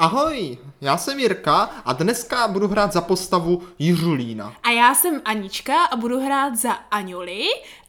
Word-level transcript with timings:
Ahoj, 0.00 0.58
já 0.80 0.96
jsem 0.96 1.18
Jirka 1.18 1.70
a 1.84 1.92
dneska 1.92 2.48
budu 2.48 2.68
hrát 2.68 2.92
za 2.92 3.00
postavu 3.00 3.62
Jiřulína. 3.78 4.54
A 4.62 4.70
já 4.70 4.94
jsem 4.94 5.22
Anička 5.24 5.84
a 5.84 5.96
budu 5.96 6.20
hrát 6.20 6.56
za 6.56 6.72
Aňuli 6.72 7.42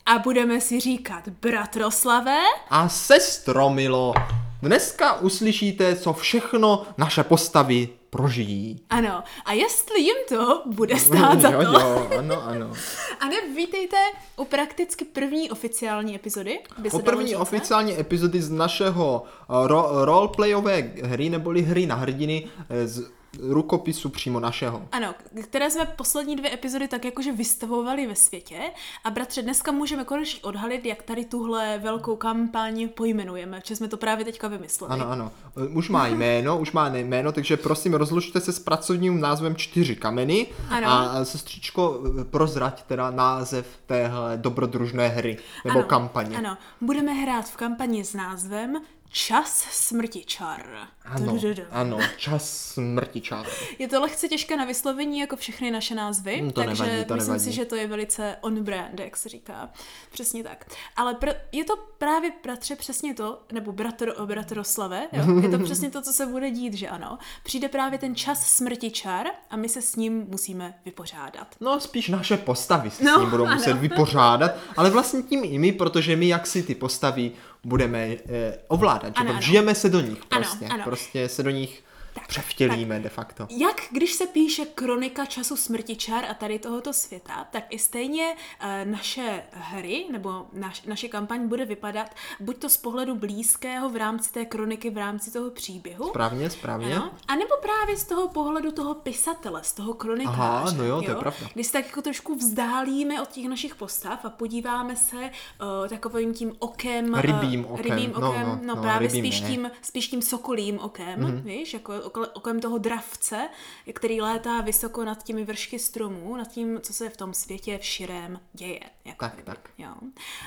a 0.06 0.20
budeme 0.20 0.62
si 0.62 0.80
říkat 0.80 1.28
bratroslavé. 1.28 2.40
A 2.70 2.90
sestromilo, 2.90 4.14
dneska 4.62 5.14
uslyšíte, 5.14 5.96
co 5.96 6.14
všechno 6.14 6.86
naše 6.98 7.24
postavy 7.24 7.90
prožijí. 8.12 8.82
Ano, 8.90 9.24
a 9.46 9.54
jestli 9.54 10.02
jim 10.02 10.16
to 10.30 10.64
bude 10.66 11.00
stát 11.00 11.42
za 11.42 11.50
jo, 11.50 11.64
to. 11.64 11.80
jo, 11.80 12.08
ano, 12.20 12.44
ano. 12.48 12.72
A 13.20 13.26
ne, 13.28 13.36
vítejte 13.56 13.98
u 14.38 14.46
prakticky 14.46 15.06
první 15.06 15.52
oficiální 15.52 16.16
epizody. 16.16 16.60
by 16.78 16.90
se 16.90 16.96
O 16.96 17.00
první 17.00 17.28
říct, 17.28 17.38
oficiální 17.38 18.00
epizody 18.00 18.42
z 18.42 18.50
našeho 18.50 19.24
eh, 19.26 19.54
ro- 19.54 20.06
roleplayové 20.06 20.92
hry 21.04 21.30
neboli 21.30 21.62
hry 21.62 21.86
na 21.86 21.96
hrdiny 21.96 22.48
eh, 22.70 22.88
z 22.88 23.12
rukopisu 23.40 24.10
přímo 24.10 24.40
našeho. 24.40 24.88
Ano, 24.92 25.16
které 25.44 25.72
jsme 25.72 25.86
poslední 25.86 26.36
dvě 26.36 26.54
epizody 26.54 26.88
tak 26.88 27.06
jakože 27.06 27.32
vystavovali 27.32 28.08
ve 28.08 28.16
světě. 28.16 28.60
A 29.04 29.10
bratře, 29.12 29.42
dneska 29.42 29.72
můžeme 29.72 30.04
konečně 30.04 30.40
odhalit, 30.44 30.86
jak 30.86 31.04
tady 31.04 31.26
tuhle 31.26 31.78
velkou 31.78 32.16
kampaň 32.16 32.90
pojmenujeme, 32.90 33.60
protože 33.62 33.76
jsme 33.76 33.88
to 33.88 33.98
právě 33.98 34.26
teďka 34.26 34.48
vymysleli. 34.48 34.94
Ano, 34.94 35.10
ano. 35.10 35.32
Eh, 35.58 35.68
Už 35.68 35.90
má 35.90 36.08
jméno, 36.08 36.60
už 36.60 36.72
má 36.72 36.88
jméno, 36.88 37.32
takže 37.32 37.58
prosím 37.58 37.94
rozlučte 37.94 38.42
se 38.42 38.52
s 38.54 38.60
pracovním 38.60 39.20
názvem 39.20 39.56
Čtyři 39.56 39.96
kameny 39.96 40.48
Ano. 40.70 40.88
a 40.88 41.26
sestřičko 41.26 42.02
eh, 42.20 42.24
prozrať 42.24 42.84
teda 42.84 43.12
název 43.12 43.68
téhle 43.86 44.38
dobrodružné 44.38 45.08
hry 45.08 45.38
nebo 45.66 45.80
ano, 45.80 45.88
kampaně. 45.88 46.38
Ano, 46.38 46.58
budeme 46.82 47.14
hrát 47.14 47.50
v 47.50 47.56
kampani 47.58 48.04
s 48.06 48.14
názvem 48.14 48.82
Čas 49.14 49.68
smrti 49.72 50.24
čar. 50.26 50.66
Ano, 51.06 51.38
ano, 51.72 51.98
čas 52.18 52.50
smrti 52.74 53.22
čáru. 53.22 53.50
Je 53.80 53.88
to 53.88 54.02
lehce 54.02 54.28
těžké 54.28 54.58
na 54.58 54.66
vyslovení, 54.66 55.20
jako 55.20 55.36
všechny 55.36 55.72
naše 55.72 55.96
názvy, 55.96 56.38
Hmm, 56.38 56.52
to 56.52 56.64
takže 56.64 56.84
nevadí, 56.84 57.06
to 57.06 57.14
myslím 57.16 57.34
nevadí. 57.34 57.44
si, 57.50 57.56
že 57.56 57.66
to 57.66 57.76
je 57.76 57.88
velice 57.88 58.36
on 58.42 58.64
brand, 58.64 59.00
jak 59.00 59.18
se 59.18 59.30
říká. 59.30 59.70
Přesně 60.12 60.44
tak. 60.44 60.66
Ale 60.96 61.14
pr- 61.14 61.36
je 61.52 61.64
to 61.64 61.74
právě, 61.98 62.32
bratře, 62.44 62.76
přesně 62.76 63.14
to, 63.14 63.42
nebo 63.52 63.72
bratr, 63.72 64.14
bratroslave, 64.26 65.08
jo? 65.14 65.40
je 65.42 65.50
to 65.50 65.60
přesně 65.64 65.90
to, 65.92 66.02
co 66.02 66.14
se 66.14 66.26
bude 66.26 66.52
dít, 66.52 66.74
že 66.74 66.88
ano. 66.90 67.18
Přijde 67.44 67.68
právě 67.70 68.00
ten 68.00 68.16
čas 68.16 68.46
smrti 68.46 68.92
čar 68.92 69.26
a 69.50 69.56
my 69.56 69.70
se 69.70 69.82
s 69.82 69.96
ním 69.96 70.26
musíme 70.30 70.74
vypořádat. 70.86 71.56
No, 71.60 71.80
spíš 71.80 72.10
naše 72.10 72.38
postavy 72.38 72.92
se 72.92 73.04
No, 73.04 73.16
s 73.18 73.20
tím 73.22 73.30
budou 73.30 73.46
ano. 73.46 73.56
muset 73.56 73.74
vypořádat, 73.74 74.52
ale 74.78 74.90
vlastně 74.90 75.22
tím 75.24 75.44
i 75.44 75.58
my, 75.60 75.72
protože 75.72 76.16
my 76.16 76.28
jak 76.28 76.48
si 76.48 76.64
ty 76.64 76.76
postavy 76.76 77.32
budeme 77.64 78.08
eh, 78.08 78.58
ovládat, 78.68 79.08
že 79.08 79.14
Ano, 79.22 79.30
ano, 79.30 79.32
ano. 79.32 79.42
žijeme 79.42 79.76
se 79.76 79.90
do 79.90 80.02
nich 80.02 80.18
Ano, 80.32 80.42
prostě, 80.44 80.66
ano. 80.66 80.84
prostě 80.84 81.30
se 81.30 81.44
do 81.44 81.50
nich 81.50 81.84
Tak, 82.14 82.28
převtělíme 82.28 83.00
de 83.00 83.10
facto. 83.10 83.48
Jak 83.50 83.82
když 83.92 84.14
se 84.14 84.28
píše 84.28 84.66
kronika 84.66 85.26
času 85.26 85.56
smrti 85.56 85.96
čar 85.96 86.26
a 86.26 86.34
tady 86.34 86.60
tohoto 86.60 86.94
světa, 86.94 87.48
tak 87.52 87.64
i 87.70 87.80
stejně 87.80 88.36
eh, 88.60 88.86
naše 88.86 89.44
hry 89.52 90.06
nebo 90.12 90.46
naš, 90.54 90.82
naše 90.84 91.08
kampaň 91.08 91.48
bude 91.48 91.66
vypadat 91.66 92.08
buď 92.40 92.58
to 92.58 92.70
z 92.70 92.78
pohledu 92.78 93.16
blízkého 93.16 93.90
v 93.90 93.96
rámci 93.96 94.32
té 94.32 94.46
kroniky, 94.46 94.90
v 94.90 94.98
rámci 94.98 95.32
toho 95.32 95.50
příběhu, 95.50 96.10
Správně, 96.10 96.50
správně. 96.50 96.96
ano, 96.96 97.12
a 97.28 97.36
nebo 97.36 97.56
právě 97.62 97.98
z 97.98 98.04
toho 98.04 98.28
pohledu 98.28 98.72
toho 98.72 98.94
pisatele, 98.94 99.64
z 99.64 99.74
toho 99.74 99.94
kronikáře. 99.94 100.42
Aha, 100.42 100.72
no 100.78 100.84
jo, 100.84 101.02
to 101.02 101.12
je 101.12 101.16
pravda. 101.16 101.48
Když 101.54 101.68
se 101.68 101.74
tak 101.74 101.86
jako 101.86 102.02
trošku 102.02 102.36
vzdálíme 102.36 103.22
od 103.22 103.30
těch 103.30 103.48
našich 103.48 103.76
postav 103.76 104.26
a 104.26 104.30
podíváme 104.30 104.96
se 104.96 105.18
uh, 105.18 105.88
takovým 105.88 106.34
tím 106.34 106.54
okem, 106.60 107.16
eh, 107.16 107.22
Rybím 107.22 107.66
okem, 107.66 107.96
rybím 107.96 108.14
no, 108.20 108.30
okem, 108.30 108.48
no, 108.48 108.60
no, 108.64 108.76
no, 108.76 108.82
právě 108.82 109.08
rybím 109.08 109.26
spíš 109.26 109.42
ne. 109.42 109.48
tím, 109.48 109.72
spíš 109.82 110.08
tím 110.08 110.22
sokolím 110.22 110.80
okem, 110.80 111.20
mm-hmm. 111.20 111.42
víš, 111.42 111.74
jako 111.74 111.94
okem 112.34 112.60
toho 112.60 112.78
dravce, 112.78 113.50
který 113.94 114.22
létá 114.22 114.62
vysoko 114.62 115.06
nad 115.06 115.24
těmi 115.24 115.44
vršky 115.46 115.80
stromů, 115.80 116.36
nad 116.38 116.48
tím, 116.48 116.80
co 116.82 116.94
se 116.94 117.10
v 117.10 117.18
tom 117.18 117.34
světě 117.34 117.78
v 117.78 117.86
širém 117.86 118.40
děje. 118.54 118.80
Jako 119.06 119.26
Tak, 119.26 119.34
kdyby, 119.34 119.46
tak. 119.46 119.70
Jo. 119.78 119.94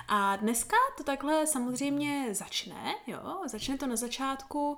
A 0.09 0.37
dneska 0.37 0.77
to 0.97 1.05
takhle 1.05 1.47
samozřejmě 1.47 2.29
začne, 2.33 2.95
jo, 3.07 3.19
začne 3.47 3.79
to 3.79 3.87
na 3.87 3.97
začátku 3.97 4.71
uh, 4.73 4.77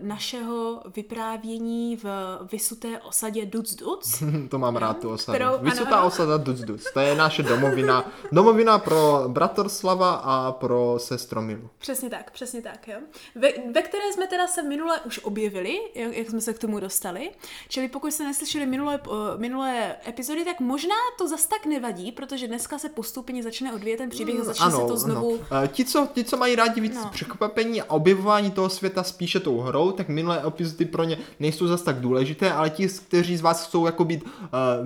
našeho 0.00 0.82
vyprávění 0.96 1.96
v 1.96 2.04
vysuté 2.52 2.98
osadě 3.00 3.46
Duc 3.46 3.74
Duc. 3.74 4.22
to 4.50 4.58
mám 4.58 4.76
rád 4.76 4.98
tu 5.00 5.10
osadu. 5.10 5.36
Kterou- 5.36 5.58
Vysutá 5.58 5.88
ano, 5.90 5.96
ano. 5.98 6.06
osada 6.06 6.36
Duc 6.36 6.60
Duc. 6.60 6.92
To 6.92 7.00
je 7.00 7.14
naše 7.14 7.42
domovina. 7.42 8.10
Domovina 8.32 8.78
pro 8.78 9.24
Bratorslava 9.28 10.14
a 10.14 10.52
pro 10.52 10.94
Sestromilu. 10.98 11.70
Přesně 11.78 12.10
tak, 12.10 12.30
přesně 12.30 12.62
tak, 12.62 12.88
jo. 12.88 12.98
Ve, 13.34 13.48
ve 13.72 13.82
které 13.82 14.12
jsme 14.12 14.26
teda 14.26 14.46
se 14.46 14.62
minule 14.62 15.00
už 15.00 15.18
objevili, 15.18 15.80
jak, 15.94 16.16
jak 16.16 16.30
jsme 16.30 16.40
se 16.40 16.54
k 16.54 16.58
tomu 16.58 16.80
dostali. 16.80 17.30
Čili 17.68 17.88
pokud 17.88 18.12
jste 18.12 18.24
neslyšeli 18.24 18.66
minulé, 18.66 19.00
uh, 19.08 19.14
minulé 19.36 19.96
epizody, 20.08 20.44
tak 20.44 20.60
možná 20.60 20.94
to 21.18 21.28
zas 21.28 21.46
tak 21.46 21.66
nevadí, 21.66 22.12
protože 22.12 22.48
dneska 22.48 22.78
se 22.78 22.88
postupně 22.88 23.42
začne 23.42 23.72
odvíjet 23.72 23.96
ten 23.96 24.10
příběh 24.10 24.40
a 24.40 24.44
začne 24.44 24.70
se 24.70 24.76
to 24.76 24.96
znovu... 24.96 25.40
Ano. 25.50 25.62
Eh, 25.64 25.68
Ti, 25.68 25.84
co, 25.84 26.08
ti, 26.14 26.24
co 26.24 26.36
mají 26.36 26.56
rádi 26.56 26.80
víc 26.80 26.94
No. 26.94 27.10
překvapení 27.12 27.82
a 27.82 27.90
objevování 27.90 28.50
toho 28.50 28.68
světa 28.70 29.02
spíše 29.02 29.40
tou 29.40 29.60
hrou, 29.60 29.92
tak 29.92 30.08
minulé 30.08 30.42
epizody 30.46 30.84
pro 30.84 31.04
ně 31.04 31.18
nejsou 31.40 31.66
zas 31.66 31.82
tak 31.82 32.00
důležité, 32.00 32.52
ale 32.52 32.70
ti, 32.70 32.88
kteří 32.88 33.36
z 33.36 33.40
vás 33.40 33.66
chcou 33.66 33.86
jako 33.86 34.04
být 34.04 34.24
uh, 34.24 34.30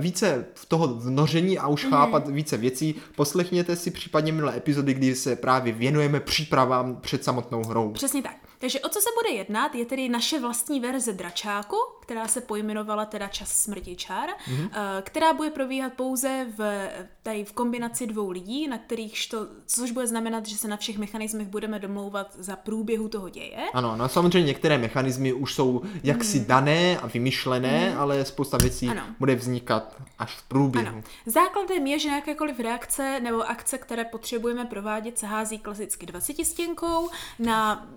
více 0.01 0.47
v 0.55 0.67
toho 0.67 0.89
vnoření 0.89 1.59
a 1.59 1.67
už 1.69 1.85
Mhm. 1.85 1.93
chápat 1.93 2.29
více 2.29 2.57
věcí, 2.57 2.95
poslechněte 3.17 3.77
si 3.77 3.91
případně 3.91 4.33
minulé 4.33 4.57
epizody, 4.57 4.95
kdy 4.95 5.15
se 5.15 5.37
právě 5.37 5.73
věnujeme 5.73 6.21
přípravám 6.21 6.97
před 6.97 7.25
samotnou 7.25 7.63
hrou. 7.65 7.93
Přesně 7.93 8.23
tak. 8.23 8.37
Takže 8.59 8.81
o 8.81 8.89
co 8.89 9.01
se 9.01 9.09
bude 9.23 9.37
jednat, 9.37 9.75
je 9.75 9.85
tedy 9.85 10.09
naše 10.09 10.41
vlastní 10.41 10.81
verze 10.81 11.13
dračáku, 11.13 11.77
která 12.01 12.29
se 12.29 12.41
pojmenovala 12.41 13.05
teda 13.05 13.29
Čas 13.29 13.53
smrti 13.53 13.97
čar, 13.97 14.29
mm-hmm. 14.29 14.71
která 15.03 15.33
bude 15.33 15.51
probíhat 15.51 15.93
pouze 15.93 16.47
v, 16.59 16.89
tady 17.23 17.45
v 17.45 17.53
kombinaci 17.53 18.07
dvou 18.07 18.31
lidí, 18.31 18.69
na 18.69 18.79
kterých 18.79 19.29
to, 19.29 19.47
což 19.67 19.91
bude 19.91 20.07
znamenat, 20.07 20.47
že 20.47 20.57
se 20.57 20.69
na 20.69 20.77
všech 20.77 20.99
mechanismech 20.99 21.49
budeme 21.49 21.79
domlouvat 21.79 22.35
za 22.39 22.57
průběhu 22.57 23.09
toho 23.09 23.29
děje. 23.29 23.59
Ano, 23.75 23.97
no 23.97 24.09
samozřejmě 24.09 24.47
některé 24.47 24.79
mechanismy 24.79 25.33
už 25.33 25.55
jsou 25.55 25.83
jaksi 26.03 26.41
dané 26.41 26.99
a 26.99 27.07
vymyšlené, 27.07 27.97
ale 27.97 28.25
spousta 28.25 28.57
věcí. 28.57 28.89
Ano. 28.89 29.03
bude 29.19 29.35
vznikat 29.35 29.97
až 30.19 30.35
v 30.37 30.43
průběhu. 30.43 30.89
Ano. 30.89 31.03
Základem 31.27 31.87
je, 31.87 31.99
že 31.99 32.09
na 32.09 32.17
jakékoliv 32.17 32.61
reakce 32.61 33.21
nebo 33.21 33.51
akce, 33.51 33.79
které 33.79 34.05
potřebujeme 34.05 34.65
provádět, 34.65 35.19
se 35.19 35.27
hází 35.27 35.59
klasicky 35.59 36.07
20 36.07 36.45
stěnkou. 36.45 37.11
Na 37.39 37.89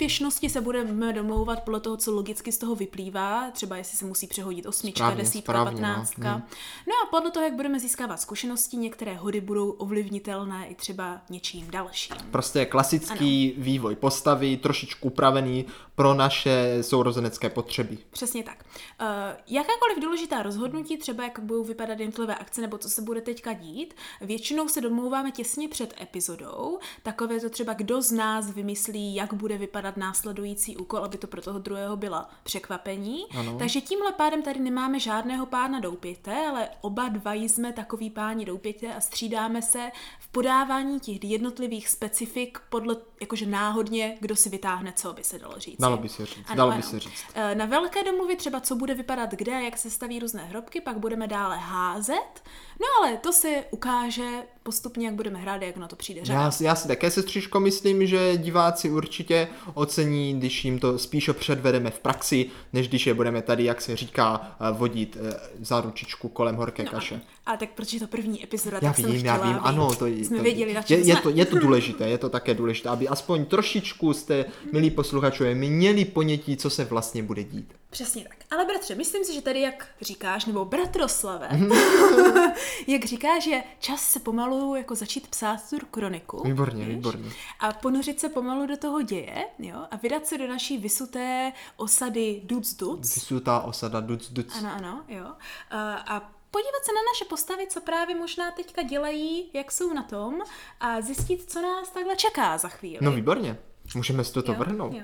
úspěšnosti 0.00 0.50
se 0.50 0.60
budeme 0.60 1.12
domlouvat 1.12 1.64
podle 1.64 1.80
toho, 1.80 1.96
co 1.96 2.12
logicky 2.12 2.52
z 2.52 2.58
toho 2.58 2.74
vyplývá, 2.74 3.50
třeba 3.50 3.76
jestli 3.76 3.98
se 3.98 4.04
musí 4.04 4.26
přehodit 4.26 4.66
osmička, 4.66 5.04
Správně, 5.04 5.22
desítka, 5.22 5.52
správně, 5.52 5.80
no. 5.80 5.88
patnáctka. 5.88 6.32
Hmm. 6.32 6.42
No 6.86 6.94
a 7.04 7.10
podle 7.10 7.30
toho, 7.30 7.44
jak 7.44 7.54
budeme 7.54 7.80
získávat 7.80 8.20
zkušenosti, 8.20 8.76
některé 8.76 9.14
hody 9.14 9.40
budou 9.40 9.70
ovlivnitelné 9.70 10.68
i 10.68 10.74
třeba 10.74 11.20
něčím 11.30 11.70
dalším. 11.70 12.16
Prostě 12.30 12.66
klasický 12.66 13.52
ano. 13.54 13.64
vývoj 13.64 13.96
postavy, 13.96 14.56
trošičku 14.56 15.06
upravený 15.06 15.66
pro 15.94 16.14
naše 16.14 16.78
sourozenecké 16.80 17.50
potřeby. 17.50 17.98
Přesně 18.10 18.42
tak. 18.42 18.64
Uh, 19.00 19.06
jakákoliv 19.46 19.98
důležitá 20.00 20.42
rozhodnutí, 20.42 20.96
třeba 20.96 21.24
jak 21.24 21.40
budou 21.40 21.64
vypadat 21.64 22.00
jednotlivé 22.00 22.34
akce 22.34 22.60
nebo 22.60 22.78
co 22.78 22.88
se 22.88 23.02
bude 23.02 23.20
teďka 23.20 23.52
dít, 23.52 23.94
většinou 24.20 24.68
se 24.68 24.80
domlouváme 24.80 25.30
těsně 25.30 25.68
před 25.68 25.94
epizodou. 26.00 26.78
Takové 27.02 27.40
to 27.40 27.50
třeba, 27.50 27.72
kdo 27.72 28.02
z 28.02 28.12
nás 28.12 28.50
vymyslí, 28.50 29.14
jak 29.14 29.34
bude 29.34 29.58
vypadat 29.58 29.89
následující 29.96 30.76
úkol, 30.76 31.04
aby 31.04 31.18
to 31.18 31.26
pro 31.26 31.42
toho 31.42 31.58
druhého 31.58 31.96
byla 31.96 32.30
překvapení. 32.42 33.24
Ano. 33.38 33.58
Takže 33.58 33.80
tímhle 33.80 34.12
pádem 34.12 34.42
tady 34.42 34.60
nemáme 34.60 35.00
žádného 35.00 35.46
pána 35.46 35.80
doupěte, 35.80 36.46
ale 36.48 36.68
oba 36.80 37.08
dva 37.08 37.32
jsme 37.34 37.72
takový 37.72 38.10
páni 38.10 38.44
doupěte 38.44 38.94
a 38.94 39.00
střídáme 39.00 39.62
se 39.62 39.90
v 40.20 40.28
podávání 40.28 41.00
těch 41.00 41.24
jednotlivých 41.24 41.88
specifik 41.88 42.58
podle, 42.68 42.96
jakože 43.20 43.46
náhodně, 43.46 44.16
kdo 44.20 44.36
si 44.36 44.48
vytáhne, 44.48 44.92
co 44.96 45.12
by 45.12 45.24
se 45.24 45.38
dalo 45.38 45.58
říct. 45.58 45.80
Dalo 45.80 45.96
by 45.96 46.08
se 46.08 46.26
říct, 46.26 46.46
dalo 46.54 46.72
by 46.72 46.82
se 46.82 47.00
říct. 47.00 47.24
Eh, 47.34 47.54
Na 47.54 47.64
velké 47.64 48.04
domluvě 48.04 48.36
třeba, 48.36 48.60
co 48.60 48.76
bude 48.76 48.94
vypadat 48.94 49.30
kde, 49.30 49.52
jak 49.52 49.78
se 49.78 49.90
staví 49.90 50.18
různé 50.18 50.44
hrobky, 50.44 50.80
pak 50.80 50.98
budeme 50.98 51.26
dále 51.26 51.56
házet. 51.56 52.42
No 52.80 52.86
ale 52.98 53.16
to 53.16 53.32
se 53.32 53.64
ukáže 53.70 54.46
postupně, 54.62 55.06
jak 55.06 55.14
budeme 55.14 55.38
hrát, 55.38 55.62
jak 55.62 55.76
na 55.76 55.88
to 55.88 55.96
přijde 55.96 56.24
řada. 56.24 56.40
Já, 56.40 56.50
si- 56.50 56.64
já 56.64 56.74
si 56.74 56.88
také, 56.88 57.10
sestřičko, 57.10 57.60
myslím, 57.60 58.06
že 58.06 58.36
diváci 58.36 58.90
určitě 58.90 59.48
ocení, 59.74 60.34
když 60.38 60.64
jim 60.64 60.78
to 60.78 60.98
spíše 60.98 61.32
předvedeme 61.32 61.90
v 61.90 61.98
praxi, 61.98 62.46
než 62.72 62.88
když 62.88 63.06
je 63.06 63.14
budeme 63.14 63.42
tady, 63.42 63.64
jak 63.64 63.80
se 63.80 63.96
říká, 63.96 64.56
eh, 64.60 64.72
vodit 64.72 65.16
eh, 65.20 65.34
za 65.60 65.80
ručičku 65.80 66.28
kolem 66.28 66.56
horké 66.56 66.82
No, 66.84 66.90
kaše. 66.90 67.14
ano. 67.14 67.24
A 67.46 67.56
tak 67.56 67.70
protože 67.70 67.96
je 67.96 68.00
to 68.00 68.06
první 68.06 68.44
epizoda, 68.44 68.78
Já 68.82 68.88
tak 68.88 68.96
jsem 68.96 69.12
vím, 69.12 69.26
já 69.26 69.34
chtěla, 69.36 69.48
vím, 69.52 69.56
aby 69.60 69.68
ano, 69.68 69.94
to, 69.94 70.06
jsme 70.06 70.36
to, 70.36 70.42
věděli, 70.42 70.74
na 70.74 70.82
je, 70.88 70.98
je, 70.98 71.16
to, 71.16 71.30
je 71.30 71.46
to 71.46 71.58
důležité, 71.58 72.08
je 72.08 72.18
to 72.18 72.28
také 72.28 72.54
důležité, 72.54 72.88
aby 72.88 73.08
aspoň 73.08 73.44
trošičku 73.44 74.12
jste, 74.12 74.44
milí 74.72 74.90
posluchačové, 74.90 75.54
měli 75.54 76.04
ponětí, 76.04 76.56
co 76.56 76.70
se 76.70 76.84
vlastně 76.84 77.22
bude 77.22 77.44
dít. 77.44 77.72
Přesně 77.90 78.24
tak. 78.28 78.36
Ale 78.50 78.64
bratře, 78.64 78.94
myslím 78.94 79.24
si, 79.24 79.34
že 79.34 79.42
tady, 79.42 79.60
jak 79.60 79.88
říkáš, 80.00 80.44
nebo 80.44 80.64
bratroslave, 80.64 81.48
jak 82.86 83.04
říkáš, 83.04 83.44
že 83.44 83.62
čas 83.78 84.00
se 84.02 84.20
pomalu 84.20 84.74
jako 84.74 84.94
začít 84.94 85.28
psát 85.28 85.70
tu 85.70 85.86
kroniku. 85.86 86.42
Výborně, 86.44 86.84
víš? 86.84 86.94
výborně. 86.94 87.30
A 87.60 87.72
ponořit 87.72 88.20
se 88.20 88.28
pomalu 88.28 88.66
do 88.66 88.76
toho 88.76 89.02
děje, 89.02 89.44
jo, 89.58 89.86
a 89.90 89.96
vydat 89.96 90.26
se 90.26 90.38
do 90.38 90.48
naší 90.48 90.78
vysuté 90.78 91.52
osady 91.76 92.40
Duc 92.44 92.74
Duc. 92.74 93.14
Vysutá 93.14 93.60
osada 93.60 94.00
Duc 94.00 94.30
Duc. 94.30 94.54
Ano, 94.58 94.70
ano, 94.76 95.04
jo. 95.08 95.26
A, 95.70 95.92
a 95.94 96.20
podívat 96.50 96.84
se 96.84 96.92
na 96.92 97.00
naše 97.14 97.24
postavy, 97.28 97.66
co 97.66 97.80
právě 97.80 98.16
možná 98.16 98.50
teďka 98.50 98.82
dělají, 98.82 99.50
jak 99.52 99.72
jsou 99.72 99.92
na 99.94 100.02
tom 100.02 100.38
a 100.80 101.00
zjistit, 101.00 101.50
co 101.52 101.62
nás 101.62 101.88
takhle 101.90 102.16
čeká 102.16 102.58
za 102.58 102.68
chvíli. 102.68 102.98
No 103.00 103.12
výborně. 103.12 103.58
Můžeme 103.94 104.24
si 104.24 104.32
toto 104.32 104.52
Jo, 104.52 104.58
vrhnout. 104.58 104.92
jo. 104.94 105.00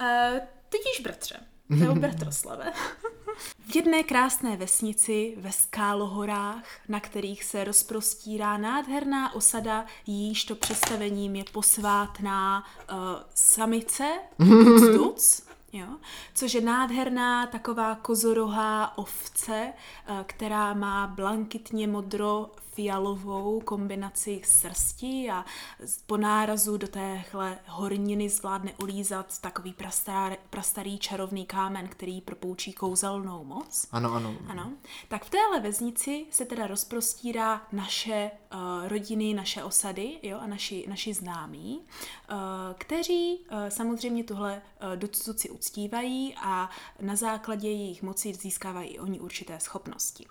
Uh, 0.00 0.38
tudíž, 0.68 1.00
bratře, 1.02 1.40
nebo 1.80 1.94
bratroslave, 1.94 2.72
v 3.68 3.76
jedné 3.76 4.02
krásné 4.02 4.56
vesnici 4.56 5.34
ve 5.36 5.52
Skálohorách, 5.52 6.64
na 6.88 7.00
kterých 7.00 7.44
se 7.44 7.64
rozprostírá 7.64 8.56
nádherná 8.56 9.34
osada, 9.34 9.86
jíž 10.06 10.44
to 10.44 10.54
představením 10.54 11.36
je 11.36 11.44
posvátná 11.52 12.64
uh, 12.90 12.96
samice, 13.34 14.18
duc, 14.96 15.42
Jo? 15.72 15.86
Což 16.34 16.54
je 16.54 16.60
nádherná 16.60 17.46
taková 17.46 17.94
kozorohá 17.94 18.98
ovce, 18.98 19.72
eh, 19.72 20.24
která 20.26 20.74
má 20.74 21.06
blankitně 21.06 21.86
modro 21.88 22.50
fialovou 22.74 23.60
kombinaci 23.60 24.40
srsti 24.44 25.30
a 25.30 25.44
po 26.06 26.16
nárazu 26.16 26.76
do 26.76 26.88
téhle 26.88 27.58
horniny 27.66 28.28
zvládne 28.28 28.74
ulízat 28.82 29.38
takový 29.40 29.72
prastar, 29.72 30.36
prastarý 30.50 30.98
čarovný 30.98 31.46
kámen, 31.46 31.88
který 31.88 32.20
propoučí 32.20 32.72
kouzelnou 32.72 33.44
moc. 33.44 33.86
Ano, 33.92 34.12
ano. 34.12 34.36
Ano. 34.48 34.72
Tak 35.08 35.24
v 35.24 35.30
téhle 35.30 35.60
vesnici 35.60 36.26
se 36.30 36.44
teda 36.44 36.66
rozprostírá 36.66 37.66
naše 37.72 38.30
uh, 38.54 38.88
rodiny, 38.88 39.34
naše 39.34 39.64
osady 39.64 40.18
jo, 40.22 40.38
a 40.40 40.46
naši, 40.46 40.84
naši 40.88 41.14
známí, 41.14 41.80
uh, 41.80 42.36
kteří 42.78 43.38
uh, 43.38 43.68
samozřejmě 43.68 44.24
tuhle 44.24 44.62
uh, 44.82 44.96
doctuci 44.96 45.50
uctívají 45.50 46.34
a 46.42 46.70
na 47.00 47.16
základě 47.16 47.68
jejich 47.68 48.02
moci 48.02 48.34
získávají 48.34 48.88
i 48.88 48.98
oni 48.98 49.20
určité 49.20 49.60
schopnosti. 49.60 50.26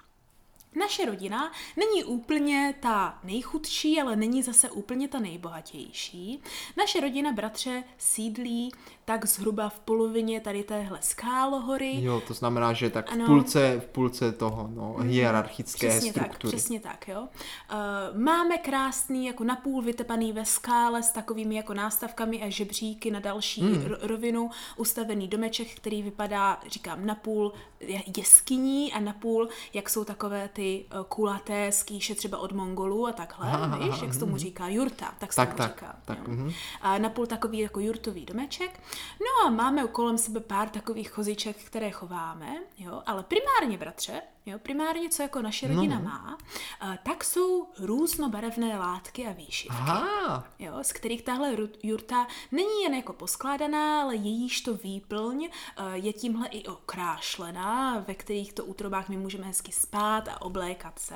Naše 0.75 1.05
rodina 1.05 1.51
není 1.77 2.03
úplně 2.03 2.73
ta 2.79 3.19
nejchudší, 3.23 4.01
ale 4.01 4.15
není 4.15 4.43
zase 4.43 4.71
úplně 4.71 5.07
ta 5.07 5.19
nejbohatější. 5.19 6.41
Naše 6.77 6.99
rodina, 7.01 7.31
bratře, 7.31 7.83
sídlí 7.97 8.71
tak 9.05 9.25
zhruba 9.25 9.69
v 9.69 9.79
polovině 9.79 10.39
tady 10.41 10.63
téhle 10.63 10.99
skálohory. 11.01 12.03
Jo, 12.03 12.21
to 12.27 12.33
znamená, 12.33 12.73
že 12.73 12.89
tak 12.89 13.11
v 13.11 13.25
půlce, 13.25 13.79
v 13.79 13.87
půlce 13.87 14.31
toho, 14.31 14.69
no, 14.73 14.95
hierarchické 14.99 15.89
Přesně 15.89 16.13
tak, 16.13 16.23
struktury. 16.23 16.51
přesně 16.57 16.79
tak, 16.79 17.07
jo. 17.07 17.21
Uh, 17.21 18.21
máme 18.21 18.57
krásný, 18.57 19.25
jako 19.25 19.43
napůl 19.43 19.81
vytepaný 19.81 20.33
ve 20.33 20.45
skále 20.45 21.03
s 21.03 21.11
takovými 21.11 21.55
jako 21.55 21.73
nástavkami 21.73 22.41
a 22.43 22.49
žebříky 22.49 23.11
na 23.11 23.19
další 23.19 23.61
Hmm. 23.61 23.71
mm. 23.71 23.95
rovinu 24.01 24.49
ustavený 24.77 25.27
domeček, 25.27 25.75
který 25.75 26.01
vypadá, 26.03 26.59
říkám, 26.67 27.05
napůl 27.05 27.53
je- 27.79 28.03
jeskyní 28.17 28.93
a 28.93 28.99
napůl, 28.99 29.49
jak 29.73 29.89
jsou 29.89 30.03
takové 30.03 30.49
ty 30.53 30.60
uh, 30.69 31.03
kulaté 31.03 31.71
skýše 31.71 32.15
třeba 32.15 32.37
od 32.37 32.51
Mongolů 32.51 33.07
a 33.07 33.11
takhle, 33.11 33.47
Aha, 33.51 33.77
víš, 33.77 33.89
aha, 33.93 34.03
jak 34.03 34.13
se 34.13 34.19
tomu 34.19 34.37
říká, 34.37 34.67
jurta, 34.67 35.13
tak 35.19 35.33
se 35.33 35.35
Tak, 35.35 35.49
tomu 35.49 35.57
tak, 35.57 35.71
říká. 35.75 35.95
tak, 36.05 36.17
jo. 36.17 36.23
mhm. 36.27 36.51
A 36.81 36.97
napůl 36.97 37.25
takový 37.27 37.59
jako 37.59 37.79
jurtový 37.79 38.25
domeček. 38.25 38.79
No 39.19 39.47
a 39.47 39.49
máme 39.49 39.87
kolem 39.87 40.17
sebe 40.17 40.39
pár 40.39 40.69
takových 40.69 41.09
choziček, 41.11 41.57
které 41.57 41.91
chováme, 41.91 42.55
jo, 42.77 43.01
ale 43.05 43.23
primárně, 43.23 43.77
bratře, 43.77 44.21
jo, 44.45 44.59
primárně, 44.59 45.09
co 45.09 45.21
jako 45.21 45.41
naše 45.41 45.67
rodina 45.67 45.99
No. 45.99 46.03
má, 46.05 46.37
a, 46.79 46.97
tak 46.97 47.23
jsou 47.23 47.67
různobarevné 47.79 48.79
látky 48.79 49.27
a 49.27 49.31
výšivky. 49.31 49.77
Aha, 49.79 50.43
Jo, 50.59 50.73
z 50.81 50.93
kterých 50.93 51.21
tahle 51.21 51.55
jurta 51.83 52.27
není 52.51 52.83
jen 52.83 52.93
jako 52.93 53.13
poskládaná, 53.13 54.01
ale 54.01 54.15
jejíž 54.15 54.61
to 54.61 54.73
výplň 54.73 55.45
eh, 55.77 55.83
je 55.93 56.13
tímhle 56.13 56.47
i 56.47 56.65
okrášlená, 56.67 57.99
ve 58.07 58.13
kterých 58.15 58.53
to 58.53 58.65
útrobách 58.65 59.09
my 59.09 59.17
můžeme 59.17 59.45
hezky 59.47 59.71
spát 59.71 60.27
a 60.27 60.41
oblékat 60.51 60.99
se, 60.99 61.15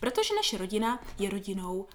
protože 0.00 0.34
naše 0.34 0.58
rodina 0.58 1.00
je 1.18 1.30
rodinou 1.30 1.76
uh, 1.76 1.86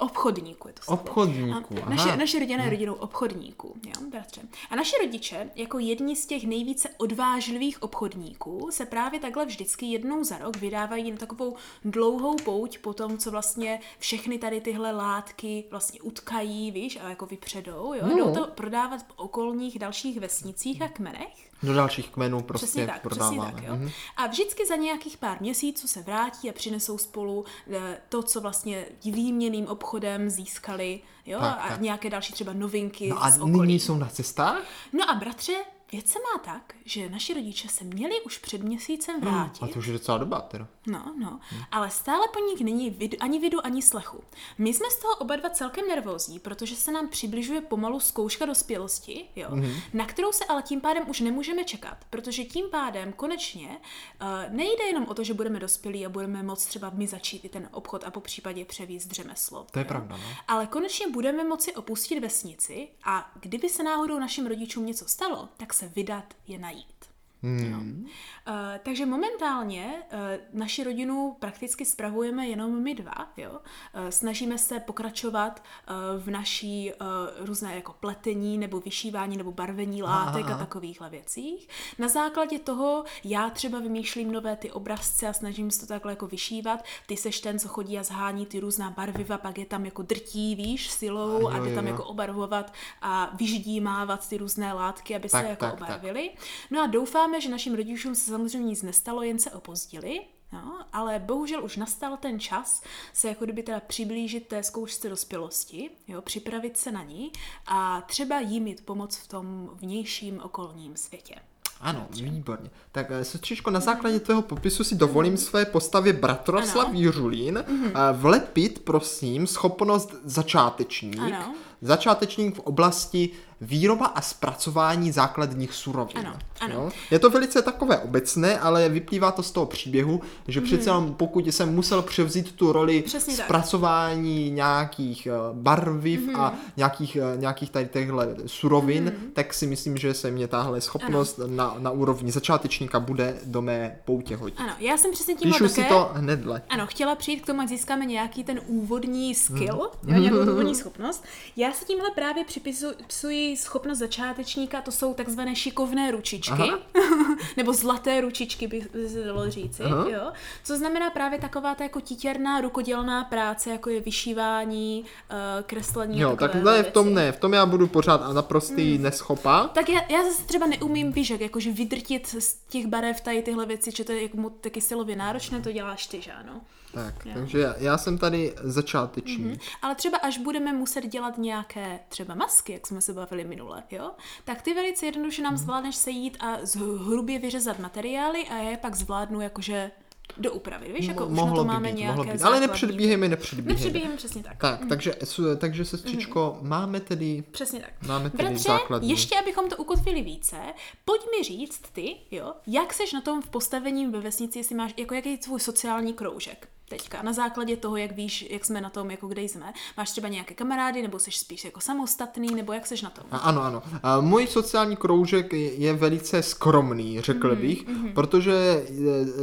obchodníků. 0.00 0.68
Je 0.68 0.74
to 0.74 0.82
slovo. 0.82 1.02
Obchodníků, 1.02 1.74
A 1.76 1.80
aha. 1.80 1.90
Naše, 1.90 2.16
naše 2.16 2.38
rodina 2.38 2.64
je 2.64 2.70
rodinou 2.70 2.94
obchodníků, 2.94 3.74
jo, 3.86 4.08
bratře. 4.10 4.40
A 4.70 4.76
naše 4.76 4.96
rodiče, 4.98 5.50
jako 5.54 5.78
jedni 5.78 6.16
z 6.16 6.26
těch 6.26 6.44
nejvíce 6.44 6.88
odvážlivých 6.96 7.82
obchodníků, 7.82 8.68
se 8.70 8.86
právě 8.86 9.20
takhle 9.20 9.46
vždycky 9.46 9.86
jednou 9.86 10.24
za 10.24 10.38
rok 10.38 10.56
vydávají 10.56 11.10
na 11.10 11.16
takovou 11.16 11.56
dlouhou 11.84 12.36
pouť 12.36 12.78
po 12.78 12.94
tom, 12.94 13.18
co 13.18 13.30
vlastně 13.30 13.80
všechny 13.98 14.38
tady 14.38 14.60
tyhle 14.60 14.92
látky 14.92 15.64
vlastně 15.70 16.00
utkají, 16.02 16.70
víš, 16.70 16.98
a 17.02 17.08
jako 17.08 17.26
vypředou, 17.26 17.94
jo. 17.94 18.06
No. 18.06 18.16
Jdou 18.16 18.34
to 18.34 18.46
prodávat 18.46 19.02
v 19.02 19.12
okolních 19.16 19.78
dalších 19.78 20.20
vesnicích 20.20 20.82
a 20.82 20.88
kmenech. 20.88 21.49
Do 21.62 21.74
dalších 21.74 22.08
kmenů 22.08 22.42
prostě 22.42 22.66
Přesně 22.66 22.86
tak, 22.86 23.02
prodáváme. 23.02 23.36
přesně 23.42 23.52
tak, 23.54 23.64
jo. 23.70 23.74
Mhm. 23.76 23.90
A 24.16 24.26
vždycky 24.26 24.66
za 24.66 24.76
nějakých 24.76 25.16
pár 25.16 25.36
měsíců 25.40 25.88
se 25.88 26.02
vrátí 26.02 26.50
a 26.50 26.52
přinesou 26.52 26.98
spolu 26.98 27.44
eh, 27.72 27.98
to, 28.08 28.22
co 28.22 28.40
vlastně 28.40 28.86
výměným 29.04 29.66
obchodem 29.66 30.30
získali, 30.30 31.00
jo, 31.26 31.38
Tak, 31.40 31.58
a 31.64 31.68
tak. 31.68 31.80
nějaké 31.80 32.10
další 32.10 32.32
třeba 32.32 32.52
novinky 32.52 33.08
No 33.08 33.24
a 33.24 33.30
z 33.30 33.38
okolí. 33.40 33.60
nyní 33.60 33.80
jsou 33.80 33.96
na 33.96 34.06
cestách? 34.08 34.62
No 34.92 35.10
a 35.10 35.14
bratře, 35.14 35.54
věc 35.92 36.08
se 36.08 36.18
má 36.18 36.42
tak, 36.44 36.74
že 36.84 37.10
naši 37.10 37.34
rodiče 37.34 37.68
se 37.68 37.84
měli 37.84 38.20
už 38.20 38.38
před 38.38 38.62
měsícem 38.62 39.20
vrátit. 39.20 39.62
A 39.62 39.66
to 39.66 39.78
už 39.78 39.86
je 39.86 39.92
docela 39.92 40.18
doba, 40.18 40.40
teda. 40.40 40.68
No, 40.86 41.14
no, 41.18 41.40
ale 41.70 41.90
stále 41.90 42.26
po 42.32 42.40
nich 42.40 42.60
není 42.60 42.90
vid, 42.90 43.14
ani 43.20 43.38
vidu, 43.38 43.66
ani 43.66 43.82
slechu. 43.82 44.24
My 44.58 44.74
jsme 44.74 44.90
z 44.90 44.98
toho 44.98 45.16
oba 45.16 45.36
dva 45.36 45.50
celkem 45.50 45.88
nervózní, 45.88 46.38
protože 46.38 46.76
se 46.76 46.92
nám 46.92 47.08
přibližuje 47.08 47.60
pomalu 47.60 48.00
zkouška 48.00 48.46
dospělosti, 48.46 49.26
jo, 49.36 49.48
mm-hmm. 49.50 49.80
na 49.92 50.06
kterou 50.06 50.32
se 50.32 50.44
ale 50.44 50.62
tím 50.62 50.80
pádem 50.80 51.10
už 51.10 51.20
nemůžeme 51.20 51.64
čekat, 51.64 51.98
protože 52.10 52.44
tím 52.44 52.70
pádem 52.70 53.12
konečně 53.12 53.68
uh, 53.68 54.54
nejde 54.54 54.84
jenom 54.84 55.06
o 55.08 55.14
to, 55.14 55.24
že 55.24 55.34
budeme 55.34 55.58
dospělí 55.58 56.06
a 56.06 56.08
budeme 56.08 56.42
moct 56.42 56.66
třeba 56.66 56.90
my 56.94 57.06
začít 57.06 57.44
i 57.44 57.48
ten 57.48 57.68
obchod 57.72 58.04
a 58.04 58.10
po 58.10 58.20
případě 58.20 58.64
převíst 58.64 59.10
řemeslo. 59.10 59.66
To 59.70 59.78
je 59.78 59.84
jo. 59.84 59.88
pravda, 59.88 60.16
no. 60.16 60.24
Ale 60.48 60.66
konečně 60.66 61.08
budeme 61.08 61.44
moci 61.44 61.74
opustit 61.74 62.22
vesnici 62.22 62.88
a 63.04 63.32
kdyby 63.40 63.68
se 63.68 63.82
náhodou 63.82 64.18
našim 64.18 64.46
rodičům 64.46 64.86
něco 64.86 65.08
stalo, 65.08 65.48
tak 65.56 65.74
se 65.80 65.88
vydat 65.88 66.34
je 66.46 66.58
najít. 66.58 66.99
Hmm. 67.42 68.06
Uh, 68.48 68.54
takže 68.82 69.06
momentálně 69.06 69.94
uh, 70.12 70.18
naši 70.52 70.84
rodinu 70.84 71.36
prakticky 71.38 71.84
spravujeme 71.84 72.46
jenom 72.46 72.82
my 72.82 72.94
dva. 72.94 73.32
Jo? 73.36 73.50
Uh, 73.50 74.08
snažíme 74.10 74.58
se 74.58 74.80
pokračovat 74.80 75.62
uh, 75.90 76.22
v 76.22 76.30
naší 76.30 76.92
uh, 76.92 77.46
různé 77.46 77.74
jako 77.74 77.92
pletení 77.92 78.58
nebo 78.58 78.80
vyšívání 78.80 79.36
nebo 79.36 79.52
barvení 79.52 80.02
látek 80.02 80.44
Aha. 80.44 80.54
a 80.54 80.58
takovýchhle 80.58 81.10
věcích. 81.10 81.68
Na 81.98 82.08
základě 82.08 82.58
toho 82.58 83.04
já 83.24 83.50
třeba 83.50 83.78
vymýšlím 83.80 84.32
nové 84.32 84.56
ty 84.56 84.70
obrazce 84.70 85.28
a 85.28 85.32
snažím 85.32 85.70
se 85.70 85.80
to 85.80 85.86
takhle 85.86 86.12
jako 86.12 86.26
vyšívat. 86.26 86.84
Ty 87.06 87.16
seš 87.16 87.40
ten, 87.40 87.58
co 87.58 87.68
chodí 87.68 87.98
a 87.98 88.02
zhání 88.02 88.46
ty 88.46 88.60
různá 88.60 88.90
barviva, 88.90 89.38
pak 89.38 89.58
je 89.58 89.66
tam 89.66 89.84
jako 89.84 90.02
drtí, 90.02 90.54
víš, 90.54 90.90
silou 90.90 91.48
A 91.48 91.52
a 91.52 91.56
jo, 91.56 91.64
jde 91.64 91.70
jo, 91.70 91.76
tam 91.76 91.86
jo. 91.86 91.92
jako 91.92 92.04
obarvovat 92.04 92.72
a 93.02 93.30
vyždímávat 93.34 94.28
ty 94.28 94.36
různé 94.36 94.72
látky, 94.72 95.16
aby 95.16 95.28
Tak, 95.28 95.44
se 95.44 95.50
jako 95.50 95.64
tak, 95.64 95.78
tak. 95.78 95.88
obarvily. 95.88 96.30
No 96.70 96.82
a 96.82 96.86
doufáme, 97.30 97.40
že 97.40 97.48
našim 97.48 97.74
rodičům 97.74 98.14
se 98.14 98.30
samozřejmě 98.30 98.68
nic 98.68 98.82
nestalo, 98.82 99.22
jen 99.22 99.38
se 99.38 99.50
opozdili. 99.50 100.20
No, 100.52 100.84
ale 100.92 101.18
bohužel 101.18 101.64
už 101.64 101.76
nastal 101.76 102.16
ten 102.16 102.40
čas 102.40 102.82
se 103.12 103.28
jako 103.28 103.44
kdyby 103.44 103.62
teda 103.62 103.80
přiblížit 103.80 104.48
té 104.48 104.62
zkoušce 104.62 105.08
dospělosti, 105.08 105.90
jo, 106.08 106.22
připravit 106.22 106.76
se 106.76 106.92
na 106.92 107.02
ní 107.02 107.32
a 107.66 108.00
třeba 108.00 108.40
jim 108.40 108.62
mít 108.62 108.84
pomoc 108.84 109.16
v 109.16 109.28
tom 109.28 109.70
vnějším 109.74 110.40
okolním 110.40 110.96
světě. 110.96 111.34
Ano, 111.80 112.06
výborně. 112.10 112.70
Tak 112.92 113.06
eh, 113.10 113.24
sestřičko, 113.24 113.70
na 113.70 113.80
základě 113.80 114.20
tvého 114.20 114.42
popisu 114.42 114.84
si 114.84 114.94
dovolím 114.94 115.36
své 115.36 115.64
postavě 115.64 116.12
Bratroslav 116.12 116.88
Ano. 116.88 116.98
Jiřulín 116.98 117.64
eh, 117.66 117.92
vlepit, 118.12 118.78
prosím, 118.78 119.46
schopnost 119.46 120.14
začátečník. 120.24 121.18
Ano. 121.18 121.54
Začátečník 121.80 122.56
v 122.56 122.60
oblasti 122.60 123.30
výroba 123.60 124.06
a 124.06 124.20
zpracování 124.20 125.12
základních 125.12 125.74
surovin. 125.74 126.18
Ano, 126.18 126.32
ano. 126.60 126.74
Jo? 126.74 126.90
Je 127.10 127.18
to 127.18 127.30
velice 127.30 127.62
takové 127.62 127.98
obecné, 127.98 128.58
ale 128.60 128.88
vyplývá 128.88 129.32
to 129.32 129.42
z 129.42 129.50
toho 129.50 129.66
příběhu, 129.66 130.20
že 130.48 130.60
přece 130.60 130.90
jenom 130.90 131.14
pokud 131.14 131.46
jsem 131.46 131.74
musel 131.74 132.02
převzít 132.02 132.52
tu 132.52 132.72
roli 132.72 132.94
Mhm. 132.94 133.02
Přesně 133.02 133.36
tak. 133.36 133.44
zpracování 133.46 134.50
nějakých 134.50 135.26
eh, 135.26 135.30
barviv 135.52 136.20
Mhm. 136.26 136.40
a 136.40 136.54
nějakých, 136.76 137.16
eh, 137.16 137.36
nějakých 137.36 137.70
tady 137.70 137.88
těchto 137.88 138.16
surovin, 138.46 139.12
tak 139.32 139.54
si 139.54 139.66
myslím, 139.66 139.96
že 139.96 140.14
se 140.14 140.30
mě 140.30 140.48
tahle 140.48 140.80
schopnost 140.80 141.40
na, 141.46 141.76
na 141.78 141.90
úrovni 141.90 142.32
začátečníka 142.32 143.00
bude 143.00 143.36
do 143.44 143.62
mé 143.62 143.96
poutě 144.04 144.36
hodit. 144.36 144.54
Ano, 144.60 144.72
já 144.78 144.96
jsem 144.96 145.12
přesně 145.12 145.34
tím 145.34 145.50
Píšu 145.52 145.64
také... 145.68 145.74
si 145.82 145.84
to 145.88 146.10
hnedle. 146.14 146.62
Ano, 146.68 146.86
chtěla 146.86 147.14
přijít 147.14 147.40
k 147.40 147.46
tomu, 147.46 147.60
ať 147.60 147.68
získáme 147.68 148.06
nějaký 148.06 148.44
ten 148.44 148.60
úvodní 148.66 149.34
skill, 149.34 149.90
Mhm. 150.02 150.14
jo, 150.14 150.20
nějakou 150.20 150.52
úvodní 150.52 150.74
schopnost. 150.74 151.24
Já 151.56 151.72
se 151.72 151.84
tímhle 151.84 152.10
právě 152.14 152.44
připisuji 152.44 153.49
schopnost 153.56 153.98
začátečníka, 153.98 154.80
to 154.80 154.92
jsou 154.92 155.14
takzvané 155.14 155.56
šikovné 155.56 156.10
ručičky, 156.10 156.52
Aha. 156.52 156.78
nebo 157.56 157.72
zlaté 157.72 158.20
ručičky 158.20 158.66
by 158.66 158.86
se 159.08 159.24
dalo 159.24 159.50
říci, 159.50 159.82
Aha. 159.82 160.06
jo. 160.08 160.32
Co 160.64 160.76
znamená 160.76 161.10
právě 161.10 161.38
taková 161.38 161.74
ta 161.74 161.84
jako 161.84 162.00
titěrná 162.00 162.60
rukodělná 162.60 163.24
práce, 163.24 163.70
jako 163.70 163.90
je 163.90 164.00
vyšívání, 164.00 165.04
uh, 165.30 165.36
kreslení 165.62 166.20
Jo, 166.20 166.36
tak 166.36 166.54
ne, 166.54 166.82
v 166.82 166.90
tom 166.90 167.14
ne, 167.14 167.32
v 167.32 167.40
tom 167.40 167.52
já 167.52 167.66
budu 167.66 167.86
pořád 167.86 168.22
a 168.22 168.32
naprostý 168.32 168.98
neschopa. 168.98 169.70
Tak 169.74 169.88
já, 169.88 170.00
já 170.08 170.22
zase 170.24 170.42
třeba 170.46 170.66
neumím 170.66 171.12
bížek, 171.12 171.40
jakože 171.40 171.72
vydrtit 171.72 172.26
z 172.26 172.54
těch 172.68 172.86
barev 172.86 173.20
tady 173.20 173.42
tyhle 173.42 173.66
věci, 173.66 173.90
že 173.96 174.04
to 174.04 174.12
je 174.12 174.22
jako 174.22 174.50
taky 174.60 174.80
silově 174.80 175.16
náročné, 175.16 175.60
to 175.60 175.72
děláš 175.72 176.06
ty, 176.06 176.22
že 176.22 176.32
ano. 176.32 176.60
Tak, 176.94 177.26
Jo. 177.26 177.32
takže 177.34 177.58
já, 177.60 177.74
já 177.78 177.98
jsem 177.98 178.18
tady 178.18 178.54
začáteční. 178.62 179.44
Mhm. 179.44 179.56
Ale 179.82 179.94
třeba 179.94 180.18
až 180.18 180.38
budeme 180.38 180.72
muset 180.72 181.06
dělat 181.06 181.38
nějaké 181.38 182.00
třeba 182.08 182.34
masky, 182.34 182.72
jak 182.72 182.86
jsme 182.86 183.00
se 183.00 183.12
bavili 183.12 183.44
minule, 183.44 183.82
jo, 183.90 184.10
tak 184.44 184.62
ty 184.62 184.74
velice 184.74 185.06
jednoduše 185.06 185.42
nám 185.42 185.56
zvládneš 185.56 185.96
sejít 185.96 186.36
a 186.40 186.56
zhrubě 186.62 187.38
vyřezat 187.38 187.78
materiály 187.78 188.46
a 188.48 188.56
já 188.56 188.70
je 188.70 188.76
pak 188.76 188.94
zvládnu 188.94 189.40
jakože 189.40 189.90
do 190.36 190.52
úpravy. 190.52 190.92
Víš, 190.98 191.06
jako 191.06 191.24
Mo- 191.24 191.32
už 191.32 191.50
na 191.50 191.54
to 191.56 191.64
máme 191.64 191.88
být, 191.88 191.98
nějaké 191.98 192.16
mohlo 192.16 192.32
být. 192.32 192.42
Ale 192.42 192.60
nepředbíhejme, 192.60 193.28
nepředbíhejme. 193.28 193.72
Nepředbíhejme 193.74 194.16
přesně 194.16 194.42
tak. 194.42 194.56
Tak, 194.58 194.80
takže, 194.88 195.14
su- 195.24 195.56
takže 195.56 195.84
sestřičko, 195.84 196.58
máme 196.62 197.00
tedy, 197.00 197.44
Přesně 197.50 197.80
tak. 197.80 198.08
máme 198.08 198.30
tedy 198.30 198.44
Bratře, 198.44 198.62
základní. 198.68 199.10
ještě 199.10 199.38
abychom 199.38 199.68
to 199.68 199.76
ukotvili 199.76 200.22
více, 200.22 200.56
pojď 201.04 201.22
mi 201.38 201.44
říct 201.44 201.82
ty, 201.92 202.16
jo, 202.30 202.52
jak 202.66 202.92
seš 202.92 203.12
na 203.12 203.20
tom 203.20 203.42
v 203.42 203.48
postavení 203.48 204.06
ve 204.06 204.20
vesnici, 204.20 204.58
jestli 204.58 204.74
máš, 204.74 204.94
jako 204.96 205.14
jaký 205.14 205.30
je 205.30 205.38
tvůj 205.38 205.60
sociální 205.60 206.12
kroužek 206.12 206.68
teďka, 206.90 207.22
na 207.22 207.32
základě 207.32 207.76
toho, 207.76 207.96
jak 207.96 208.12
víš, 208.12 208.46
jak 208.50 208.64
jsme 208.64 208.80
na 208.80 208.90
tom, 208.90 209.10
jako 209.10 209.28
kde 209.28 209.42
jsme. 209.42 209.72
Máš 209.96 210.10
třeba 210.10 210.28
nějaké 210.28 210.54
kamarády, 210.54 211.02
nebo 211.02 211.18
jsi 211.18 211.30
spíš 211.30 211.64
jako 211.64 211.80
samostatný, 211.80 212.54
nebo 212.54 212.72
jak 212.72 212.86
seš 212.86 213.02
na 213.02 213.10
tom? 213.10 213.24
Ano, 213.30 213.62
ano. 213.62 213.82
Můj 214.20 214.46
sociální 214.46 214.96
kroužek 214.96 215.52
je 215.52 215.92
velice 215.92 216.42
skromný, 216.42 217.20
řekl 217.20 217.48
Mhm, 217.48 217.60
bych, 217.60 217.84
protože 218.14 218.52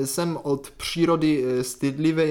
e, 0.02 0.08
jsem 0.08 0.40
od 0.44 0.72
přírody 0.72 1.46
e, 1.48 1.64
stydlivé, 1.64 2.26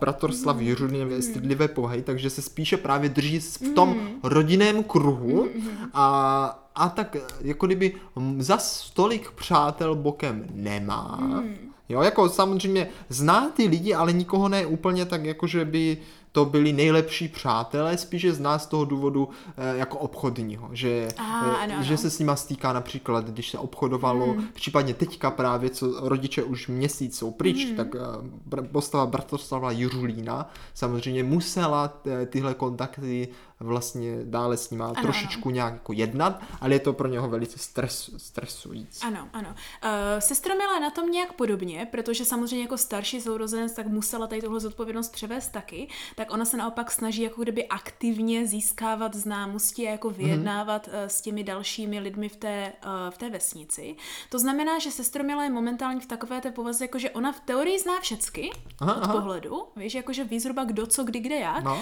bratorslav 0.00 0.56
Mhm, 0.56 0.66
Jiřuně 0.66 1.22
stydlivé 1.22 1.68
povahy, 1.68 2.02
takže 2.02 2.30
se 2.30 2.42
spíše 2.42 2.76
právě 2.76 3.08
drží 3.10 3.40
v 3.40 3.74
tom 3.74 3.88
Mhm. 3.88 4.08
rodinném 4.22 4.82
kruhu 4.84 5.48
a 5.94 6.62
a 6.78 6.88
tak 6.88 7.16
e, 7.16 7.20
jako 7.40 7.66
kdyby 7.66 7.94
mm, 8.16 8.42
zas 8.42 8.90
tolik 8.90 9.30
přátel 9.30 9.94
bokem 9.94 10.46
nemá. 10.54 11.18
Mhm. 11.20 11.56
Jo, 11.88 12.02
jako 12.02 12.28
samozřejmě 12.28 12.88
zná 13.08 13.50
ty 13.50 13.66
lidi, 13.66 13.94
ale 13.94 14.12
nikoho 14.12 14.48
ne 14.48 14.66
úplně 14.66 15.04
tak, 15.04 15.24
jako 15.24 15.46
že 15.46 15.64
by 15.64 15.98
to 16.36 16.44
byli 16.44 16.72
nejlepší 16.72 17.28
přátelé, 17.28 17.98
spíše 17.98 18.32
zná 18.32 18.58
z 18.58 18.66
toho 18.66 18.84
důvodu 18.84 19.28
e, 19.56 19.76
jako 19.76 19.98
obchodního, 19.98 20.68
že, 20.72 21.08
Ah, 21.18 21.46
e, 21.46 21.56
ano, 21.56 21.82
že 21.82 21.88
ano. 21.88 21.98
se 21.98 22.10
s 22.10 22.18
nima 22.18 22.36
stýká 22.36 22.72
například, 22.72 23.30
když 23.30 23.50
se 23.50 23.58
obchodovalo, 23.58 24.26
hmm. 24.26 24.44
případně 24.54 24.94
teďka 24.94 25.30
právě, 25.30 25.70
co 25.70 26.08
rodiče 26.08 26.42
už 26.42 26.68
měsíc 26.68 27.18
jsou 27.18 27.30
pryč, 27.30 27.64
hmm. 27.64 27.76
tak 27.76 27.94
e, 27.94 28.62
postava 28.62 29.06
Bratoslava 29.06 29.70
Jiřulína 29.70 30.50
samozřejmě 30.74 31.24
musela 31.24 32.00
e, 32.06 32.26
tyhle 32.26 32.54
kontakty 32.54 33.28
vlastně 33.60 34.18
dále 34.24 34.56
s 34.56 34.70
nima 34.70 34.86
Ano, 34.86 35.02
trošičku 35.02 35.50
nějak 35.50 35.72
jako 35.72 35.92
jednat, 35.92 36.42
ale 36.60 36.74
je 36.74 36.80
to 36.80 36.92
pro 36.92 37.08
něho 37.08 37.28
velice 37.28 37.58
stres, 37.58 38.10
stresující. 38.16 39.06
Ano, 39.06 39.28
ano. 39.32 39.48
Uh, 39.48 39.90
sestra 40.18 40.54
Mila 40.54 40.74
je 40.74 40.80
na 40.80 40.90
tom 40.90 41.10
nějak 41.10 41.32
podobně, 41.32 41.88
protože 41.90 42.24
samozřejmě 42.24 42.62
jako 42.62 42.78
starší 42.78 43.20
sourozenec 43.20 43.72
tak 43.72 43.86
musela 43.86 44.26
tady 44.26 44.42
tuhle 44.42 44.60
zodpovědnost 44.60 45.12
převést 45.12 45.48
taky, 45.48 45.88
tak 46.14 46.30
ona 46.30 46.44
se 46.44 46.56
naopak 46.56 46.90
snaží 46.90 47.22
jako 47.22 47.42
kdyby 47.42 47.66
aktivně 47.66 48.46
získávat 48.46 49.14
známosti 49.14 49.88
a 49.88 49.90
jako 49.90 50.10
vyjednávat 50.10 50.88
mm-hmm. 50.88 51.04
s 51.06 51.20
těmi 51.20 51.44
dalšími 51.44 52.00
lidmi 52.00 52.28
v 52.28 52.36
té, 52.36 52.72
uh, 52.84 52.90
v 53.10 53.18
té 53.18 53.30
vesnici. 53.30 53.96
To 54.30 54.38
znamená, 54.38 54.78
že 54.78 54.90
sestra 54.90 55.22
Mila 55.22 55.44
je 55.44 55.50
momentálně 55.50 56.00
v 56.00 56.06
takové 56.06 56.40
té 56.40 56.50
povaze, 56.50 56.84
jako 56.84 56.98
že 56.98 57.10
ona 57.10 57.32
v 57.32 57.40
teorii 57.40 57.78
zná 57.78 58.00
všecky 58.00 58.50
Aha, 58.80 58.94
od 58.94 59.04
aha. 59.04 59.12
pohledu, 59.12 59.66
víš, 59.76 59.94
jakože 59.94 60.24
ví 60.24 60.40
zhruba 60.40 60.64
kdo, 60.64 60.86
co, 60.86 61.04
kdy, 61.04 61.20
kde, 61.20 61.36
jak. 61.36 61.64
No. 61.64 61.74
Uh, 61.74 61.80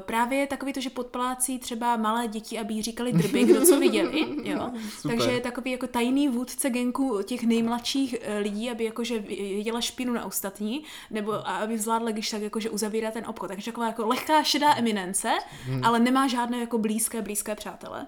právě 0.00 0.38
je 0.38 0.46
takový 0.46 0.72
to, 0.72 0.80
že 0.80 0.90
podplácí 1.18 1.58
třeba 1.58 1.96
malé 1.96 2.28
děti, 2.28 2.58
aby 2.58 2.74
jí 2.74 2.82
říkali 2.82 3.12
drby, 3.22 3.44
kdo 3.44 3.66
co 3.66 3.78
viděli, 3.80 4.26
jo. 4.50 4.70
Super. 4.90 5.16
Takže 5.16 5.30
je 5.30 5.40
takový 5.40 5.70
jako 5.70 5.86
tajný 5.86 6.28
vůdce 6.28 6.70
genku 6.70 7.18
těch 7.24 7.42
nejmladších 7.42 8.14
eh, 8.22 8.38
lidí, 8.38 8.70
aby 8.70 8.84
jakože 8.84 9.18
viděla 9.18 9.80
špínu 9.80 10.12
na 10.12 10.24
ostatní, 10.24 10.84
nebo 11.10 11.48
aby 11.48 11.78
zvládla, 11.78 12.10
když 12.10 12.30
tak 12.30 12.42
jakože 12.42 12.70
uzavírá 12.70 13.10
ten 13.10 13.24
obchod. 13.26 13.48
Takže 13.48 13.70
taková 13.72 13.86
jako 13.86 14.06
lehká 14.06 14.42
šedá 14.42 14.74
eminence, 14.76 15.30
Hmm. 15.66 15.84
ale 15.84 15.98
nemá 16.00 16.26
žádné 16.28 16.60
jako 16.60 16.78
blízké, 16.78 17.22
blízké 17.22 17.54
přátele. 17.54 18.06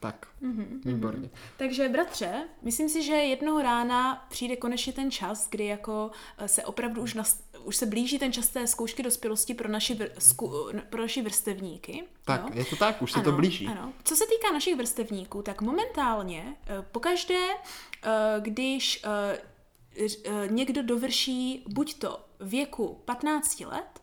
Tak, 0.00 0.26
Mhm, 0.40 0.80
výborně. 0.84 1.30
Takže 1.56 1.88
bratře, 1.88 2.32
myslím 2.62 2.88
si, 2.88 3.02
že 3.02 3.12
jednoho 3.12 3.62
rána 3.62 4.26
přijde 4.30 4.56
konečně 4.56 4.92
ten 4.92 5.10
čas, 5.10 5.48
kdy 5.50 5.66
jako 5.66 6.10
eh, 6.38 6.48
se 6.48 6.64
opravdu 6.64 7.02
už, 7.02 7.14
nas, 7.14 7.40
už 7.64 7.76
se 7.76 7.86
blíží 7.86 8.18
ten 8.18 8.32
čas 8.32 8.48
té 8.48 8.66
zkoušky 8.66 9.02
dospělosti 9.02 9.54
pro 9.54 9.68
naši, 9.68 9.94
vr, 9.94 10.08
zku, 10.18 10.68
pro 10.90 11.02
naši 11.02 11.22
vrstevníky. 11.22 12.04
Tak, 12.24 12.40
jo? 12.40 12.50
je 12.54 12.64
to 12.64 12.76
tak, 12.76 13.02
už 13.02 13.12
se 13.12 13.18
ano, 13.18 13.24
to 13.24 13.36
blíží. 13.36 13.66
Ano. 13.66 13.92
Co 14.04 14.16
se 14.16 14.24
týká 14.26 14.52
našich 14.52 14.76
vrstevníků, 14.76 15.42
tak 15.42 15.62
momentálně 15.62 16.56
eh, 16.66 16.82
pokaždé, 16.92 17.46
eh, 17.54 18.10
když 18.40 19.04
eh, 19.04 20.48
někdo 20.50 20.82
dovrší 20.82 21.64
buď 21.68 21.94
to 21.94 22.20
věku 22.40 23.00
15 23.04 23.60
let, 23.60 24.00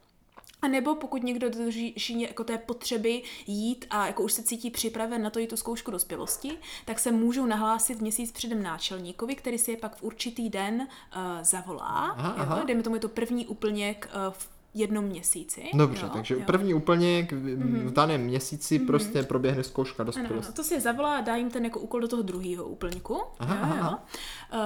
a 0.62 0.68
nebo 0.68 0.96
pokud 0.96 1.24
někdo 1.24 1.50
dodrží 1.50 1.94
jako 2.20 2.44
té 2.44 2.58
potřeby 2.58 3.24
jít 3.48 3.86
a 3.90 4.08
jako 4.08 4.24
už 4.24 4.34
se 4.34 4.44
cítí 4.44 4.72
připraven 4.72 5.22
na 5.22 5.30
to 5.30 5.40
jít 5.40 5.48
tu 5.48 5.58
zkoušku 5.58 5.92
dospělosti, 5.92 6.58
tak 6.86 7.00
se 7.00 7.12
můžou 7.12 7.46
nahlásit 7.46 8.02
měsíc 8.02 8.32
předem 8.32 8.64
náčelníkovi, 8.64 9.36
který 9.36 9.58
si 9.58 9.72
je 9.72 9.78
pak 9.78 9.96
v 9.96 10.04
určitý 10.04 10.50
den 10.50 10.76
uh, 10.82 11.22
zavolá. 11.42 12.16
Aha, 12.18 12.36
jo? 12.38 12.44
aha. 12.44 12.64
Dejme 12.64 12.84
tomu 12.84 12.96
je 12.96 13.00
to 13.00 13.10
první 13.10 13.48
úplněk 13.48 14.10
uh, 14.28 14.34
v 14.34 14.57
jednom 14.80 15.06
měsíci. 15.06 15.64
Dobře, 15.74 16.06
jo? 16.06 16.12
takže 16.14 16.34
jo. 16.34 16.42
První 16.46 16.74
úplně 16.74 17.28
v 17.32 17.92
daném 17.94 18.22
měsíci 18.22 18.80
prostě 18.80 19.24
proběhne 19.24 19.64
zkouška 19.64 20.04
Ano, 20.04 20.12
ano, 20.16 20.22
dospělosti. 20.24 20.54
to 20.54 20.64
si 20.64 20.74
je 20.74 20.82
zavolá 20.82 21.18
a 21.18 21.22
dá 21.22 21.36
jim 21.36 21.52
ten 21.52 21.66
jako 21.66 21.80
úkol 21.80 22.00
do 22.02 22.08
toho 22.08 22.22
druhého 22.22 22.66
úplňku. 22.66 23.22
Aha, 23.40 23.56
jo, 23.56 23.62
aha, 23.64 23.90
jo. 23.92 24.18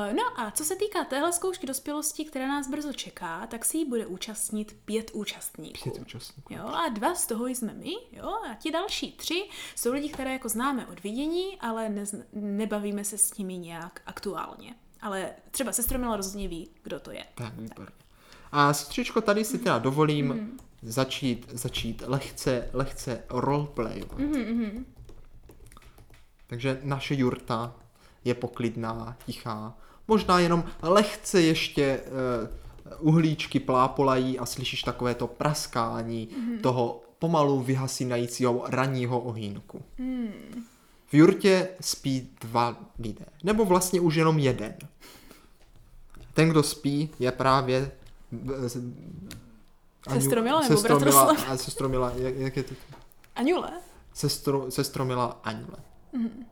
Eh, 0.09 0.13
No 0.13 0.39
a 0.39 0.51
co 0.51 0.63
se 0.63 0.75
týká 0.75 1.03
téhle 1.03 1.33
zkoušky 1.33 1.67
dospělosti, 1.67 2.25
která 2.25 2.47
nás 2.47 2.67
brzo 2.67 2.93
čeká, 2.93 3.47
tak 3.47 3.65
si 3.65 3.77
ji 3.77 3.85
bude 3.85 4.05
účastnit 4.07 4.75
pět 4.85 5.11
účastníků. 5.13 5.89
Pět 5.89 5.99
účastníků. 6.01 6.53
Jo, 6.53 6.67
a 6.67 6.89
dva 6.89 7.15
z 7.15 7.27
toho 7.27 7.47
jsme 7.47 7.73
my, 7.73 7.93
jo, 8.11 8.27
a 8.51 8.55
ti 8.59 8.71
další 8.71 9.11
tři 9.11 9.43
jsou 9.75 9.93
lidi, 9.93 10.09
které 10.09 10.33
jako 10.33 10.49
známe 10.49 10.85
od 10.87 11.03
vidění, 11.03 11.57
ale 11.59 11.89
nezn- 11.89 12.23
nebavíme 12.33 13.03
se 13.03 13.17
s 13.17 13.37
nimi 13.37 13.57
nějak 13.57 14.01
aktuálně. 14.05 14.75
Ale 15.01 15.29
třeba 15.51 15.71
sestra 15.71 15.97
Mila 15.97 16.17
rozhodně 16.17 16.47
ví, 16.47 16.69
kdo 16.83 16.99
to 16.99 17.11
je. 17.11 17.25
Tak, 17.35 17.53
výborně. 17.57 17.91
A 18.51 18.73
sestřičko, 18.73 19.21
tady 19.21 19.43
si 19.45 19.57
teda 19.57 19.79
dovolím 19.79 20.27
Mhm. 20.27 20.57
začít, 20.81 21.49
začít 21.53 22.03
lehce, 22.07 22.69
lehce 22.73 23.23
roleplayovat. 23.29 24.19
Mhm, 24.19 24.85
Takže 26.47 26.79
naše 26.83 27.15
jurta 27.15 27.75
je 28.25 28.33
poklidná, 28.33 29.17
tichá. 29.25 29.77
Možná 30.07 30.39
jenom 30.39 30.63
lehce 30.81 31.41
ještě 31.41 31.99
uh, 32.99 33.07
uhlíčky 33.07 33.59
plápolají 33.59 34.39
a 34.39 34.45
slyšíš 34.45 34.81
takové 34.83 35.15
to 35.15 35.27
praskání 35.27 36.29
Mhm. 36.37 36.59
toho 36.59 37.01
pomalu 37.19 37.59
vyhasínajícího 37.59 38.63
ranního 38.67 39.19
ohýnku. 39.19 39.81
Hmm. 39.97 40.31
V 41.07 41.13
jurtě 41.13 41.67
spí 41.81 42.29
dva 42.41 42.75
lidé, 42.99 43.25
nebo 43.43 43.65
vlastně 43.65 44.01
už 44.01 44.15
jenom 44.15 44.39
jeden. 44.39 44.73
Ten, 46.33 46.49
kdo 46.49 46.63
spí, 46.63 47.09
je 47.19 47.31
právě 47.31 47.91
Sestromila 50.09 50.59
nebo 50.61 50.75
Sestromila- 50.75 51.35
a 51.51 51.57
Sestromila, 51.57 52.11
jak, 52.15 52.35
jak 52.35 52.57
je 52.57 52.63
to? 52.63 52.73
Aňule? 53.35 53.71
Sestro, 54.13 54.71
sestromila 54.71 55.39
Aňule. 55.43 55.77
Mhm. 56.13 56.45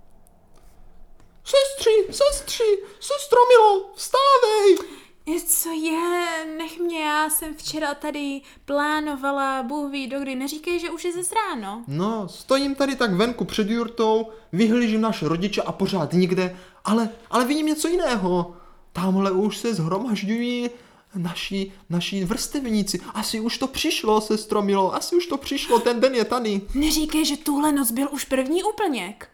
Sestři, 1.44 2.14
sestři, 2.14 2.64
sestromilo, 3.00 3.92
vstávej! 3.96 4.78
Je, 5.26 5.42
co 5.42 5.70
je? 5.72 6.46
Nech 6.58 6.80
mě, 6.80 7.06
já 7.06 7.30
jsem 7.30 7.56
včera 7.56 7.94
tady 7.94 8.42
plánovala, 8.66 9.64
Bůh 9.64 9.92
ví 9.92 10.08
dokdy, 10.08 10.36
neříkej, 10.36 10.80
že 10.80 10.90
už 10.90 11.06
je 11.06 11.14
zase 11.14 11.36
ráno. 11.36 11.84
No, 11.88 12.28
stojím 12.28 12.76
tady 12.76 12.96
tak 12.96 13.14
venku 13.14 13.46
před 13.46 13.70
jurtou, 13.70 14.30
vyhlížím 14.52 15.02
naše 15.02 15.28
rodiče 15.28 15.62
a 15.62 15.72
pořád 15.72 16.14
nikde, 16.14 16.58
ale, 16.86 17.10
ale 17.30 17.46
vidím 17.46 17.66
něco 17.66 17.88
jiného. 17.88 18.54
Tamhle 18.94 19.32
už 19.32 19.58
se 19.58 19.74
zhromažďují 19.74 20.70
naši, 21.16 21.72
naši 21.90 22.26
vrstevníci. 22.26 23.00
Asi 23.14 23.40
už 23.40 23.58
to 23.58 23.68
přišlo, 23.68 24.22
sestro 24.22 24.62
Milo, 24.62 24.96
asi 24.96 25.16
už 25.16 25.26
to 25.26 25.38
přišlo, 25.38 25.80
ten 25.80 26.00
den 26.00 26.16
je 26.16 26.26
tady. 26.26 26.62
Neříkej, 26.76 27.26
že 27.26 27.38
tuhle 27.38 27.72
noc 27.72 27.92
byl 27.92 28.08
už 28.12 28.26
první 28.26 28.64
úplněk. 28.64 29.30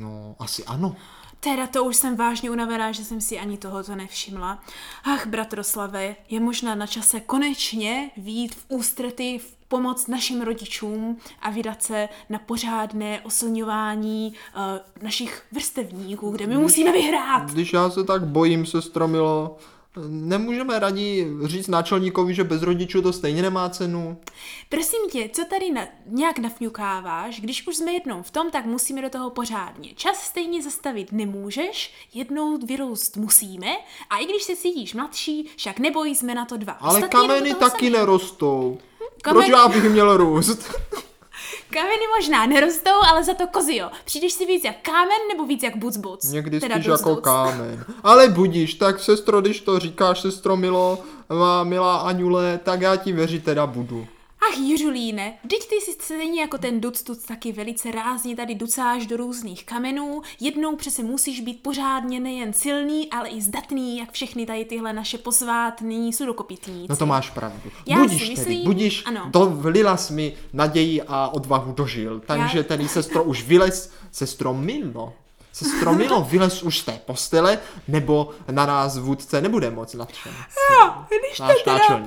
No, 0.00 0.36
asi 0.38 0.64
ano. 0.64 0.96
Teda 1.40 1.66
to 1.66 1.84
už 1.84 1.96
jsem 1.96 2.16
vážně 2.16 2.50
unavená, 2.50 2.92
že 2.92 3.04
jsem 3.04 3.20
si 3.20 3.38
ani 3.38 3.58
tohoto 3.58 3.96
nevšimla. 3.96 4.62
Ach, 5.04 5.26
bratroslave, 5.26 6.16
je 6.28 6.40
možná 6.40 6.74
na 6.74 6.86
čase 6.86 7.20
konečně 7.20 8.10
výjít 8.16 8.54
v 8.54 8.64
ústrety 8.68 9.38
v 9.38 9.56
pomoc 9.68 10.06
našim 10.06 10.42
rodičům 10.42 11.16
a 11.42 11.50
vydat 11.50 11.82
se 11.82 12.08
na 12.28 12.38
pořádné 12.38 13.20
oslňování 13.20 14.32
uh, 14.56 14.62
našich 15.02 15.42
vrstevníků, 15.52 16.30
kde 16.30 16.46
my 16.46 16.56
musíme 16.56 16.92
vyhrát. 16.92 17.50
Když 17.50 17.72
já 17.72 17.90
se 17.90 18.04
tak 18.04 18.26
bojím, 18.26 18.66
sestro 18.66 19.08
Milo, 19.08 19.58
nemůžeme 20.08 20.78
radí 20.78 21.26
říct 21.44 21.68
náčelníkovi, 21.68 22.34
že 22.34 22.44
bez 22.44 22.62
rodičů 22.62 23.02
to 23.02 23.12
stejně 23.12 23.42
nemá 23.42 23.68
cenu. 23.70 24.18
Prosím 24.68 25.00
tě, 25.12 25.30
co 25.32 25.44
tady 25.44 25.70
na, 25.70 25.86
nějak 26.06 26.38
nafňukáváš? 26.38 27.40
Když 27.40 27.66
už 27.66 27.76
jsme 27.76 27.92
jednou 27.92 28.22
v 28.22 28.30
tom, 28.30 28.50
tak 28.50 28.64
musíme 28.66 29.02
do 29.02 29.10
toho 29.10 29.30
pořádně. 29.30 29.90
Čas 29.94 30.16
stejně 30.22 30.62
zastavit 30.62 31.12
nemůžeš, 31.12 31.94
jednou 32.14 32.58
vyrůst 32.58 33.16
musíme 33.16 33.68
a 34.10 34.18
i 34.18 34.24
když 34.24 34.42
se 34.42 34.56
cítíš 34.56 34.94
mladší, 34.94 35.50
však 35.56 35.78
nebojí 35.78 36.14
jsme 36.14 36.34
na 36.34 36.44
to 36.44 36.56
dva. 36.56 36.72
Ale 36.72 36.94
Ostatní 36.94 37.20
kameny 37.28 37.54
taky 37.54 37.78
sami. 37.86 37.90
nerostou. 37.90 38.78
Kameny- 39.22 39.32
Proč 39.46 39.48
já 39.48 39.68
bych 39.68 39.84
měl 39.90 40.16
růst? 40.16 40.70
Kameny 41.70 42.02
možná 42.18 42.46
nerostou, 42.46 42.90
ale 43.10 43.24
za 43.24 43.34
to 43.34 43.46
kozy 43.46 43.76
jo. 43.76 43.90
Přijdeš 44.04 44.32
si 44.32 44.46
víc 44.46 44.64
jak 44.64 44.76
kámen 44.82 45.18
nebo 45.32 45.46
víc 45.46 45.62
jak 45.62 45.76
buc 45.76 45.96
buc? 45.96 46.24
Někdy 46.32 46.60
Teda 46.60 46.74
spíš 46.74 46.86
duc 46.86 47.00
jako 47.00 47.14
duc. 47.14 47.24
kámen. 47.24 47.84
Ale 48.04 48.28
budíš, 48.28 48.74
tak 48.74 49.00
sestro, 49.00 49.40
když 49.40 49.60
to 49.60 49.78
říkáš, 49.78 50.20
sestro 50.20 50.56
Milo, 50.56 50.98
má 51.28 51.64
milá 51.64 51.96
Aňule, 51.96 52.60
tak 52.64 52.80
já 52.80 52.96
ti 52.96 53.12
věřit 53.12 53.44
teda 53.44 53.66
budu. 53.66 54.06
Ach 54.48 54.58
Jiřulíne, 54.58 55.38
vždyť 55.44 55.68
ty 55.68 55.80
si 55.80 55.92
stejně 55.92 56.40
jako 56.40 56.58
ten 56.58 56.80
duc 56.80 57.02
tuc 57.02 57.24
taky 57.24 57.52
velice 57.52 57.90
rázně 57.90 58.36
tady 58.36 58.54
ducáš 58.54 59.06
do 59.06 59.16
různých 59.16 59.66
kamenů. 59.66 60.22
Jednou 60.40 60.76
přece 60.76 61.02
musíš 61.02 61.40
být 61.40 61.62
pořádně 61.62 62.20
nejen 62.20 62.52
silný, 62.52 63.10
ale 63.10 63.28
i 63.28 63.42
zdatný, 63.42 63.98
jak 63.98 64.12
všechny 64.12 64.46
tady 64.46 64.64
tyhle 64.64 64.92
naše 64.92 65.18
posvátní 65.18 66.12
sudokopitníci. 66.12 66.86
No 66.88 66.96
to 66.96 67.06
máš 67.06 67.30
pravdu. 67.30 67.70
Já 67.86 67.96
budíš 67.96 68.22
si 68.22 68.34
tedy, 68.34 68.40
myslím- 68.40 68.64
budíš, 68.64 69.02
ano. 69.06 69.28
dovlila 69.30 69.96
jsi 69.96 70.12
mi 70.12 70.34
naději 70.52 71.02
a 71.02 71.28
odvahu 71.28 71.72
dožil. 71.72 72.20
Takže 72.26 72.58
Já- 72.58 72.64
tedy 72.64 72.88
sestro 72.88 73.24
už 73.24 73.42
vylez, 73.44 73.92
sestro 74.12 74.54
Milo, 74.54 75.12
sestro 75.52 75.92
Milo, 75.92 76.24
vylez 76.30 76.62
už 76.62 76.78
z 76.78 76.84
té 76.84 77.00
postele, 77.06 77.58
nebo 77.88 78.30
na 78.50 78.66
nás 78.66 78.98
vůdce 78.98 79.40
nebude 79.40 79.70
moc 79.70 79.94
nadšen. 79.94 80.32
No, 80.80 81.06
když 81.08 81.36
to 81.38 81.46
teda. 81.64 82.06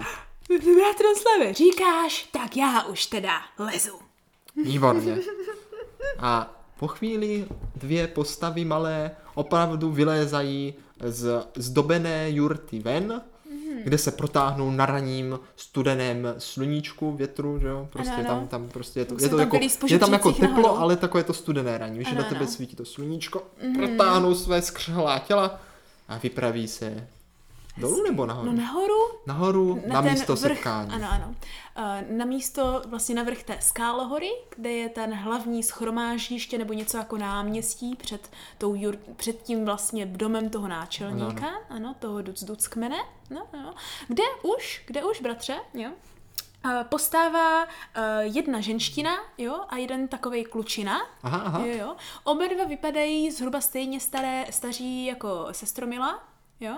Bratroslave, 0.60 1.54
říkáš, 1.54 2.28
tak 2.32 2.58
já 2.58 2.84
už 2.84 3.06
teda 3.06 3.42
lezu. 3.60 4.00
Výborně. 4.64 5.18
A 6.20 6.54
po 6.80 6.88
chvíli 6.88 7.46
dvě 7.76 8.08
postavy 8.08 8.66
malé 8.66 9.12
opravdu 9.36 9.92
vylézají 9.92 10.74
z 11.04 11.48
zdobené 11.56 12.32
jurty 12.32 12.80
ven, 12.80 13.22
kde 13.84 13.98
se 13.98 14.12
protáhnou 14.12 14.72
na 14.72 14.86
raním 14.86 15.40
studeném 15.56 16.36
sluníčku 16.38 17.12
větru, 17.12 17.60
že 17.60 17.68
jo? 17.68 17.88
Prostě 17.92 18.12
Ano, 18.14 18.30
ano. 18.30 18.40
tam, 18.40 18.48
tam 18.48 18.70
prostě 18.70 19.00
je 19.00 19.06
to, 19.06 19.14
je 19.20 19.30
to, 19.30 19.38
tam 19.38 19.40
jako, 19.40 19.60
je 19.88 20.00
tam 20.00 20.14
jako 20.14 20.32
teplo, 20.32 20.64
nahoru. 20.64 20.82
ale 20.82 20.98
takové 20.98 21.24
to 21.24 21.34
studené 21.34 21.78
raní. 21.78 22.00
Víš, 22.00 22.08
že 22.08 22.14
Ano, 22.16 22.24
na 22.24 22.30
tebe 22.30 22.42
ano. 22.42 22.50
svítí 22.52 22.76
to 22.76 22.86
sluníčko, 22.86 23.44
protáhnou 23.76 24.36
své 24.36 24.62
skřhlá 24.62 25.20
těla 25.20 25.60
a 26.08 26.18
vypraví 26.18 26.68
se 26.68 27.08
dolů 27.78 28.04
nebo 28.04 28.26
nahoru? 28.26 28.52
No 28.52 28.54
nahoru, 28.54 28.96
nahoru, 29.28 29.82
na, 29.88 30.02
ten 30.02 30.12
místo 30.12 30.36
vrch, 30.36 30.42
setkání. 30.42 30.92
Ano, 30.92 31.08
ano. 31.12 31.36
Uh, 31.78 32.18
na 32.18 32.26
místo, 32.26 32.82
vlastně 32.88 33.16
na 33.16 33.24
vrch 33.24 33.44
té 33.44 33.58
skálohory, 33.62 34.30
kde 34.56 34.72
je 34.72 34.90
ten 34.90 35.14
hlavní 35.14 35.64
schromáždiště 35.64 36.58
nebo 36.58 36.74
něco 36.74 36.98
jako 36.98 37.18
náměstí 37.18 37.96
před, 37.96 38.30
tou 38.58 38.76
jur, 38.76 38.98
před 39.16 39.42
tím 39.42 39.66
vlastně 39.66 40.06
domem 40.06 40.50
toho 40.50 40.68
náčelníka, 40.68 41.48
ano, 41.48 41.60
ano 41.70 41.96
toho 42.00 42.22
Duc 42.22 42.44
Duc 42.44 42.68
kmene, 42.68 42.98
no, 43.30 43.48
no. 43.54 43.74
Kde 44.08 44.24
už, 44.44 44.84
kde 44.88 45.04
už, 45.04 45.22
bratře, 45.22 45.56
jo? 45.74 45.90
Uh, 46.66 46.84
postává 46.84 47.64
uh, 47.64 47.70
jedna 48.22 48.62
ženština, 48.62 49.12
jo, 49.38 49.60
a 49.70 49.78
jeden 49.78 50.08
takovej 50.08 50.46
klučina. 50.46 51.02
Aha, 51.24 51.42
aha. 51.46 51.66
Jo, 51.66 51.78
jo. 51.78 51.96
Oba 52.24 52.48
dva 52.48 52.66
vypadají 52.66 53.32
zhruba 53.32 53.62
stejně 53.62 54.00
staré, 54.00 54.46
staří 54.50 55.06
jako 55.06 55.48
sestromila, 55.52 56.24
jo. 56.64 56.74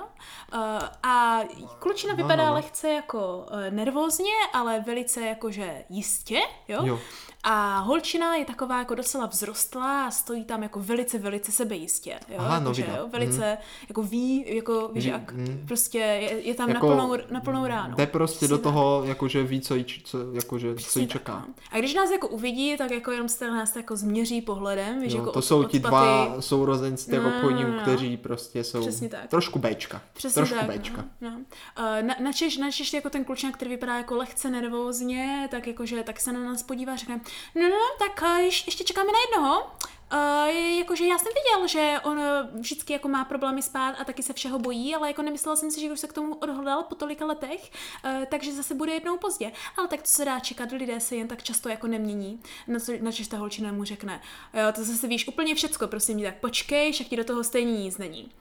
Uh, 0.53 0.59
a 1.03 1.39
klučina 1.79 2.13
No, 2.13 2.17
vypadá 2.17 2.43
no, 2.43 2.49
no. 2.49 2.53
lehce 2.53 2.89
jako 2.89 3.45
uh, 3.51 3.59
nervózně, 3.75 4.31
ale 4.53 4.79
velice 4.79 5.21
jakože 5.21 5.83
jistě, 5.89 6.39
jo. 6.67 6.79
Jo. 6.85 6.99
A 7.47 7.79
holčina 7.79 8.35
je 8.35 8.45
taková 8.45 8.79
jako 8.79 8.95
docela 8.95 9.27
vzrostlá 9.27 10.05
a 10.05 10.11
stojí 10.11 10.45
tam 10.45 10.63
jako 10.63 10.79
velice, 10.79 11.17
velice 11.19 11.51
sebejistě, 11.51 12.19
jo. 12.29 12.35
Aha, 12.37 12.59
no, 12.59 12.73
vidno. 12.73 12.95
jo, 12.97 13.07
velice 13.11 13.57
jako 13.89 14.03
ví, 14.03 14.55
jako 14.55 14.87
víš 14.93 15.03
Ví, 15.05 15.11
jak, 15.11 15.31
mm. 15.31 15.63
prostě 15.67 15.97
je, 15.97 16.47
je 16.47 16.53
tam 16.55 16.69
Jako 16.69 16.89
na, 16.89 16.95
plnou, 16.95 17.17
na 17.31 17.41
plnou 17.41 17.65
ránu. 17.67 17.95
Jde 17.95 18.07
prostě 18.07 18.35
Přesně 18.37 18.47
do 18.47 18.57
tak. 18.57 18.63
toho, 18.63 19.01
jakože 19.05 19.43
ví, 19.43 19.61
co 19.61 19.75
jí, 19.75 19.85
co, 20.03 20.17
jakože, 20.33 20.67
co 20.67 20.71
jí 20.71 20.75
Přesně 20.75 21.01
tak, 21.07 21.11
čeká. 21.11 21.45
no. 21.47 21.53
A 21.71 21.77
když 21.79 21.93
nás 21.93 22.11
jako 22.11 22.27
uvidí, 22.27 22.77
tak 22.77 22.91
jako 22.91 23.11
jenom 23.11 23.29
se 23.29 23.51
nás 23.51 23.75
jako 23.75 23.95
změří 23.95 24.41
pohledem, 24.41 25.01
víš, 25.01 25.13
Jo, 25.13 25.19
jako 25.19 25.31
to 25.31 25.39
od, 25.39 25.45
jsou 25.45 25.63
ti 25.63 25.79
dva 25.79 26.35
sourozenci 26.41 27.11
těch 27.11 27.21
No, 27.23 27.29
no, 27.29 27.35
obchodníků, 27.35 27.71
no. 27.71 27.79
kteří 27.81 28.17
prostě 28.17 28.63
jsou 28.63 28.81
Přesně 28.81 29.09
tak. 29.09 29.27
trošku 29.27 29.59
Bčka. 29.75 30.01
Přesně 30.13 30.33
trošku 30.33 30.67
tak, 30.67 30.79
Bčka. 30.79 31.05
No, 31.21 31.29
no. 31.29 31.37
Uh, 31.37 32.07
Na, 32.07 32.15
načež, 32.19 32.57
načež 32.57 32.93
jako 32.93 33.09
ten 33.09 33.25
klučina, 33.25 33.51
který 33.51 33.71
vypadá 33.71 33.97
jako 33.97 34.15
lehce 34.15 34.49
nervózně, 34.49 35.47
tak 35.51 35.67
jakože 35.67 36.03
tak 36.03 36.19
se 36.19 36.31
na 36.31 36.39
nás 36.39 36.63
podívá 36.63 36.93
a 36.93 36.95
řekne, 36.95 37.21
no, 37.55 37.61
no, 37.61 37.69
no 37.69 38.07
tak 38.07 38.21
uh, 38.21 38.37
ješ, 38.37 38.65
ještě 38.65 38.83
čekáme 38.83 39.11
na 39.11 39.19
jednoho. 39.19 39.71
Uh, 40.13 40.77
jakože 40.77 41.05
já 41.05 41.17
jsem 41.17 41.31
viděl, 41.35 41.67
že 41.67 41.99
on 42.03 42.21
vždycky 42.59 42.93
jako 42.93 43.07
má 43.07 43.25
problémy 43.25 43.61
spát 43.61 43.95
a 43.99 44.03
taky 44.03 44.23
se 44.23 44.33
všeho 44.33 44.59
bojí, 44.59 44.95
ale 44.95 45.07
jako 45.07 45.21
nemyslela 45.21 45.55
jsem 45.55 45.71
si, 45.71 45.81
že 45.81 45.91
už 45.91 45.99
se 45.99 46.07
k 46.07 46.13
tomu 46.13 46.35
odhodlal 46.35 46.83
po 46.83 46.95
tolika 46.95 47.25
letech, 47.25 47.71
uh, 48.05 48.25
takže 48.25 48.53
zase 48.53 48.75
bude 48.75 48.93
jednou 48.93 49.17
pozdě. 49.17 49.51
Ale 49.77 49.87
tak 49.87 50.01
to 50.01 50.07
se 50.07 50.25
dá 50.25 50.39
čekat, 50.39 50.71
lidé 50.71 50.99
se 50.99 51.15
jen 51.15 51.27
tak 51.27 51.43
často 51.43 51.69
jako 51.69 51.87
nemění. 51.87 52.39
Na 52.67 52.79
co, 52.79 52.91
načež 53.01 53.27
ta 53.27 53.37
holčina 53.37 53.71
mu 53.71 53.83
řekne, 53.83 54.21
jo, 54.53 54.71
to 54.75 54.83
zase 54.83 55.07
víš 55.07 55.27
úplně 55.27 55.55
všecko, 55.55 55.87
prosím 55.87 56.19
tě, 56.19 56.25
tak 56.25 56.35
počkej, 56.35 56.91
však 56.91 57.07
ti 57.07 57.17
do 57.17 57.23
toho 57.23 57.43
stejně 57.43 57.71
nic 57.71 57.97
není. 57.97 58.31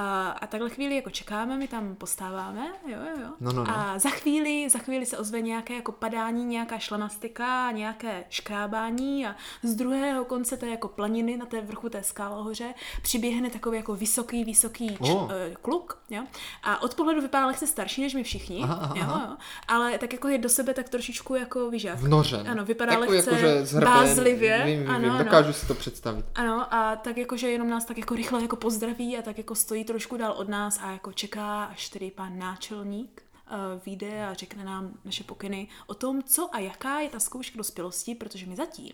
A, 0.00 0.28
a 0.30 0.46
takhle 0.46 0.70
chvíli 0.70 0.96
jako 0.96 1.10
čekáme, 1.10 1.56
my 1.56 1.68
tam 1.68 1.94
postáváme, 1.94 2.66
jo, 2.86 2.98
jo, 2.98 3.22
jo. 3.22 3.28
No, 3.40 3.52
no, 3.52 3.64
no. 3.64 3.70
A 3.78 3.98
za 3.98 4.10
chvíli, 4.10 4.70
za 4.70 4.78
chvíli 4.78 5.06
se 5.06 5.18
ozve 5.18 5.40
nějaké 5.40 5.74
jako 5.74 5.92
padání, 5.92 6.44
nějaká 6.44 6.78
šlamastika, 6.78 7.70
nějaké 7.72 8.24
škrábání 8.30 9.26
a 9.26 9.36
z 9.62 9.74
druhého 9.74 10.24
konce 10.24 10.56
té 10.56 10.66
jako 10.68 10.88
planiny 10.88 11.36
na 11.36 11.46
té 11.46 11.60
vrchu 11.60 11.88
té 11.88 12.02
skálohoře 12.02 12.74
přiběhne 13.02 13.50
takový 13.50 13.76
jako 13.76 13.94
vysoký, 13.94 14.44
vysoký 14.44 14.88
č, 14.88 15.08
Oh. 15.18 15.30
kluk, 15.62 15.98
jo. 16.10 16.22
A 16.62 16.82
od 16.82 16.94
pohledu 16.94 17.20
vypadá 17.20 17.46
lehce 17.46 17.66
starší 17.66 18.02
než 18.02 18.14
my 18.14 18.22
všichni, 18.22 18.60
Aha, 18.62 18.74
aha, 18.82 18.94
jo, 18.96 19.28
jo. 19.30 19.36
Ale 19.68 19.98
tak 19.98 20.12
jako 20.12 20.28
je 20.28 20.38
do 20.38 20.48
sebe 20.48 20.74
tak 20.74 20.88
trošičku 20.88 21.34
jako, 21.34 21.70
víš 21.70 21.84
jak. 21.84 21.98
Vnořen. 21.98 22.48
Ano, 22.48 22.64
vypadá 22.64 22.92
Takový 22.92 23.16
lehce 23.16 23.66
zhrben, 23.66 23.92
bázlivě. 23.92 24.62
Vím, 24.66 24.80
vím, 24.80 24.90
ano, 24.90 25.00
vím, 25.00 25.10
ano. 25.10 25.24
dokážu 25.24 25.52
si 25.52 25.66
to 25.66 25.74
představit. 25.74 26.24
Ano, 26.34 26.74
a 26.74 26.96
tak 26.96 27.16
jakože 27.16 27.50
jenom 27.50 27.70
nás 27.70 27.84
tak 27.84 27.98
jako 27.98 28.14
rychle 28.14 28.42
jako 28.42 28.56
pozdraví 28.56 29.18
a 29.18 29.22
tak 29.22 29.38
jako 29.38 29.54
stojí 29.54 29.84
trošku 29.92 30.16
dál 30.16 30.32
od 30.32 30.48
nás 30.48 30.78
a 30.82 30.90
jako 30.90 31.12
čeká, 31.12 31.64
až 31.64 31.88
tedy 31.88 32.10
pan 32.10 32.38
náčelník 32.38 33.22
uh, 33.50 33.56
vyjde 33.86 34.26
a 34.26 34.34
řekne 34.34 34.64
nám 34.64 34.92
naše 35.04 35.24
pokyny 35.24 35.68
o 35.86 35.94
tom, 35.94 36.22
co 36.22 36.48
a 36.52 36.58
jaká 36.58 37.00
je 37.00 37.08
ta 37.08 37.20
zkouška 37.20 37.56
dospělosti, 37.56 38.14
protože 38.14 38.46
my 38.46 38.56
zatím 38.56 38.92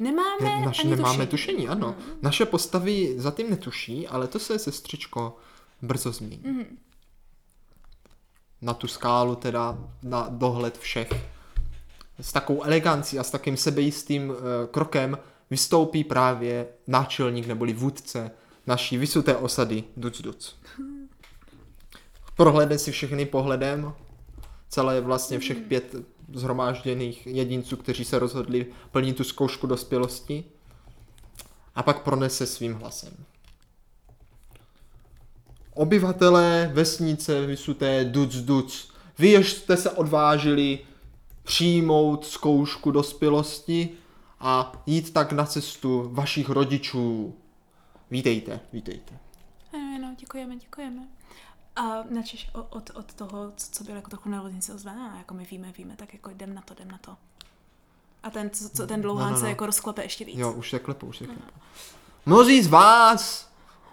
nemáme 0.00 0.44
Ne, 0.44 0.66
naše 0.66 0.82
ani 0.82 0.90
nemáme 0.90 1.26
tušení. 1.26 1.56
tušení, 1.56 1.68
ano. 1.68 1.94
Mhm. 1.98 2.18
Naše 2.22 2.46
postavy 2.46 3.14
zatím 3.16 3.50
netuší, 3.50 4.08
ale 4.08 4.28
to 4.28 4.38
se, 4.38 4.58
sestřičko, 4.58 5.36
brzo 5.82 6.12
změní. 6.12 6.42
Mhm. 6.44 6.78
Na 8.62 8.74
tu 8.74 8.86
skálu 8.86 9.34
teda, 9.36 9.78
na 10.02 10.28
dohled 10.30 10.78
všech. 10.78 11.10
S 12.20 12.32
takovou 12.32 12.62
elegancí 12.62 13.18
a 13.18 13.22
s 13.22 13.30
takým 13.30 13.56
sebejistým 13.56 14.30
uh, 14.30 14.36
krokem 14.70 15.18
vystoupí 15.50 16.04
právě 16.04 16.68
náčelník 16.86 17.46
neboli 17.46 17.72
vůdce 17.72 18.30
naší 18.68 18.98
vysuté 18.98 19.36
osady 19.36 19.84
Duc 19.96 20.20
Duc. 20.20 20.56
Prohlédne 22.36 22.78
si 22.78 22.92
všechny 22.92 23.26
pohledem, 23.26 23.92
celé 24.68 25.00
vlastně 25.00 25.38
všech 25.38 25.58
pět 25.58 25.94
zhromážděných 26.34 27.26
jedinců, 27.26 27.76
kteří 27.76 28.04
se 28.04 28.18
rozhodli 28.18 28.66
plnit 28.90 29.16
tu 29.16 29.24
zkoušku 29.24 29.66
dospělosti 29.66 30.44
a 31.74 31.82
pak 31.82 32.02
pronese 32.02 32.46
svým 32.46 32.74
hlasem. 32.74 33.12
Obyvatelé 35.74 36.70
vesnice 36.74 37.46
vysuté 37.46 38.04
Duc 38.04 38.34
Duc, 38.34 38.92
vy 39.18 39.34
jste 39.34 39.76
se 39.76 39.90
odvážili 39.90 40.78
přijmout 41.42 42.26
zkoušku 42.26 42.90
dospělosti 42.90 43.88
a 44.40 44.82
jít 44.86 45.12
tak 45.12 45.32
na 45.32 45.46
cestu 45.46 46.10
vašich 46.12 46.48
rodičů. 46.48 47.34
Vítejte, 48.10 48.60
vítejte. 48.72 49.18
Ano, 49.74 49.82
ano, 49.96 50.14
děkujeme, 50.18 50.56
děkujeme. 50.56 51.02
A 51.76 51.82
načež 52.10 52.50
o- 52.54 52.62
od, 52.62 52.90
od 52.94 53.14
toho, 53.14 53.52
co, 53.56 53.66
co 53.70 53.84
bylo 53.84 53.96
jako 53.96 54.10
trochu 54.10 54.28
nervózní, 54.28 54.62
se 54.62 54.74
ozve, 54.74 54.90
a 55.14 55.16
jako 55.18 55.34
my 55.34 55.46
víme, 55.50 55.72
víme, 55.78 55.96
tak 55.96 56.12
jako 56.14 56.30
jdem 56.30 56.54
na 56.54 56.62
to, 56.62 56.74
jdem 56.74 56.90
na 56.90 56.98
to. 56.98 57.16
A 58.22 58.30
ten, 58.30 58.50
co, 58.50 58.68
co 58.68 58.86
ten 58.86 59.02
dlouhán 59.02 59.26
No, 59.28 59.32
no, 59.32 59.36
se 59.38 59.42
no. 59.44 59.48
jako 59.48 59.66
rozklepe 59.66 60.02
ještě 60.02 60.24
víc. 60.24 60.38
Jo, 60.38 60.52
už 60.52 60.70
se 60.70 60.78
klepu, 60.78 61.06
už 61.06 61.18
se 61.18 61.24
klepu. 61.26 61.42
Mnozí 62.26 62.62
z 62.62 62.66
vás 62.68 63.50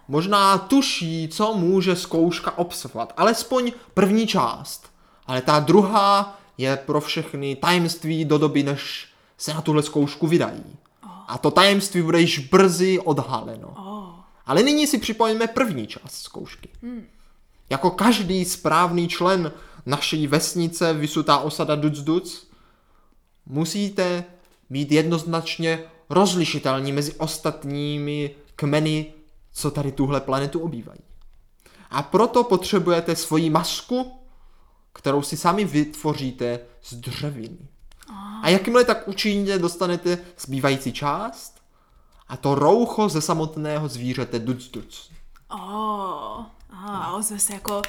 možná 0.07 0.57
tuší, 0.57 1.27
co 1.27 1.53
může 1.53 1.95
zkouška 1.95 2.57
obsahovat. 2.57 3.13
Alespoň 3.17 3.71
první 3.93 4.27
část. 4.27 4.91
Ale 5.27 5.41
ta 5.41 5.59
druhá 5.59 6.37
je 6.57 6.77
pro 6.77 7.01
všechny 7.01 7.55
tajemství 7.55 8.25
do 8.25 8.37
doby, 8.37 8.63
než 8.63 9.07
se 9.37 9.53
na 9.53 9.61
tuhle 9.61 9.83
zkoušku 9.83 10.27
vydají. 10.27 10.63
A 11.27 11.37
to 11.37 11.51
tajemství 11.51 12.01
bude 12.01 12.21
již 12.21 12.39
brzy 12.39 12.99
odhaleno. 12.99 13.67
Oh. 13.77 14.04
Ale 14.45 14.63
nyní 14.63 14.87
si 14.87 14.97
připojíme 14.97 15.47
první 15.47 15.87
část 15.87 16.21
zkoušky. 16.21 16.69
Jako 17.69 17.91
každý 17.91 18.45
správný 18.45 19.07
člen 19.07 19.51
naší 19.85 20.27
vesnice 20.27 20.93
Vysutá 20.93 21.37
osada 21.37 21.75
Duc 21.75 21.99
Duc, 21.99 22.47
musíte 23.45 24.23
být 24.69 24.91
jednoznačně 24.91 25.83
rozlišitelní 26.09 26.91
mezi 26.91 27.13
ostatními 27.13 28.35
kmeny, 28.55 29.13
co 29.53 29.71
tady 29.71 29.91
tuhle 29.91 30.21
planetu 30.21 30.59
obývají. 30.59 30.99
A 31.89 32.01
proto 32.03 32.43
potřebujete 32.43 33.15
svoji 33.15 33.49
masku, 33.49 34.19
kterou 34.93 35.21
si 35.21 35.37
sami 35.37 35.65
vytvoříte 35.65 36.59
z 36.83 36.93
dřeviny. 36.93 37.57
A 38.41 38.49
jakmile 38.49 38.85
tak 38.85 39.07
učiníte, 39.07 39.59
dostanete 39.59 40.17
zbývající 40.39 40.93
část 40.93 41.54
a 42.27 42.37
to 42.37 42.55
roucho 42.55 43.09
ze 43.09 43.21
samotného 43.21 43.87
zvířete 43.87 44.39
Duc 44.39 44.67
Duc. 44.71 45.09
Oh. 45.51 46.45
Aha, 46.69 46.97
a 47.03 47.13
ozve 47.15 47.39
se 47.39 47.53
jako, 47.53 47.81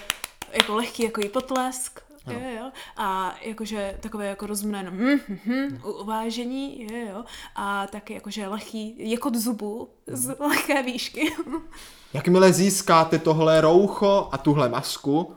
jako 0.53 0.75
lehký 0.75 1.03
jako 1.03 1.21
i 1.21 1.29
potlesk. 1.29 2.01
Jo, 2.31 2.41
jo. 2.59 2.71
A 2.97 3.35
jakože 3.43 3.99
takové 4.01 4.27
jako 4.27 4.47
rozumné 4.47 4.83
no, 4.83 4.91
hm, 4.91 5.19
hm, 5.29 5.39
hm, 5.47 5.81
u- 5.85 5.93
uvážení, 5.93 6.83
jo, 6.83 7.07
jo. 7.13 7.25
A 7.57 7.87
taky 7.87 8.15
jakože 8.15 8.49
lehký, 8.49 9.11
jako 9.11 9.29
od 9.29 9.35
zubu, 9.35 9.89
z 10.07 10.37
lehké 10.39 10.83
výšky. 10.83 11.33
Jakmile 12.13 12.53
získáte 12.53 13.19
tohle 13.19 13.61
roucho 13.61 14.29
a 14.33 14.39
tuhle 14.39 14.69
masku, 14.69 15.37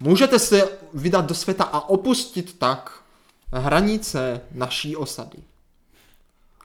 můžete 0.00 0.38
se 0.38 0.78
vydat 0.94 1.24
do 1.24 1.34
světa 1.34 1.64
a 1.64 1.88
opustit 1.88 2.58
tak 2.58 3.02
hranice 3.52 4.40
naší 4.52 4.96
osady. 4.96 5.38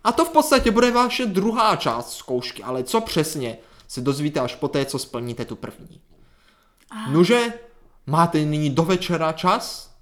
A 0.05 0.11
to 0.11 0.25
v 0.25 0.29
podstatě 0.29 0.71
bude 0.71 0.91
vaše 0.91 1.25
druhá 1.25 1.75
část 1.75 2.17
zkoušky, 2.17 2.63
ale 2.63 2.83
co 2.83 3.01
přesně 3.01 3.57
se 3.87 4.01
dozvíte 4.01 4.39
až 4.39 4.55
poté, 4.55 4.85
co 4.85 4.99
splníte 4.99 5.45
tu 5.45 5.55
první. 5.55 6.01
Nuže, 7.09 7.53
máte 8.07 8.45
nyní 8.45 8.69
do 8.69 8.83
večera 8.83 9.33
čas 9.33 9.95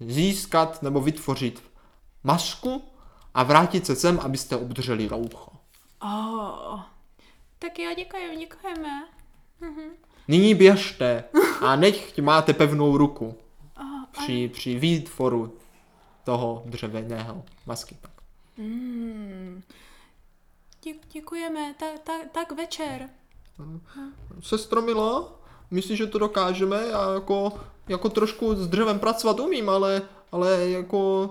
získat 0.00 0.82
nebo 0.82 1.00
vytvořit 1.00 1.62
masku 2.24 2.84
a 3.34 3.42
vrátit 3.42 3.86
se 3.86 3.96
sem, 3.96 4.20
abyste 4.22 4.56
obdrželi 4.56 5.08
roucho. 5.08 5.52
Oh. 6.02 6.80
Tak 7.58 7.78
jo, 7.78 7.94
děkujeme, 7.96 8.36
děkujeme. 8.36 9.04
Nyní 10.28 10.54
běžte 10.54 11.24
a 11.60 11.76
nechť 11.76 12.18
máte 12.18 12.52
pevnou 12.52 12.96
ruku 12.96 13.34
při, 14.10 14.48
při 14.48 14.78
výtvoru 14.78 15.56
toho 16.24 16.62
dřevěného 16.66 17.44
masky. 17.66 17.96
Dě, 20.82 20.94
děkujeme, 21.12 21.74
tak, 21.78 21.98
tak, 22.04 22.20
tak 22.32 22.52
večer. 22.52 23.10
Sestro 24.40 24.82
Mila, 24.82 25.32
myslíš, 25.70 25.98
že 25.98 26.06
to 26.06 26.18
dokážeme? 26.18 26.86
Já 26.86 27.14
jako, 27.14 27.52
jako 27.88 28.08
trošku 28.08 28.54
s 28.54 28.68
dřevem 28.68 28.98
pracovat 28.98 29.40
umím, 29.40 29.68
ale, 29.68 30.02
ale 30.32 30.70
jako 30.70 31.30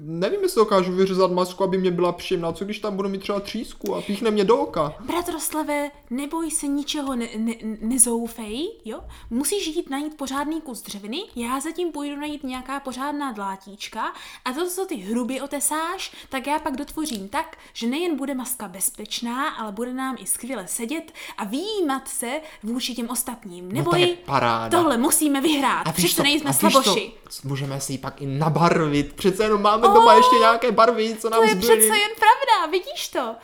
nevím, 0.00 0.40
jestli 0.42 0.58
dokážu 0.58 0.92
vyřezat 0.92 1.30
masku, 1.32 1.64
aby 1.64 1.78
mě 1.78 1.90
byla 1.90 2.12
příjemná. 2.12 2.52
Co 2.52 2.64
když 2.64 2.78
tam 2.78 2.96
budu 2.96 3.08
mít 3.08 3.18
třeba 3.18 3.40
třísku 3.40 3.94
a 3.94 4.00
píchne 4.02 4.30
mě 4.30 4.44
do 4.44 4.56
oka? 4.58 4.94
Bratroslave, 5.00 5.90
neboj 6.10 6.50
se 6.50 6.66
ničeho, 6.66 7.16
ne, 7.16 7.28
ne, 7.36 7.54
nezoufej, 7.80 8.68
jo? 8.84 9.00
Musíš 9.30 9.66
jít 9.66 9.90
najít 9.90 10.16
pořádný 10.16 10.60
kus 10.60 10.82
dřeviny, 10.82 11.18
já 11.36 11.60
zatím 11.60 11.92
půjdu 11.92 12.16
najít 12.16 12.44
nějaká 12.44 12.80
pořádná 12.80 13.32
dlátíčka 13.32 14.12
a 14.44 14.52
to, 14.52 14.70
co 14.70 14.86
ty 14.86 14.96
hrubě 14.96 15.42
otesáš, 15.42 16.12
tak 16.28 16.46
já 16.46 16.58
pak 16.58 16.76
dotvořím 16.76 17.28
tak, 17.28 17.56
že 17.72 17.86
nejen 17.86 18.16
bude 18.16 18.34
maska 18.34 18.68
bezpečná, 18.68 19.48
ale 19.48 19.72
bude 19.72 19.92
nám 19.94 20.16
i 20.18 20.26
skvěle 20.26 20.66
sedět 20.66 21.12
a 21.38 21.44
výjímat 21.44 22.08
se 22.08 22.40
vůči 22.62 22.94
těm 22.94 23.08
ostatním. 23.10 23.68
tak 23.68 23.76
Neboj, 23.76 24.00
je 24.00 24.06
paráda. 24.16 24.78
tohle 24.78 24.96
musíme 24.96 25.40
vyhrát, 25.40 25.86
víš 25.96 26.06
přece 26.06 26.22
nejsme 26.22 26.50
a 26.50 26.52
slaboši. 26.52 27.12
co, 27.28 27.48
můžeme 27.48 27.80
si 27.80 27.92
ji 27.92 27.98
pak 27.98 28.22
i 28.22 28.26
nabarvit. 28.26 29.12
Přece 29.12 29.42
jenom 29.44 29.63
máme 29.64 29.88
doma 29.88 30.14
ještě 30.14 30.36
nějaké 30.36 30.72
barvy, 30.72 31.16
co 31.16 31.30
nám 31.30 31.40
To 31.40 31.44
je 31.44 31.50
zbyly. 31.54 31.62
přece 31.78 31.98
jen 31.98 32.10
pravda, 32.18 32.70
vidíš 32.70 33.08
to. 33.08 33.36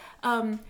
Um, 0.42 0.60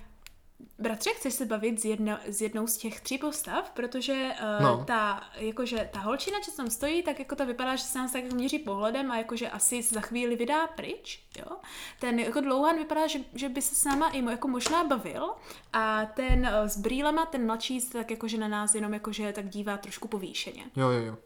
bratře, 0.79 1.11
chceš 1.11 1.35
se 1.35 1.47
bavit 1.47 1.81
s, 1.81 1.85
jedno, 1.85 2.19
s 2.27 2.41
jednou 2.41 2.67
z 2.67 2.77
těch 2.77 3.01
tří 3.01 3.19
postav, 3.19 3.71
protože 3.71 4.31
uh, 4.59 4.63
No. 4.63 4.85
ta, 4.87 5.23
jakože, 5.37 5.89
ta 5.93 5.99
holčina, 5.99 6.41
co 6.41 6.51
tam 6.53 6.71
stojí, 6.71 7.03
tak 7.03 7.19
jako 7.19 7.37
to 7.37 7.47
vypadá, 7.47 7.77
že 7.77 7.83
se 7.85 7.99
nás 7.99 8.13
tak 8.13 8.33
měří 8.33 8.59
pohledem 8.59 9.11
a 9.11 9.17
jakože 9.17 9.51
asi 9.51 9.83
se 9.83 9.95
za 9.95 10.01
chvíli 10.01 10.37
vydá 10.37 10.67
pryč, 10.67 11.21
jo. 11.39 11.57
Ten 12.01 12.19
jako 12.19 12.41
dlouhan 12.41 12.77
vypadá, 12.77 13.07
že, 13.07 13.19
že 13.35 13.49
by 13.49 13.63
se 13.63 13.75
s 13.75 13.85
náma 13.85 14.09
i 14.09 14.25
jako 14.25 14.49
možná 14.49 14.85
bavil 14.85 15.31
a 15.73 16.07
ten 16.07 16.41
uh, 16.63 16.69
s 16.69 16.77
brýlema, 16.77 17.27
ten 17.27 17.47
mladší 17.47 17.81
se 17.81 17.93
tak 17.93 18.11
jakože 18.11 18.39
na 18.39 18.49
nás 18.49 18.75
jenom 18.75 18.95
jakože 18.95 19.33
tak 19.33 19.49
dívá 19.49 19.77
trošku 19.77 20.09
povýšeně. 20.09 20.65
Jo, 20.77 20.89
jo, 20.89 21.01
jo. 21.05 21.17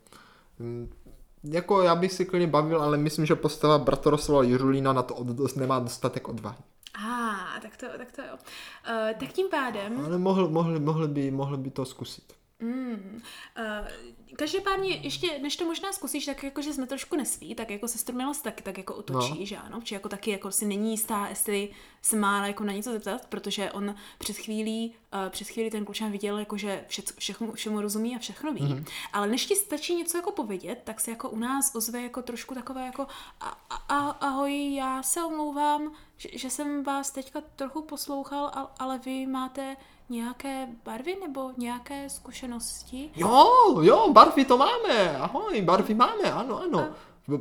Jako 1.45 1.83
já 1.83 1.95
bych 1.95 2.13
si 2.13 2.25
klidně 2.25 2.47
bavil, 2.47 2.83
ale 2.83 2.97
myslím, 2.97 3.27
že 3.27 3.35
postava 3.35 3.79
Bratroslava 3.79 4.43
Jiřulína 4.43 4.93
na 4.93 5.03
to 5.03 5.15
od, 5.15 5.27
dost 5.27 5.55
nemá 5.55 5.79
dostatek 5.79 6.29
odvahy. 6.29 6.57
A, 6.95 7.31
ah, 7.31 7.61
tak 7.63 7.77
to, 7.77 7.87
tak 7.99 8.13
to 8.13 8.23
jo. 8.23 8.35
Uh, 8.35 9.19
tak 9.19 9.29
tím 9.33 9.47
pádem... 9.51 10.05
Ale 10.07 10.19
mohl, 10.19 10.49
mohl, 10.49 10.81
mohl, 10.81 11.09
by, 11.09 11.31
mohl 11.31 11.57
by 11.57 11.71
to 11.71 11.85
zkusit. 11.85 12.33
Mm. 12.61 13.23
Uh, 13.59 13.89
každopádně, 14.37 14.97
ještě 14.97 15.39
než 15.39 15.57
to 15.57 15.65
možná 15.65 15.93
zkusíš, 15.93 16.27
tak 16.27 16.43
jako, 16.43 16.63
že 16.63 16.73
jsme 16.73 16.87
trošku 16.87 17.17
nesví, 17.17 17.55
tak 17.55 17.71
jako 17.71 17.89
se 17.89 18.13
Milos 18.13 18.43
taky 18.43 18.63
tak 18.63 18.79
jako 18.79 18.95
otočí, 18.95 19.39
No. 19.39 19.47
že 19.47 19.57
ano, 19.57 19.81
či 19.83 19.95
jako 19.95 20.09
taky 20.09 20.31
jako 20.31 20.51
si 20.51 20.67
není 20.67 20.91
jistá, 20.91 21.27
jestli 21.29 21.69
se 22.03 22.17
má 22.17 22.47
jako 22.47 22.65
na 22.65 22.73
něco 22.73 22.93
zeptat, 22.93 23.27
protože 23.27 23.73
on 23.73 23.95
před 24.19 24.37
chvílí, 24.37 24.95
uh, 25.15 25.31
před 25.31 25.49
chvílí 25.49 25.71
ten 25.71 25.85
klučán 25.85 26.13
viděl, 26.13 26.39
jako, 26.39 26.57
že 26.57 26.85
vše, 26.89 27.03
všechno, 27.19 27.53
všemu 27.53 27.81
rozumí 27.81 28.17
a 28.17 28.19
všechno 28.19 28.53
ví, 28.53 28.61
mm-hmm. 28.61 28.85
ale 29.13 29.27
než 29.27 29.47
ti 29.47 29.57
stačí 29.57 29.95
něco 29.95 30.19
jako 30.19 30.33
povědět, 30.33 30.81
tak 30.85 31.01
se 31.01 31.11
jako 31.11 31.31
u 31.31 31.39
nás 31.39 31.75
ozve 31.75 32.03
jako 32.03 32.23
trošku 32.23 32.55
takové 32.55 32.87
jako 32.87 33.07
a, 33.41 33.49
a, 33.89 34.09
ahoj, 34.11 34.75
já 34.75 35.03
se 35.03 35.25
omlouvám, 35.25 35.93
že, 36.17 36.29
že 36.33 36.51
jsem 36.51 36.83
vás 36.85 37.11
teďka 37.11 37.41
trochu 37.57 37.83
poslouchal, 37.83 38.51
al, 38.55 38.71
ale 38.79 38.99
vy 38.99 39.27
máte 39.27 39.77
nějaké 40.09 40.69
barvy 40.85 41.17
nebo 41.21 41.53
nějaké 41.57 42.11
zkušenosti? 42.11 43.11
Jo, 43.17 43.47
jo, 43.83 44.13
barvy 44.13 44.45
to 44.45 44.59
máme, 44.59 45.17
ahoj, 45.17 45.63
barvy 45.63 45.95
máme, 45.95 46.33
ano, 46.33 46.61
ano. 46.63 46.89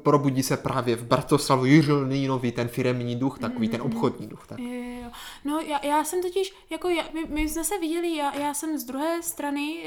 Probudí 0.03 0.43
se 0.43 0.57
právě 0.57 0.95
v 0.95 1.03
Bartoslavu 1.03 1.65
Jiřulínovi 1.65 2.51
ten 2.51 2.67
firemní 2.67 3.15
duch, 3.15 3.39
takový 3.39 3.69
ten 3.69 3.81
obchodní 3.81 4.27
duch. 4.27 4.47
Tak. 4.47 4.59
Jo. 4.59 5.09
No 5.45 5.59
já, 5.59 5.85
já 5.85 6.03
jsem 6.03 6.21
totiž, 6.21 6.53
jako 6.69 6.89
já, 6.89 7.03
my, 7.13 7.25
my 7.29 7.49
jsme 7.49 7.63
se 7.63 7.77
viděli, 7.77 8.15
já, 8.15 8.35
já 8.35 8.53
jsem 8.53 8.77
z 8.77 8.83
druhé 8.83 9.23
strany 9.23 9.83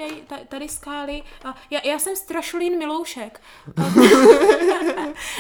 tady 0.49 0.69
skály 0.69 1.23
a 1.45 1.55
já, 1.71 1.81
já 1.85 1.99
jsem 1.99 2.17
Strašulín 2.17 2.79
Miloušek. 2.79 3.41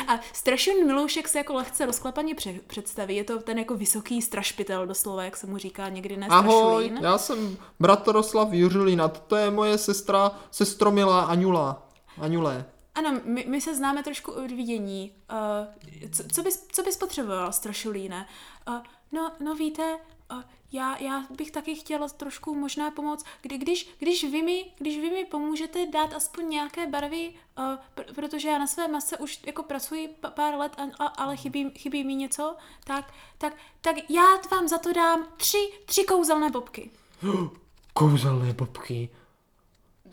A, 0.08 0.18
Strašulín 0.32 0.86
Miloušek 0.86 1.28
se 1.28 1.38
jako 1.38 1.54
lehce 1.54 1.86
rozklapaně 1.86 2.34
pře, 2.34 2.54
představí, 2.66 3.16
je 3.16 3.24
to 3.24 3.38
ten 3.38 3.58
jako 3.58 3.74
vysoký 3.74 4.22
strašpitel 4.22 4.86
doslova, 4.86 5.24
jak 5.24 5.36
se 5.36 5.46
mu 5.46 5.58
říká 5.58 5.88
někdy 5.88 6.16
ne 6.16 6.26
Ahoj, 6.30 6.92
já 7.00 7.18
jsem 7.18 7.56
Bratroslav 7.80 8.52
Jiřulín 8.52 9.02
a 9.02 9.08
to 9.08 9.36
je 9.36 9.50
moje 9.50 9.78
sestra, 9.78 10.30
sestromilá 10.50 11.20
Aňula. 11.20 11.82
Aňulé. 12.18 12.64
Ano, 12.96 13.20
my, 13.24 13.44
my 13.48 13.60
se 13.60 13.74
známe 13.74 14.02
trošku 14.02 14.32
od 14.32 14.50
vidění. 14.50 15.12
Uh, 15.30 16.10
co, 16.10 16.22
co, 16.32 16.42
bys, 16.42 16.66
co 16.72 16.82
bys 16.82 16.96
potřeboval, 16.96 17.52
Strašulíne? 17.52 18.28
Uh, 18.68 18.74
no, 19.12 19.32
no 19.40 19.54
víte, 19.54 19.98
uh, 20.32 20.42
já, 20.72 20.96
já 20.98 21.24
bych 21.30 21.50
taky 21.50 21.74
chtěla 21.74 22.08
trošku 22.08 22.54
možná 22.54 22.90
pomoct, 22.90 23.26
kdy, 23.42 23.58
když, 23.58 23.88
když, 23.98 24.24
vy 24.24 24.42
mi, 24.42 24.72
když 24.78 24.98
vy 24.98 25.10
mi 25.10 25.24
pomůžete 25.24 25.86
dát 25.86 26.14
aspoň 26.14 26.48
nějaké 26.48 26.86
barvy, 26.86 27.34
uh, 27.58 27.64
pr- 27.96 28.14
protože 28.14 28.48
já 28.48 28.58
na 28.58 28.66
své 28.66 28.88
masce 28.88 29.18
už 29.18 29.40
jako 29.46 29.62
pracuji 29.62 30.08
p- 30.08 30.30
pár 30.30 30.54
let, 30.54 30.72
a, 30.78 31.04
a, 31.04 31.06
ale 31.06 31.36
chybí, 31.36 31.70
chybí 31.70 32.04
mi 32.04 32.14
něco, 32.14 32.56
tak, 32.84 33.12
tak, 33.38 33.52
tak 33.80 34.10
já 34.10 34.26
vám 34.50 34.68
za 34.68 34.78
to 34.78 34.92
dám 34.92 35.26
tři, 35.36 35.72
tři 35.86 36.04
kouzelné 36.04 36.50
bobky. 36.50 36.90
Kouzelné 37.92 38.52
bobky. 38.52 39.08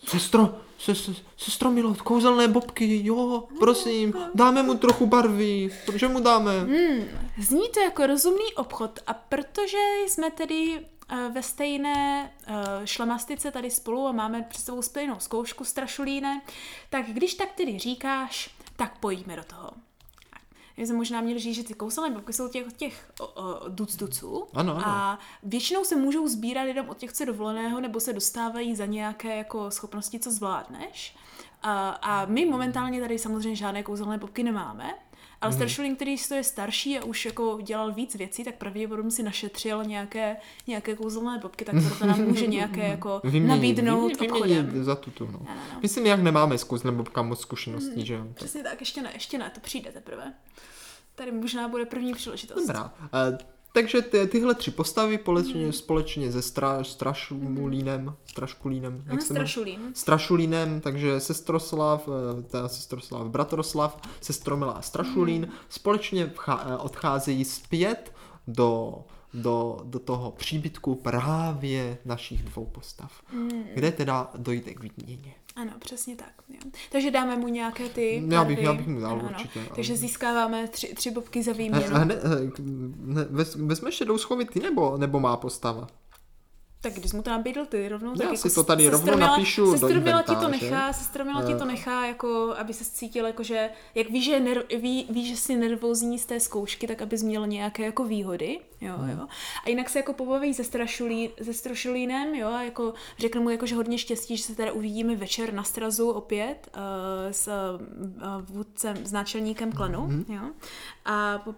Sestro, 0.07 0.59
se, 0.79 0.95
se, 0.95 1.11
sestro 1.37 1.71
Milo, 1.71 1.95
kouzelné 1.95 2.47
bobky, 2.47 3.01
jo, 3.03 3.43
prosím, 3.59 4.13
dáme 4.35 4.63
mu 4.63 4.77
trochu 4.77 5.05
barvy, 5.05 5.69
že 5.95 6.07
mu 6.07 6.19
dáme? 6.19 6.59
Hmm, 6.59 7.07
zní 7.39 7.69
to 7.73 7.79
jako 7.79 8.07
rozumný 8.07 8.53
obchod 8.55 8.99
a 9.07 9.13
protože 9.13 9.77
jsme 10.07 10.31
tedy 10.31 10.79
eh, 11.09 11.29
ve 11.33 11.43
stejné 11.43 12.31
uh, 12.47 12.55
šlamastice 12.85 13.51
tady 13.51 13.71
spolu 13.71 14.07
a 14.07 14.11
máme 14.11 14.41
před 14.41 14.61
sebou 14.61 14.81
stejnou 14.81 15.15
zkoušku 15.19 15.65
strašulíne, 15.65 16.41
tak 16.89 17.05
když 17.05 17.33
tak 17.33 17.51
tedy 17.51 17.79
říkáš, 17.79 18.49
tak 18.75 18.99
pojďme 18.99 19.35
do 19.35 19.43
toho. 19.43 19.71
My 20.77 20.87
jsme 20.87 20.95
možná 20.95 21.21
měli 21.21 21.39
říct, 21.39 21.55
že 21.55 21.63
ty 21.63 21.73
kouzelné 21.73 22.15
bobky 22.15 22.33
jsou 22.33 22.47
těch, 22.47 22.73
těch 22.73 23.11
o, 23.19 23.27
o, 23.27 23.69
ducduců 23.69 24.47
Ano, 24.53 24.75
ano. 24.75 24.83
a 24.85 25.19
většinou 25.43 25.83
se 25.83 25.95
můžou 25.95 26.27
sbírat 26.27 26.63
jenom 26.63 26.89
od 26.89 26.97
těch, 26.97 27.13
co 27.13 27.25
dovoleného, 27.25 27.81
nebo 27.81 27.99
se 27.99 28.13
dostávají 28.13 28.75
za 28.75 28.85
nějaké 28.85 29.37
jako 29.37 29.71
schopnosti, 29.71 30.19
co 30.19 30.31
zvládneš. 30.31 31.15
A, 31.61 31.89
a 31.89 32.25
my 32.25 32.45
momentálně 32.45 33.01
tady 33.01 33.19
samozřejmě 33.19 33.55
žádné 33.55 33.83
kouzelné 33.83 34.17
bobky 34.17 34.43
nemáme, 34.43 34.93
ale 35.43 35.51
mm. 35.51 35.55
Staršulín, 35.55 35.95
který 35.95 36.15
je 36.35 36.43
starší 36.43 36.99
a 36.99 37.03
už 37.03 37.25
jako 37.25 37.59
dělal 37.63 37.93
víc 37.93 38.15
věcí, 38.15 38.43
tak 38.43 38.55
pravděpodobně 38.55 39.11
si 39.11 39.23
našetřil 39.23 39.83
nějaké, 39.83 40.37
nějaké 40.67 40.95
kouzelné 40.95 41.39
bobky, 41.39 41.65
tak 41.65 41.75
proto 41.87 42.05
nám 42.05 42.21
může 42.21 42.47
nějaké 42.47 42.87
jako 42.87 43.21
nabídnout 43.23 44.19
vyměnit 44.19 44.31
obchodem. 44.31 44.83
za 44.83 44.95
tuto, 44.95 45.25
no. 45.25 45.39
Ano, 45.47 45.61
no. 45.73 45.79
Myslím, 45.81 46.05
jak 46.05 46.19
nemáme 46.19 46.57
s 46.57 46.63
kouzlem 46.63 46.97
bobka 46.97 47.21
moc 47.21 47.41
zkušeností, 47.41 48.05
že 48.05 48.13
jo. 48.13 48.27
Přesně 48.33 48.63
tak, 48.63 48.79
ještě 48.79 49.01
ne, 49.01 49.09
ještě 49.13 49.37
ne, 49.37 49.49
to 49.49 49.59
přijde 49.59 49.91
teprve. 49.91 50.33
Tady 51.15 51.31
možná 51.31 51.67
bude 51.67 51.85
první 51.85 52.13
příležitost. 52.13 52.67
Dobrá. 52.67 52.93
Eh, 53.13 53.37
takže 53.73 54.01
ty, 54.01 54.27
tyhle 54.27 54.55
tři 54.55 54.71
postavy 54.71 55.17
společně, 55.17 55.73
společně 55.73 56.31
se 56.31 56.41
stra, 56.41 56.83
Strašulínem, 56.83 58.15
Straškulínem, 58.25 59.03
jak 59.05 59.11
Ano, 59.11 59.21
se? 59.21 59.33
Strašulín. 59.33 59.79
Strašulínem, 59.93 60.81
takže 60.81 61.19
Sestroslav, 61.19 62.09
eh, 62.39 62.41
teda 62.41 62.67
Sestroslav, 62.67 63.27
Bratroslav, 63.27 63.97
Sestromila 64.21 64.71
a 64.71 64.81
Strašulín 64.81 65.47
společně 65.69 66.31
vchá, 66.35 66.65
eh, 66.69 66.77
odcházejí 66.77 67.45
zpět 67.45 68.13
do, 68.47 68.93
do, 69.33 69.79
do 69.83 69.99
toho 69.99 70.31
příbytku 70.31 70.95
právě 70.95 71.97
našich 72.05 72.43
dvou 72.43 72.65
postav, 72.65 73.11
kde 73.73 73.91
teda 73.91 74.31
dojde 74.37 74.73
k 74.73 74.79
výměně. 74.79 75.33
Ano, 75.55 75.71
přesně 75.79 76.15
tak. 76.15 76.33
Jo. 76.49 76.59
Takže 76.91 77.11
dáme 77.11 77.35
mu 77.35 77.47
nějaké 77.47 77.89
ty 77.89 78.23
Já 78.29 78.43
bych- 78.43 78.59
já 78.59 78.73
bych 78.73 78.87
mu 78.87 78.99
dal 79.01 79.11
Ano, 79.11 79.19
ano. 79.19 79.29
určitě, 79.31 79.59
ale- 79.59 79.69
Takže 79.75 79.97
získáváme 79.97 80.67
tři, 80.67 80.87
tři 80.95 81.11
bobky 81.11 81.43
za 81.43 81.51
Eh, 81.51 81.53
výměnu. 81.53 81.95
eh, 81.95 82.05
ne, 82.05 82.15
eh, 82.15 82.51
ne, 82.97 83.23
vez, 83.29 83.55
vezmeš 83.55 83.95
šedou 83.95 84.17
schovy 84.17 84.45
ty 84.45 84.59
nebo, 84.59 84.97
nebo 84.97 85.19
má 85.19 85.37
postava? 85.37 85.87
Tak 86.81 86.93
když 86.93 87.13
mu 87.13 87.21
to 87.23 87.29
nabídl 87.29 87.65
ty 87.65 87.89
rovnou, 87.89 88.11
Já 88.11 88.17
tak 88.17 88.25
jako 88.25 88.49
si 88.49 88.55
to 88.55 88.63
tady 88.63 88.89
rovnou 88.89 89.17
napíšu 89.17 89.65
do 89.65 89.71
sestromila 89.71 90.21
ti 90.21 90.25
to 90.27 90.33
inventáře. 90.33 90.65
nechá, 90.71 90.93
sestromila 90.93 91.43
ti 91.45 91.55
to 91.55 91.65
nechá, 91.65 92.05
jako, 92.05 92.53
aby 92.57 92.73
se 92.73 92.85
cítil, 92.85 93.25
jako, 93.25 93.43
že 93.43 93.69
jak 93.95 94.09
víš, 94.09 94.25
že, 94.25 94.39
ner, 94.39 94.63
ví, 94.81 95.07
ví, 95.09 95.27
že 95.27 95.37
jsi 95.37 95.55
nervózní 95.55 96.19
z 96.19 96.25
té 96.25 96.39
zkoušky, 96.39 96.87
tak 96.87 97.01
abys 97.01 97.23
měl 97.23 97.47
nějaké 97.47 97.85
jako 97.85 98.03
výhody, 98.03 98.59
jo, 98.83 98.93
Hmm. 98.97 99.09
jo. 99.09 99.27
A 99.65 99.69
jinak 99.69 99.89
se 99.89 99.99
jako 99.99 100.13
pobaví 100.13 100.53
se, 100.53 100.63
strašulí, 100.63 101.29
se 101.41 101.53
strašulínem, 101.53 102.35
jo, 102.35 102.47
a 102.49 102.63
jako 102.63 102.93
řekne 103.17 103.41
mu 103.41 103.49
jako, 103.49 103.65
že 103.65 103.75
hodně 103.75 103.97
štěstí, 103.97 104.37
že 104.37 104.43
se 104.43 104.55
teda 104.55 104.71
uvidíme 104.71 105.15
večer 105.15 105.53
na 105.53 105.63
strazu 105.63 106.09
opět 106.11 106.69
uh, 106.75 106.81
s 107.31 107.47
uh, 107.47 108.41
vůdcem, 108.55 109.05
s 109.05 109.11
náčelníkem 109.11 109.71
klanu, 109.71 110.01
Mhm. 110.07 110.25
jo. 110.29 110.41
A 111.05 111.41
uh, 111.45 111.53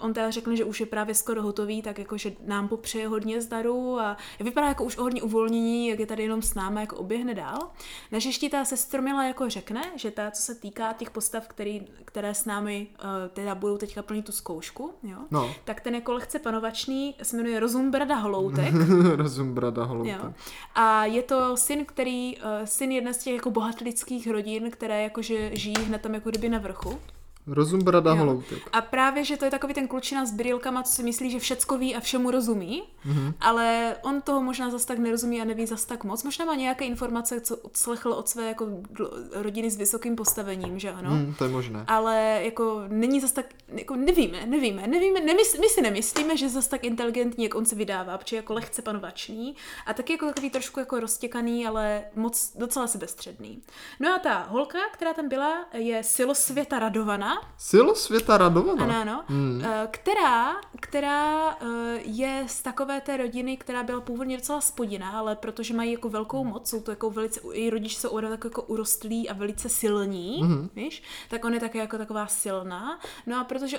on 0.00 0.12
teda 0.14 0.30
řekne, 0.30 0.56
že 0.56 0.64
už 0.64 0.80
je 0.80 0.86
právě 0.86 1.14
skoro 1.14 1.42
hotový, 1.42 1.82
tak 1.82 1.98
jako, 1.98 2.16
že 2.18 2.32
nám 2.46 2.68
popřeje 2.68 3.08
hodně 3.08 3.40
zdaru 3.42 4.00
a 4.00 4.16
vypadá 4.40 4.68
jako 4.68 4.84
už 4.84 4.96
hodně 4.96 5.22
uvolnění, 5.22 5.88
jak 5.88 5.98
je 5.98 6.06
tady 6.06 6.22
jenom 6.22 6.42
s 6.42 6.54
námi, 6.54 6.80
jako 6.80 6.96
oběhne 6.96 7.34
dál. 7.34 7.70
Naštěstí 8.12 8.48
ta 8.50 8.64
sestromila 8.64 9.24
jako 9.24 9.48
řekne, 9.50 9.82
že 9.96 10.10
ta, 10.10 10.30
co 10.30 10.42
se 10.42 10.54
týká 10.54 10.92
těch 10.92 11.10
postav, 11.10 11.48
který, 11.48 11.86
které 12.04 12.34
s 12.34 12.44
námi 12.44 12.86
uh, 12.90 13.06
teda 13.32 13.54
budou 13.54 13.76
teďka 13.78 14.02
plnit 14.02 14.26
tu 14.26 14.32
zkoušku, 14.32 14.92
jo, 15.02 15.18
No. 15.30 15.54
tak 15.64 15.80
ten 15.80 15.94
jako 15.94 16.12
lehce 16.12 16.38
panovačný 16.70 17.14
se 17.22 17.36
jmenuje 17.36 17.60
Rozum 17.60 17.90
Brada 17.90 18.14
Holoutek. 18.14 18.74
Rozum 19.16 19.54
brada 19.54 19.84
holoutek. 19.84 20.18
Jo. 20.22 20.32
A 20.74 21.04
je 21.04 21.22
to 21.22 21.56
syn, 21.56 21.84
který, 21.84 22.36
uh, 22.36 22.42
syn 22.64 22.92
jedné 22.92 23.14
z 23.14 23.18
těch 23.18 23.34
jako 23.34 23.50
bohatlických 23.50 24.26
rodin, 24.26 24.70
které 24.70 25.02
jakože 25.02 25.56
žijí 25.56 25.76
hned 25.86 26.02
tam 26.02 26.14
jako 26.14 26.30
kdyby 26.30 26.48
na 26.48 26.58
vrchu. 26.58 26.98
Rozum 27.46 27.80
brada 27.80 28.12
holoutek. 28.12 28.58
A 28.72 28.80
právě, 28.80 29.24
že 29.24 29.36
to 29.36 29.44
je 29.44 29.50
takový 29.50 29.74
ten 29.74 29.88
klučina 29.88 30.26
s 30.26 30.32
brýlkama, 30.32 30.82
co 30.82 30.92
si 30.92 31.02
myslí, 31.02 31.30
že 31.30 31.38
všecko 31.38 31.78
ví 31.78 31.96
a 31.96 32.00
všemu 32.00 32.30
rozumí, 32.30 32.82
Mhm. 33.04 33.18
mm-hmm. 33.18 33.34
ale 33.40 33.96
on 34.02 34.20
toho 34.22 34.42
možná 34.42 34.70
zas 34.70 34.84
tak 34.84 34.98
nerozumí 34.98 35.40
a 35.40 35.44
neví 35.44 35.66
zas 35.66 35.84
tak 35.84 36.04
moc. 36.04 36.22
Možná 36.24 36.44
má 36.44 36.54
nějaké 36.54 36.84
informace, 36.84 37.40
co 37.40 37.56
odslechl 37.56 38.12
od 38.12 38.28
své 38.28 38.48
jako 38.48 38.68
rodiny 39.32 39.70
s 39.70 39.76
vysokým 39.76 40.16
postavením, 40.16 40.78
že 40.78 40.90
ano? 40.90 41.10
Hmm, 41.10 41.34
to 41.38 41.44
je 41.44 41.50
možné. 41.50 41.84
Ale 41.86 42.40
jako 42.44 42.82
není 42.88 43.20
zas 43.20 43.32
tak, 43.32 43.46
jako 43.68 43.96
nevíme, 43.96 44.46
nevíme, 44.46 44.86
nevíme, 44.86 45.20
nemysl, 45.20 45.56
my 45.60 45.68
si 45.68 45.82
nemyslíme, 45.82 46.36
že 46.36 46.44
je 46.44 46.48
zas 46.48 46.68
tak 46.68 46.84
inteligentní, 46.84 47.44
jak 47.44 47.54
on 47.54 47.64
se 47.64 47.74
vydává, 47.74 48.18
protože 48.18 48.36
jako 48.36 48.54
lehce 48.54 48.82
panovačný 48.82 49.56
a 49.86 49.94
taky 49.94 50.12
jako 50.12 50.26
takový 50.26 50.50
trošku 50.50 50.80
jako 50.80 51.00
roztěkaný, 51.00 51.66
ale 51.66 52.02
moc 52.16 52.52
docela 52.58 52.86
sebestředný. 52.86 53.62
No 54.00 54.14
a 54.14 54.18
ta 54.18 54.46
holka, 54.48 54.78
která 54.92 55.14
tam 55.14 55.28
byla, 55.28 55.64
je 55.74 56.02
Silosvěta 56.02 56.78
Radovana, 56.78 57.29
Silo 57.58 57.94
světa 57.94 58.38
radovaná. 58.38 58.84
ano, 58.84 59.00
ano, 59.00 59.24
hmm. 59.26 59.62
která, 59.90 60.56
která 60.80 61.50
eh, 61.50 62.00
je 62.02 62.44
z 62.46 62.62
takové 62.62 63.00
té 63.00 63.16
rodiny, 63.16 63.56
která 63.56 63.82
byla 63.82 64.00
původně 64.00 64.36
docela 64.36 64.60
spodina, 64.60 65.10
ale 65.10 65.36
protože 65.36 65.74
mají 65.74 65.92
jako 65.92 66.08
velkou 66.08 66.44
moc, 66.44 66.68
jsou 66.68 66.80
to 66.80 66.90
jako 66.90 67.10
velice, 67.10 67.40
její 67.52 67.70
rodiče 67.70 68.00
jsou 68.00 68.20
tak 68.20 68.44
jako 68.44 68.62
urostlí 68.62 69.28
a 69.28 69.32
velice 69.32 69.68
silní, 69.68 70.42
hmm. 70.42 70.70
víš, 70.76 71.02
tak 71.30 71.44
on 71.44 71.54
je 71.54 71.60
také 71.60 71.78
jako 71.78 71.98
taková 71.98 72.26
silná. 72.26 73.00
No 73.26 73.40
a 73.40 73.44
protože 73.44 73.78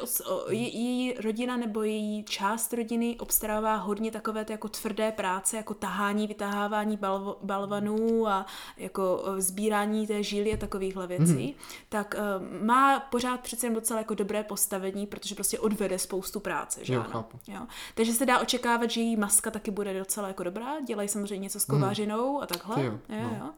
její 0.49 1.13
rodina 1.13 1.57
nebo 1.57 1.83
její 1.83 2.23
část 2.23 2.73
rodiny 2.73 3.17
obstarává 3.19 3.75
hodně 3.75 4.11
takové 4.11 4.45
ty 4.45 4.53
jako 4.53 4.67
tvrdé 4.67 5.11
práce, 5.11 5.57
jako 5.57 5.73
tahání, 5.73 6.27
vytahávání 6.27 6.97
balvo, 6.97 7.37
balvanů 7.43 8.27
a 8.27 8.45
jako 8.77 9.23
eh, 9.25 9.41
sbírání 9.41 10.07
té 10.07 10.23
žíly 10.23 10.53
a 10.53 10.57
takovýchhle 10.57 11.07
věcí, 11.07 11.45
hmm. 11.45 11.53
tak 11.89 12.15
má 12.61 12.99
pořád 12.99 13.40
přece 13.41 13.65
jen 13.65 13.73
docela 13.73 13.99
jako 13.99 14.13
dobré 14.13 14.43
postavení, 14.43 15.07
protože 15.07 15.35
prostě 15.35 15.59
odvede 15.59 15.99
spoustu 15.99 16.39
práce, 16.39 16.79
že 16.85 16.93
Jo, 16.93 16.99
ano? 17.01 17.09
chápu. 17.11 17.39
Jo. 17.47 17.59
Takže 17.95 18.13
se 18.13 18.25
dá 18.25 18.39
očekávat, 18.39 18.89
že 18.91 19.01
její 19.01 19.15
maska 19.15 19.51
taky 19.51 19.71
bude 19.71 19.99
docela 19.99 20.27
jako 20.27 20.43
dobrá, 20.43 20.81
dělají 20.81 21.09
samozřejmě 21.09 21.37
něco 21.43 21.59
s 21.59 21.65
kovářinou 21.65 22.41
a 22.41 22.45
takhle. 22.45 22.75
Ty 22.75 22.81
jo, 22.83 22.91
jo, 23.09 23.17
no. 23.21 23.37
jo. 23.39 23.45
Uh, 23.45 23.51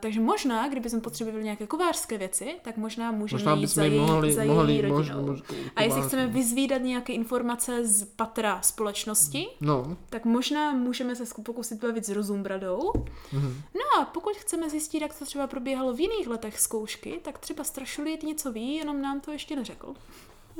takže 0.00 0.20
možná, 0.20 0.68
kdyby 0.68 0.90
jsme 0.90 1.00
potřebovali 1.00 1.44
nějaké 1.44 1.66
kovářské 1.66 2.18
věci, 2.18 2.54
tak 2.62 2.76
možná 2.76 3.10
můžeme 3.12 3.38
Možná 3.38 3.54
jít 3.54 3.66
za 3.66 3.84
jí 3.84 3.92
její, 3.92 4.00
mohli- 4.06 4.32
za 4.32 4.44
mohli- 4.44 4.72
její 4.72 4.82
mož- 4.82 4.88
rodinou. 4.96 5.26
mož- 5.34 5.42
a 5.76 5.82
jestli 5.82 6.02
chceme 6.02 6.26
vyzvídat 6.26 6.82
nějaké 6.82 7.12
informace 7.12 7.86
z 7.86 8.04
patra 8.04 8.60
společnosti, 8.62 9.46
No, 9.60 9.96
tak 10.10 10.24
možná 10.24 10.72
můžeme 10.72 11.16
se 11.16 11.24
pokusit 11.42 11.80
bavit 11.84 12.04
s 12.06 12.08
Rozumbradou. 12.08 12.92
Mhm. 13.32 13.60
No 13.74 14.02
a 14.02 14.04
pokud 14.04 14.36
chceme 14.36 14.70
zjistit, 14.70 15.00
jak 15.02 15.18
to 15.18 15.24
třeba 15.24 15.46
probíhalo 15.46 15.94
v 15.94 16.00
jiných 16.00 16.28
letech 16.28 16.60
zkoušky, 16.60 17.20
tak 17.24 17.38
třeba 17.38 17.64
Strašulít 17.64 18.22
něco 18.22 18.52
ví, 18.52 18.74
jenom 18.74 19.02
nám 19.08 19.20
to 19.20 19.30
ještě 19.32 19.56
neřekl. 19.56 19.94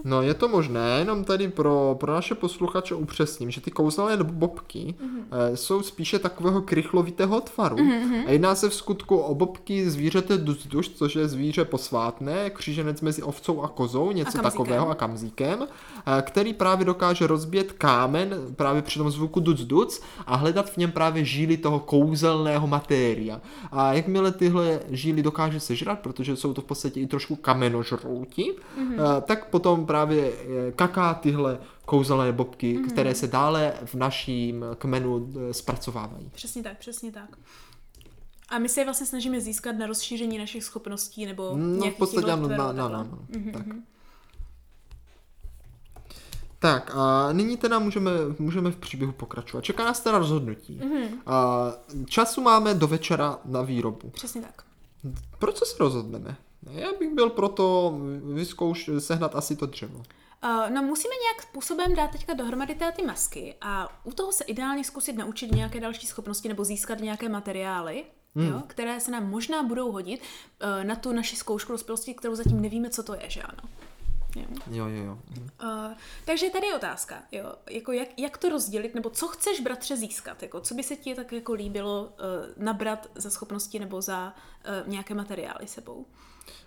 No 0.04 0.22
je 0.22 0.34
to 0.34 0.48
možné, 0.48 0.96
jenom 0.98 1.24
tady 1.24 1.48
pro, 1.48 1.96
pro 2.00 2.12
naše 2.12 2.34
posluchače 2.34 2.94
upřesním, 2.94 3.50
že 3.50 3.60
ty 3.60 3.70
kouzelné 3.70 4.16
bobky 4.24 4.94
Mhm. 5.00 5.20
eh, 5.52 5.56
jsou 5.56 5.82
spíše 5.82 6.18
takového 6.18 6.62
krychlovitého 6.62 7.40
tvaru. 7.40 7.76
A 8.26 8.30
jedná 8.30 8.54
se 8.54 8.68
v 8.68 8.74
skutku 8.74 9.16
o 9.16 9.34
bobky 9.34 9.90
zvířete 9.90 10.38
dužduš, 10.38 10.88
což 10.88 11.16
je 11.16 11.28
zvíře 11.28 11.64
posvátné, 11.64 12.50
kříženec 12.50 13.00
mezi 13.00 13.22
ovcou 13.22 13.62
a 13.62 13.68
kozou, 13.68 14.12
něco 14.12 14.32
kamzíkem. 14.32 14.50
takového 14.50 14.90
a 14.90 14.94
kamzíkem, 14.94 15.66
eh, 16.18 16.22
který 16.22 16.52
právě 16.54 16.84
dokáže 16.84 17.26
rozbít 17.26 17.72
kámen 17.72 18.34
právě 18.56 18.82
při 18.82 18.98
tom 18.98 19.10
zvuku 19.10 19.40
duc 19.40 19.60
duc 19.60 20.00
a 20.26 20.36
hledat 20.36 20.70
v 20.70 20.76
něm 20.76 20.92
právě 20.92 21.24
žíly 21.24 21.56
toho 21.56 21.80
kouzelného 21.80 22.66
matéria. 22.66 23.40
A 23.72 23.92
jakmile 23.92 24.32
tyhle 24.32 24.80
žíly 24.90 25.22
dokáže 25.22 25.60
sežrat, 25.60 25.98
protože 25.98 26.36
jsou 26.36 26.54
to 26.54 26.60
v 26.60 26.64
podstatě 26.64 27.00
i 27.00 27.06
trošku 27.06 27.36
kamenožrouti, 27.36 28.52
mm-hmm. 28.78 29.22
tak 29.22 29.50
potom 29.50 29.86
právě 29.88 30.32
eh, 30.32 30.72
kaká 30.72 31.14
tyhle 31.14 31.58
kouzelné 31.84 32.32
bobky, 32.32 32.78
mm-hmm. 32.78 32.90
které 32.90 33.14
se 33.14 33.26
dále 33.26 33.74
v 33.84 33.94
naším 33.94 34.64
kmenu 34.78 35.28
eh, 35.50 35.54
zpracovávají. 35.54 36.30
Přesně 36.34 36.62
tak, 36.62 36.78
přesně 36.78 37.12
tak. 37.12 37.38
A 38.48 38.58
my 38.58 38.68
se 38.68 38.80
je 38.80 38.84
vlastně 38.84 39.06
snažíme 39.06 39.40
získat 39.40 39.72
na 39.72 39.86
rozšíření 39.86 40.38
našich 40.38 40.64
schopností 40.64 41.26
nebo 41.26 41.52
No, 41.56 41.90
v 41.90 41.94
podstatě 41.94 42.32
ano, 42.32 42.48
tvarů 42.48 42.62
no, 42.62 42.68
a 42.68 42.72
no, 42.72 42.88
takhle. 42.88 43.04
no, 43.04 43.18
no. 43.44 43.52
Tak. 43.52 43.66
Tak 46.58 46.92
a 46.94 47.32
nyní 47.32 47.56
teda 47.56 47.78
můžeme, 47.78 48.10
můžeme 48.38 48.70
v 48.70 48.76
příběhu 48.76 49.12
pokračovat. 49.12 49.64
Čeká 49.64 49.84
nás 49.84 50.00
teda 50.00 50.18
rozhodnutí. 50.18 50.80
Mm-hmm. 50.80 51.08
A 51.26 51.66
času 52.06 52.40
máme 52.40 52.74
do 52.74 52.86
večera 52.86 53.38
na 53.44 53.62
výrobu. 53.62 54.10
Přesně 54.10 54.42
tak. 54.42 54.62
Pro 55.38 55.52
co 55.52 55.64
se 55.64 55.76
rozhodneme? 55.78 56.36
Já 56.70 56.88
bych 56.98 57.14
byl 57.14 57.30
proto 57.30 57.94
vyzkouš 58.34 58.90
sehnat 58.98 59.34
asi 59.34 59.56
to 59.56 59.66
dřevo. 59.66 60.02
Uh, 60.44 60.70
no 60.70 60.82
musíme 60.82 61.14
nějak 61.22 61.42
způsobem 61.42 61.94
dát 61.94 62.10
teďka 62.10 62.34
dohromady 62.34 62.74
té 62.74 62.92
ty 62.92 63.02
masky 63.02 63.54
a 63.60 63.88
u 64.04 64.12
toho 64.12 64.32
se 64.32 64.44
ideálně 64.44 64.84
zkusit 64.84 65.12
naučit 65.12 65.52
nějaké 65.52 65.80
další 65.80 66.06
schopnosti 66.06 66.48
nebo 66.48 66.64
získat 66.64 67.00
nějaké 67.00 67.28
materiály, 67.28 68.04
hmm. 68.34 68.46
jo, 68.46 68.62
které 68.66 69.00
se 69.00 69.10
nám 69.10 69.30
možná 69.30 69.62
budou 69.62 69.92
hodit 69.92 70.20
uh, 70.20 70.84
na 70.84 70.96
tu 70.96 71.12
naši 71.12 71.36
zkoušku 71.36 71.72
dospělosti, 71.72 72.14
kterou 72.14 72.34
zatím 72.34 72.62
nevíme, 72.62 72.90
co 72.90 73.02
to 73.02 73.14
je, 73.14 73.30
že 73.30 73.42
ano. 73.42 73.68
Jo. 74.36 74.44
Jo, 74.70 74.86
jo, 74.86 75.04
jo. 75.04 75.18
Uh, 75.62 75.92
takže 76.24 76.50
tady 76.50 76.66
je 76.66 76.74
otázka, 76.74 77.22
jo, 77.32 77.54
jako 77.70 77.92
jak, 77.92 78.08
jak 78.16 78.38
to 78.38 78.48
rozdělit, 78.48 78.94
nebo 78.94 79.10
co 79.10 79.28
chceš 79.28 79.60
bratře 79.60 79.96
získat, 79.96 80.42
jako 80.42 80.60
co 80.60 80.74
by 80.74 80.82
se 80.82 80.96
ti 80.96 81.14
tak 81.14 81.32
jako 81.32 81.52
líbilo 81.52 82.02
uh, 82.02 82.64
nabrat 82.64 83.10
za 83.14 83.30
schopnosti 83.30 83.78
nebo 83.78 84.02
za 84.02 84.34
uh, 84.82 84.88
nějaké 84.88 85.14
materiály 85.14 85.66
sebou. 85.66 86.06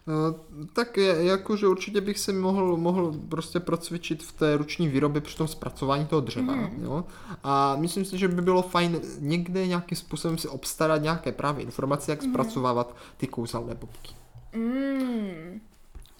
Uh, 0.07 0.65
tak 0.73 0.97
je, 0.97 1.23
jakože 1.23 1.67
určitě 1.67 2.01
bych 2.01 2.19
si 2.19 2.33
mohl, 2.33 2.77
mohl 2.77 3.13
prostě 3.29 3.59
procvičit 3.59 4.23
v 4.23 4.31
té 4.31 4.57
ruční 4.57 4.87
výrobě 4.87 5.21
při 5.21 5.37
tom 5.37 5.47
zpracování 5.47 6.05
toho 6.05 6.21
dřeva, 6.21 6.55
mm. 6.55 6.83
jo. 6.83 7.05
A 7.43 7.75
myslím 7.75 8.05
si, 8.05 8.17
že 8.17 8.27
by 8.27 8.41
bylo 8.41 8.61
fajn 8.61 9.01
někde 9.19 9.67
nějakým 9.67 9.97
způsobem 9.97 10.37
si 10.37 10.47
obstarat 10.47 11.01
nějaké 11.01 11.31
právě 11.31 11.63
informace, 11.63 12.11
jak 12.11 12.23
mm. 12.23 12.31
zpracovávat 12.31 12.95
ty 13.17 13.27
kouzelné 13.27 13.75
bobky. 13.75 14.11
Mm. 14.55 15.61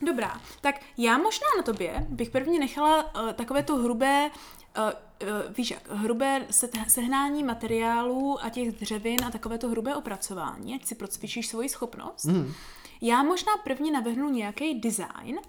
Dobrá, 0.05 0.41
tak 0.61 0.75
já 0.97 1.17
možná 1.17 1.47
na 1.57 1.63
tobě 1.63 2.05
bych 2.09 2.29
prvně 2.29 2.59
nechala 2.59 3.15
uh, 3.15 3.31
takové 3.31 3.63
to 3.63 3.75
hrubé, 3.75 4.29
uh, 4.77 4.83
uh, 4.83 5.55
víš 5.57 5.71
jak, 5.71 5.91
hrubé 5.91 6.45
sehnání 6.87 7.43
materiálů 7.43 8.37
a 8.43 8.49
těch 8.49 8.71
dřevin 8.71 9.25
a 9.27 9.31
takové 9.31 9.57
to 9.57 9.69
hrubé 9.69 9.95
opracování, 9.95 10.75
ať 10.75 10.85
si 10.85 10.95
procvičíš 10.95 11.47
svoji 11.47 11.69
schopnost. 11.69 12.25
Mm. 12.25 12.53
Já 13.01 13.23
možná 13.23 13.51
prvně 13.63 13.91
navrhnu 13.91 14.29
nějaký 14.29 14.79
design, 14.79 15.39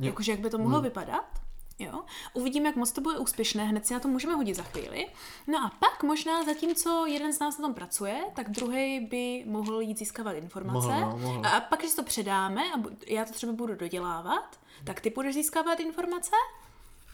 jakože 0.00 0.32
jak 0.32 0.40
by 0.40 0.50
to 0.50 0.58
mohlo 0.58 0.78
mm. 0.78 0.84
vypadat. 0.84 1.24
Jo? 1.78 2.00
Uvidíme, 2.34 2.68
jak 2.68 2.76
moc 2.76 2.92
to 2.92 3.00
bude 3.00 3.18
úspěšné, 3.18 3.64
hned 3.64 3.86
si 3.86 3.94
na 3.94 4.00
to 4.00 4.08
můžeme 4.08 4.34
hodit 4.34 4.54
za 4.54 4.62
chvíli. 4.62 5.06
No 5.46 5.58
a 5.58 5.72
pak 5.80 6.02
možná 6.02 6.44
zatímco 6.44 7.06
jeden 7.06 7.32
z 7.32 7.38
nás 7.38 7.58
na 7.58 7.62
tom 7.62 7.74
pracuje, 7.74 8.24
tak 8.34 8.50
druhý 8.50 9.00
by 9.00 9.44
mohl 9.46 9.80
jít 9.80 9.98
získávat 9.98 10.32
informace. 10.32 10.88
Mohl, 10.88 11.00
no, 11.00 11.18
mohl. 11.18 11.46
A 11.46 11.60
pak, 11.60 11.78
když 11.78 11.94
to 11.94 12.02
předáme 12.02 12.62
a 12.62 12.82
já 13.06 13.24
to 13.24 13.32
třeba 13.32 13.52
budu 13.52 13.74
dodělávat, 13.74 14.60
tak 14.84 15.00
ty 15.00 15.10
budeš 15.10 15.34
získávat 15.34 15.80
informace? 15.80 16.30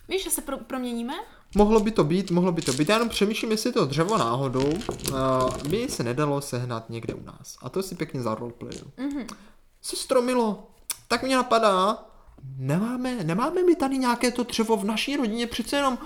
Víš, 0.08 0.24
že 0.24 0.30
se 0.30 0.42
pro, 0.42 0.58
proměníme? 0.58 1.14
Mohlo 1.56 1.80
by 1.80 1.90
to 1.90 2.04
být, 2.04 2.30
mohlo 2.30 2.52
by 2.52 2.62
to 2.62 2.72
být. 2.72 2.88
Já 2.88 2.94
jenom 2.94 3.08
přemýšlím, 3.08 3.50
jestli 3.50 3.72
to 3.72 3.87
dřevo 3.87 4.18
náhodou 4.18 4.68
uh, 4.68 5.68
by 5.68 5.88
se 5.88 6.02
nedalo 6.02 6.40
sehnat 6.40 6.90
někde 6.90 7.14
u 7.14 7.24
nás. 7.24 7.56
A 7.62 7.68
to 7.68 7.82
si 7.82 7.94
pěkně 7.94 8.22
zaroleplayu. 8.22 8.92
Mm-hmm. 8.98 9.26
Sestro 9.83 10.23
Milo, 10.23 10.71
tak 11.09 11.23
mě 11.23 11.37
napadá, 11.37 12.05
nemáme, 12.57 13.25
nemáme 13.25 13.62
mi 13.62 13.77
tady 13.77 13.99
nějaké 13.99 14.31
to 14.31 14.43
dřevo 14.43 14.77
v 14.77 14.85
naší 14.85 15.17
rodině, 15.17 15.47
přece 15.47 15.77
jenom, 15.77 15.99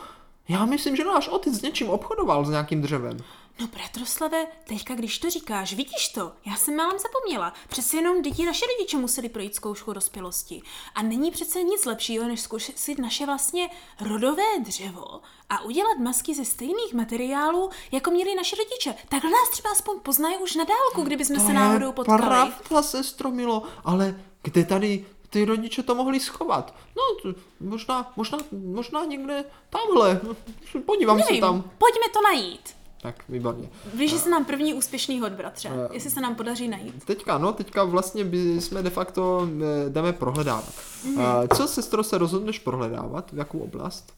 já 0.53 0.65
myslím, 0.65 0.97
že 0.97 1.05
náš 1.05 1.29
otec 1.29 1.55
s 1.55 1.63
něčím 1.63 1.91
obchodoval 1.91 2.45
s 2.45 2.51
nějakým 2.51 2.83
dřevem. 2.83 3.19
No 3.61 3.67
bratroslave, 3.67 4.47
teďka 4.65 4.95
když 4.95 5.19
to 5.19 5.31
říkáš, 5.31 5.75
vidíš 5.75 6.09
to, 6.09 6.33
já 6.47 6.57
jsem 6.57 6.77
málem 6.77 6.99
zapomněla. 6.99 7.53
Přece 7.69 7.97
jenom 7.97 8.23
děti 8.23 8.47
naše 8.47 8.65
rodiče 8.67 8.97
museli 8.97 9.29
projít 9.29 9.55
zkoušku 9.55 9.93
dospělosti. 9.93 10.63
A 10.95 11.03
není 11.03 11.31
přece 11.31 11.63
nic 11.63 11.85
lepšího, 11.85 12.29
než 12.29 12.41
zkoušet 12.41 12.99
naše 12.99 13.27
vlastně 13.27 13.71
rodové 14.01 14.59
dřevo 14.61 15.21
a 15.49 15.63
udělat 15.63 15.99
masky 15.99 16.35
ze 16.35 16.45
stejných 16.45 16.95
materiálů, 16.95 17.71
jako 17.93 18.11
měli 18.11 18.35
naše 18.35 18.57
rodiče. 18.57 18.95
Takhle 19.09 19.31
nás 19.31 19.51
třeba 19.51 19.71
aspoň 19.71 20.01
poznají 20.01 20.37
už 20.37 20.55
na 20.55 20.65
dálku, 20.65 21.03
kdyby 21.03 21.25
jsme 21.25 21.37
to 21.37 21.47
se 21.47 21.53
náhodou 21.53 21.93
potkali. 21.93 22.23
pravda, 22.23 22.83
sestro 22.83 23.31
Milo, 23.31 23.63
ale 23.85 24.21
kde 24.43 24.65
tady 24.65 25.07
ty 25.33 25.45
rodiče 25.45 25.83
to 25.83 25.95
mohli 25.95 26.21
schovat. 26.21 26.75
No, 26.97 27.33
možná, 27.61 28.13
možná, 28.17 28.39
možná 28.53 29.05
někde 29.05 29.45
tamhle. 29.71 30.21
Podívám 30.87 31.17
Nevím, 31.17 31.37
se 31.37 31.41
tam. 31.41 31.63
Pojďme 31.79 32.09
to 32.13 32.23
najít. 32.23 32.77
Tak, 33.03 33.25
výborně. 33.29 33.69
Víš, 33.95 34.11
že 34.11 34.19
se 34.19 34.31
nám 34.31 34.45
první 34.45 34.75
úspěšný 34.75 35.21
hod, 35.21 35.33
bratře. 35.33 35.69
Uh, 35.69 35.75
jestli 35.93 36.11
se 36.11 36.21
nám 36.21 36.35
podaří 36.35 36.69
najít. 36.69 37.05
Teďka, 37.05 37.39
no, 37.39 37.53
teďka 37.53 37.85
vlastně 37.85 38.25
by 38.25 38.61
jsme 38.61 38.83
de 38.83 38.91
facto 38.91 39.49
eh, 39.87 39.91
jdeme 39.91 40.13
prohledávat. 40.13 40.75
Mm-hmm. 41.05 41.41
Uh, 41.43 41.47
co, 41.57 41.69
sestro, 41.69 42.05
se 42.05 42.19
rozhodneš 42.19 42.59
prohledávat? 42.59 43.33
V 43.33 43.39
jakou 43.39 43.59
oblast? 43.59 44.13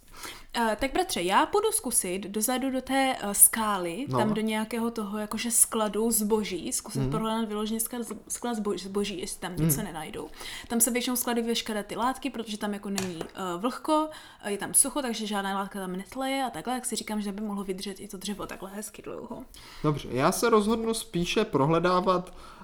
Uh, 0.59 0.75
tak 0.75 0.93
bratře, 0.93 1.23
já 1.23 1.47
půjdu 1.47 1.73
zkusit 1.73 2.19
dozadu 2.19 2.71
do 2.71 2.81
té 2.81 3.17
uh, 3.25 3.31
skály, 3.33 4.07
no. 4.09 4.19
tam 4.19 4.35
do 4.35 4.41
nějakého 4.41 4.91
toho 4.91 5.19
jakože 5.19 5.51
skladu 5.51 6.11
zboží, 6.11 6.73
zkusit 6.73 7.03
mm. 7.03 7.11
prohledat 7.11 7.49
vyloženě 7.49 7.81
sklad, 7.81 8.03
sklad 8.29 8.57
zboží, 8.77 9.21
jestli 9.21 9.41
tam 9.41 9.57
něco 9.57 9.79
mm. 9.79 9.85
nenajdou. 9.85 10.29
Tam 10.69 10.81
se 10.81 10.91
většinou 10.91 11.17
skladují 11.17 11.47
veškeré 11.47 11.83
ty 11.83 11.97
látky, 11.97 12.31
protože 12.31 12.59
tam 12.59 12.73
jako 12.73 12.91
není 12.91 13.17
uh, 13.17 13.61
vlhko, 13.61 14.09
uh, 14.45 14.51
je 14.51 14.59
tam 14.59 14.75
sucho, 14.75 15.03
takže 15.03 15.27
žádná 15.27 15.55
látka 15.55 15.81
tam 15.81 15.93
netleje 15.93 16.45
a 16.45 16.51
takhle, 16.51 16.75
jak 16.75 16.87
si 16.87 16.97
říkám, 16.97 17.21
že 17.21 17.33
by 17.33 17.41
mohlo 17.41 17.65
vydržet 17.65 18.01
i 18.01 18.09
to 18.09 18.17
dřevo 18.17 18.47
takhle 18.47 18.71
hezky 18.71 19.03
dlouho. 19.03 19.45
Dobře, 19.83 20.09
já 20.11 20.33
se 20.33 20.51
rozhodnu 20.51 20.95
spíše 20.95 21.45
prohledávat 21.45 22.35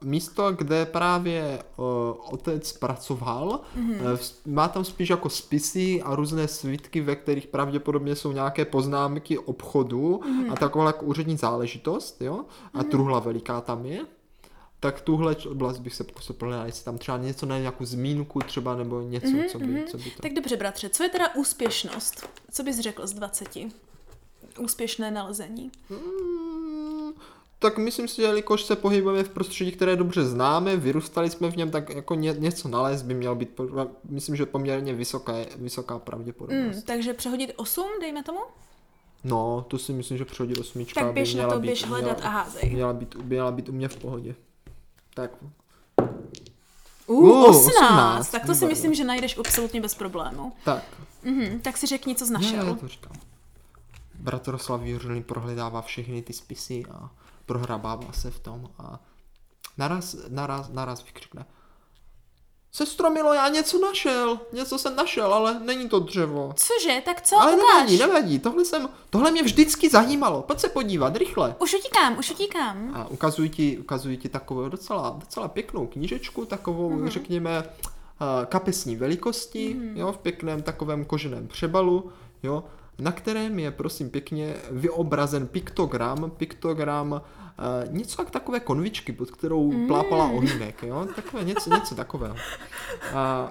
místo, 0.00 0.52
kde 0.52 0.86
právě 0.86 1.58
uh, 1.76 1.84
otec 2.30 2.72
pracoval, 2.72 3.60
mm-hmm. 3.78 4.18
má 4.46 4.68
tam 4.68 4.84
spíš 4.84 5.10
jako 5.10 5.30
spisy 5.30 6.02
a 6.02 6.14
různé 6.14 6.48
svitky, 6.48 7.00
ve 7.00 7.16
kterých 7.16 7.46
pravděpodobně 7.46 8.16
jsou 8.16 8.32
nějaké 8.32 8.64
poznámky 8.64 9.38
obchodu 9.38 10.20
mm-hmm. 10.24 10.52
a 10.52 10.56
taková 10.56 10.86
jako 10.86 11.04
úřední 11.04 11.36
záležitost, 11.36 12.22
jo? 12.22 12.44
A 12.74 12.82
mm-hmm. 12.82 12.88
truhla 12.88 13.18
veliká 13.20 13.60
tam 13.60 13.86
je. 13.86 14.00
Tak 14.80 15.00
tuhle 15.00 15.36
oblast 15.36 15.78
bych 15.78 15.94
se 15.94 16.04
pokusil 16.04 16.36
prohledat, 16.36 16.66
jestli 16.66 16.84
tam 16.84 16.98
třeba 16.98 17.18
něco 17.18 17.46
na 17.46 17.58
nějakou 17.58 17.84
zmínku 17.84 18.40
třeba 18.40 18.76
nebo 18.76 19.00
něco, 19.00 19.26
mm-hmm, 19.26 19.48
co, 19.48 19.58
by, 19.58 19.64
mm-hmm. 19.64 19.86
co 19.86 19.96
by 19.98 20.10
to... 20.10 20.22
Tak 20.22 20.32
dobře, 20.32 20.56
bratře, 20.56 20.88
co 20.88 21.02
je 21.02 21.08
teda 21.08 21.34
úspěšnost? 21.34 22.28
Co 22.50 22.62
bys 22.62 22.78
řekl 22.78 23.06
z 23.06 23.12
20? 23.12 23.48
Úspěšné 24.58 25.10
nalezení. 25.10 25.70
Mm, 25.90 26.95
tak 27.58 27.78
myslím 27.78 28.08
si, 28.08 28.16
že 28.16 28.22
jelikož 28.22 28.62
se 28.62 28.76
pohybujeme 28.76 29.24
v 29.24 29.28
prostředí, 29.28 29.72
které 29.72 29.96
dobře 29.96 30.24
známe, 30.24 30.76
vyrůstali 30.76 31.30
jsme 31.30 31.50
v 31.50 31.56
něm, 31.56 31.70
tak 31.70 31.90
jako 31.90 32.14
ně, 32.14 32.34
něco 32.38 32.68
nalézt 32.68 33.02
by 33.02 33.14
měl 33.14 33.34
být, 33.34 33.60
myslím, 34.08 34.36
že 34.36 34.46
poměrně 34.46 34.94
vysoká, 34.94 35.32
vysoká 35.56 35.98
pravděpodobnost. 35.98 36.76
Mm, 36.76 36.82
takže 36.82 37.14
přehodit 37.14 37.52
8, 37.56 37.86
dejme 38.00 38.22
tomu? 38.22 38.38
No, 39.24 39.64
to 39.68 39.78
si 39.78 39.92
myslím, 39.92 40.18
že 40.18 40.24
přehodit 40.24 40.58
osmička 40.58 41.00
tak 41.00 41.14
běž 41.14 41.28
by 41.28 41.34
měla 41.34 41.48
na 41.48 41.54
to, 41.54 41.60
být, 41.60 41.66
běž 41.66 41.84
hledat 41.84 42.16
měla, 42.16 42.30
a 42.30 42.32
házej. 42.32 42.70
Měla 42.70 42.92
být, 42.92 43.14
měla 43.14 43.50
být 43.50 43.68
u 43.68 43.72
mě 43.72 43.88
v 43.88 43.96
pohodě. 43.96 44.34
Tak. 45.14 45.30
Uh, 47.06 47.28
uh 47.28 47.50
18. 47.50 47.66
18. 47.66 48.30
Tak 48.30 48.46
to 48.46 48.54
si 48.54 48.66
myslím, 48.66 48.94
že 48.94 49.04
najdeš 49.04 49.38
absolutně 49.38 49.80
bez 49.80 49.94
problému. 49.94 50.52
Tak. 50.64 50.84
Mhm, 51.22 51.60
tak 51.60 51.76
si 51.76 51.86
řekni, 51.86 52.14
co 52.14 52.26
jsi 52.26 52.32
našel. 52.32 52.64
Ne, 52.64 52.74
to 52.74 52.88
říkám. 52.88 53.12
Bratroslav 54.14 54.80
Juřilný 54.84 55.22
prohledává 55.22 55.82
všechny 55.82 56.22
ty 56.22 56.32
spisy 56.32 56.84
a 56.90 57.10
prohrabává 57.46 58.12
se 58.12 58.30
v 58.30 58.38
tom 58.38 58.70
a 58.78 59.00
naraz, 59.78 60.16
naraz, 60.28 60.68
naraz 60.68 61.04
vykřikne. 61.04 61.46
Sestro 62.72 63.10
Milo, 63.10 63.34
já 63.34 63.48
něco 63.48 63.78
našel, 63.80 64.40
něco 64.52 64.78
jsem 64.78 64.96
našel, 64.96 65.34
ale 65.34 65.60
není 65.60 65.88
to 65.88 66.00
dřevo. 66.00 66.54
Cože, 66.56 67.02
tak 67.04 67.22
co, 67.22 67.40
Ale 67.40 67.52
ukáž. 67.52 67.66
nevadí, 67.68 67.98
nevadí, 67.98 68.38
tohle, 68.38 68.64
jsem, 68.64 68.88
tohle 69.10 69.30
mě 69.30 69.42
vždycky 69.42 69.90
zajímalo, 69.90 70.42
pojď 70.42 70.58
se 70.58 70.68
podívat, 70.68 71.16
rychle. 71.16 71.54
Už 71.58 71.74
utíkám, 71.74 72.18
už 72.18 72.30
utíkám. 72.30 72.90
A 72.94 73.08
ukazuji 73.08 73.48
ti, 73.48 73.78
ukazuji 73.78 74.16
ti 74.16 74.28
takovou 74.28 74.68
docela, 74.68 75.16
docela 75.20 75.48
pěknou 75.48 75.86
knížečku, 75.86 76.44
takovou, 76.44 76.90
mm-hmm. 76.90 77.08
řekněme, 77.08 77.64
kapesní 78.46 78.96
velikosti, 78.96 79.74
mm-hmm. 79.74 79.96
jo, 79.96 80.12
v 80.12 80.18
pěkném 80.18 80.62
takovém 80.62 81.04
koženém 81.04 81.48
přebalu, 81.48 82.10
jo, 82.42 82.64
na 82.98 83.12
kterém 83.12 83.58
je 83.58 83.70
prosím 83.70 84.10
pěkně 84.10 84.56
vyobrazen 84.70 85.46
piktogram, 85.46 86.30
piktogram 86.30 87.22
uh, 87.58 87.92
něco 87.94 88.22
jak 88.22 88.30
takové 88.30 88.60
konvičky, 88.60 89.12
pod 89.12 89.30
kterou 89.30 89.72
mm. 89.72 89.86
plápala 89.86 90.24
ohýnek, 90.30 90.82
jo? 90.82 91.08
Takové 91.16 91.44
něco, 91.44 91.70
něco 91.70 91.94
takového. 91.94 92.34
Uh, 92.34 93.50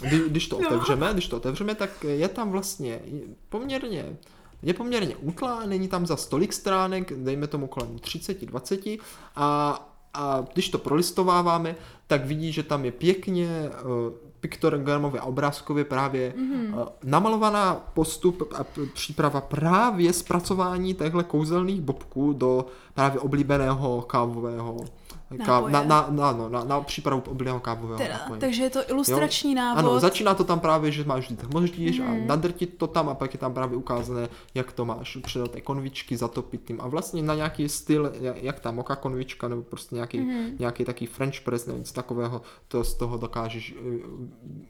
kdy, 0.00 0.28
když 0.28 0.48
to 0.48 0.60
no. 0.60 0.68
otevřeme, 0.68 1.10
když 1.12 1.28
to 1.28 1.36
otevřeme, 1.36 1.74
tak 1.74 2.04
je 2.04 2.28
tam 2.28 2.50
vlastně 2.50 3.00
poměrně 3.48 4.16
je 4.62 4.74
poměrně 4.74 5.16
útlá, 5.16 5.66
není 5.66 5.88
tam 5.88 6.06
za 6.06 6.16
stolik 6.16 6.52
stránek, 6.52 7.12
dejme 7.12 7.46
tomu 7.46 7.66
kolem 7.66 7.96
30-20 7.96 9.00
a, 9.36 9.78
a 10.14 10.44
když 10.52 10.68
to 10.68 10.78
prolistováváme, 10.78 11.76
tak 12.06 12.26
vidí, 12.26 12.52
že 12.52 12.62
tam 12.62 12.84
je 12.84 12.92
pěkně 12.92 13.70
uh, 13.84 14.12
piktogramově 14.40 15.20
a 15.20 15.24
obrázkově 15.24 15.84
právě 15.84 16.34
mm-hmm. 16.36 16.88
namalovaná 17.04 17.74
postup 17.74 18.52
a 18.56 18.64
příprava 18.94 19.40
právě 19.40 20.12
zpracování 20.12 20.94
těchto 20.94 21.24
kouzelných 21.24 21.80
bobků 21.80 22.32
do 22.32 22.66
právě 22.94 23.20
oblíbeného 23.20 24.02
kávového 24.02 24.84
Na, 25.30 25.84
na, 25.84 26.06
na, 26.10 26.32
no, 26.32 26.48
na, 26.48 26.64
na 26.64 26.80
přípravu 26.80 27.22
oblíbeného 27.28 27.60
kávového 27.60 27.98
teda, 27.98 28.14
nápoje. 28.14 28.40
Takže 28.40 28.62
je 28.62 28.70
to 28.70 28.90
ilustrační 28.90 29.52
jo? 29.52 29.56
návod. 29.56 29.78
Ano, 29.78 30.00
začíná 30.00 30.34
to 30.34 30.44
tam 30.44 30.60
právě, 30.60 30.92
že 30.92 31.04
máš 31.04 31.24
vždyť 31.24 31.42
hmoždíš 31.42 32.00
hmm. 32.00 32.08
a 32.08 32.26
nadrtit 32.26 32.78
to 32.78 32.86
tam 32.86 33.08
a 33.08 33.14
pak 33.14 33.34
je 33.34 33.38
tam 33.38 33.54
právě 33.54 33.76
ukázané, 33.76 34.28
jak 34.54 34.72
to 34.72 34.84
máš 34.84 35.18
přidat 35.22 35.50
té 35.50 35.60
konvičky, 35.60 36.16
zatopit 36.16 36.64
tím 36.64 36.80
a 36.80 36.88
vlastně 36.88 37.22
na 37.22 37.34
nějaký 37.34 37.68
styl, 37.68 38.12
jak 38.20 38.60
ta 38.60 38.70
moka 38.70 38.96
konvička 38.96 39.48
nebo 39.48 39.62
prostě 39.62 39.94
nějaký, 39.94 40.18
hmm. 40.18 40.56
nějaký 40.58 40.84
taký 40.84 41.06
French 41.06 41.40
press 41.40 41.66
nebo 41.66 41.78
něco 41.78 41.94
takového, 41.94 42.42
to 42.68 42.84
z 42.84 42.94
toho 42.94 43.16
dokážeš 43.16 43.74
eh, 43.78 43.98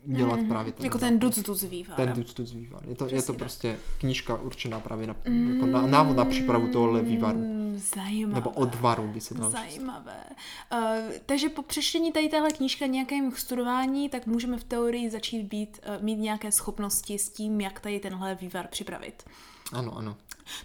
dělat 0.05 0.39
hmm. 0.39 0.49
právě 0.49 0.73
ten. 0.73 0.85
Jako 0.85 0.99
ten 0.99 1.19
duc 1.19 1.39
duc 1.39 1.63
vývar. 1.63 1.97
Ten 1.97 2.13
duc 2.13 2.35
duc 2.35 2.53
vývar. 2.53 2.83
Je 2.89 2.95
to, 2.95 3.07
je 3.07 3.23
to 3.23 3.33
prostě 3.33 3.77
knížka 3.99 4.35
určená 4.35 4.81
právě 4.81 5.07
na, 5.07 5.15
hmm. 5.25 5.55
jako 5.55 5.67
na 5.67 5.87
návod 5.87 6.17
na 6.17 6.25
přípravu 6.25 6.69
tohohle 6.73 7.03
vývaru. 7.03 7.59
Zajímavé. 7.95 8.35
Nebo 8.35 8.51
odvaru 8.51 9.09
by 9.09 9.21
se 9.21 9.35
dalo 9.35 9.51
Zajímavé. 9.51 10.25
Uh, 10.73 10.79
takže 11.27 11.49
po 11.49 11.63
přečtení 11.63 12.13
tady 12.13 12.29
téhle 12.29 12.51
knížky 12.51 12.85
a 12.85 12.87
nějakém 12.87 13.33
studování, 13.33 14.09
tak 14.09 14.27
můžeme 14.27 14.59
v 14.59 14.65
teorii 14.65 15.11
začít 15.11 15.43
být, 15.43 15.81
uh, 15.97 16.03
mít 16.05 16.17
nějaké 16.17 16.53
schopnosti 16.53 17.19
s 17.19 17.31
tím, 17.31 17.61
jak 17.61 17.81
tady 17.81 18.01
tenhle 18.01 18.35
vývar 18.35 18.69
připravit. 18.69 19.25
Ano, 19.73 19.97
ano. 19.97 20.17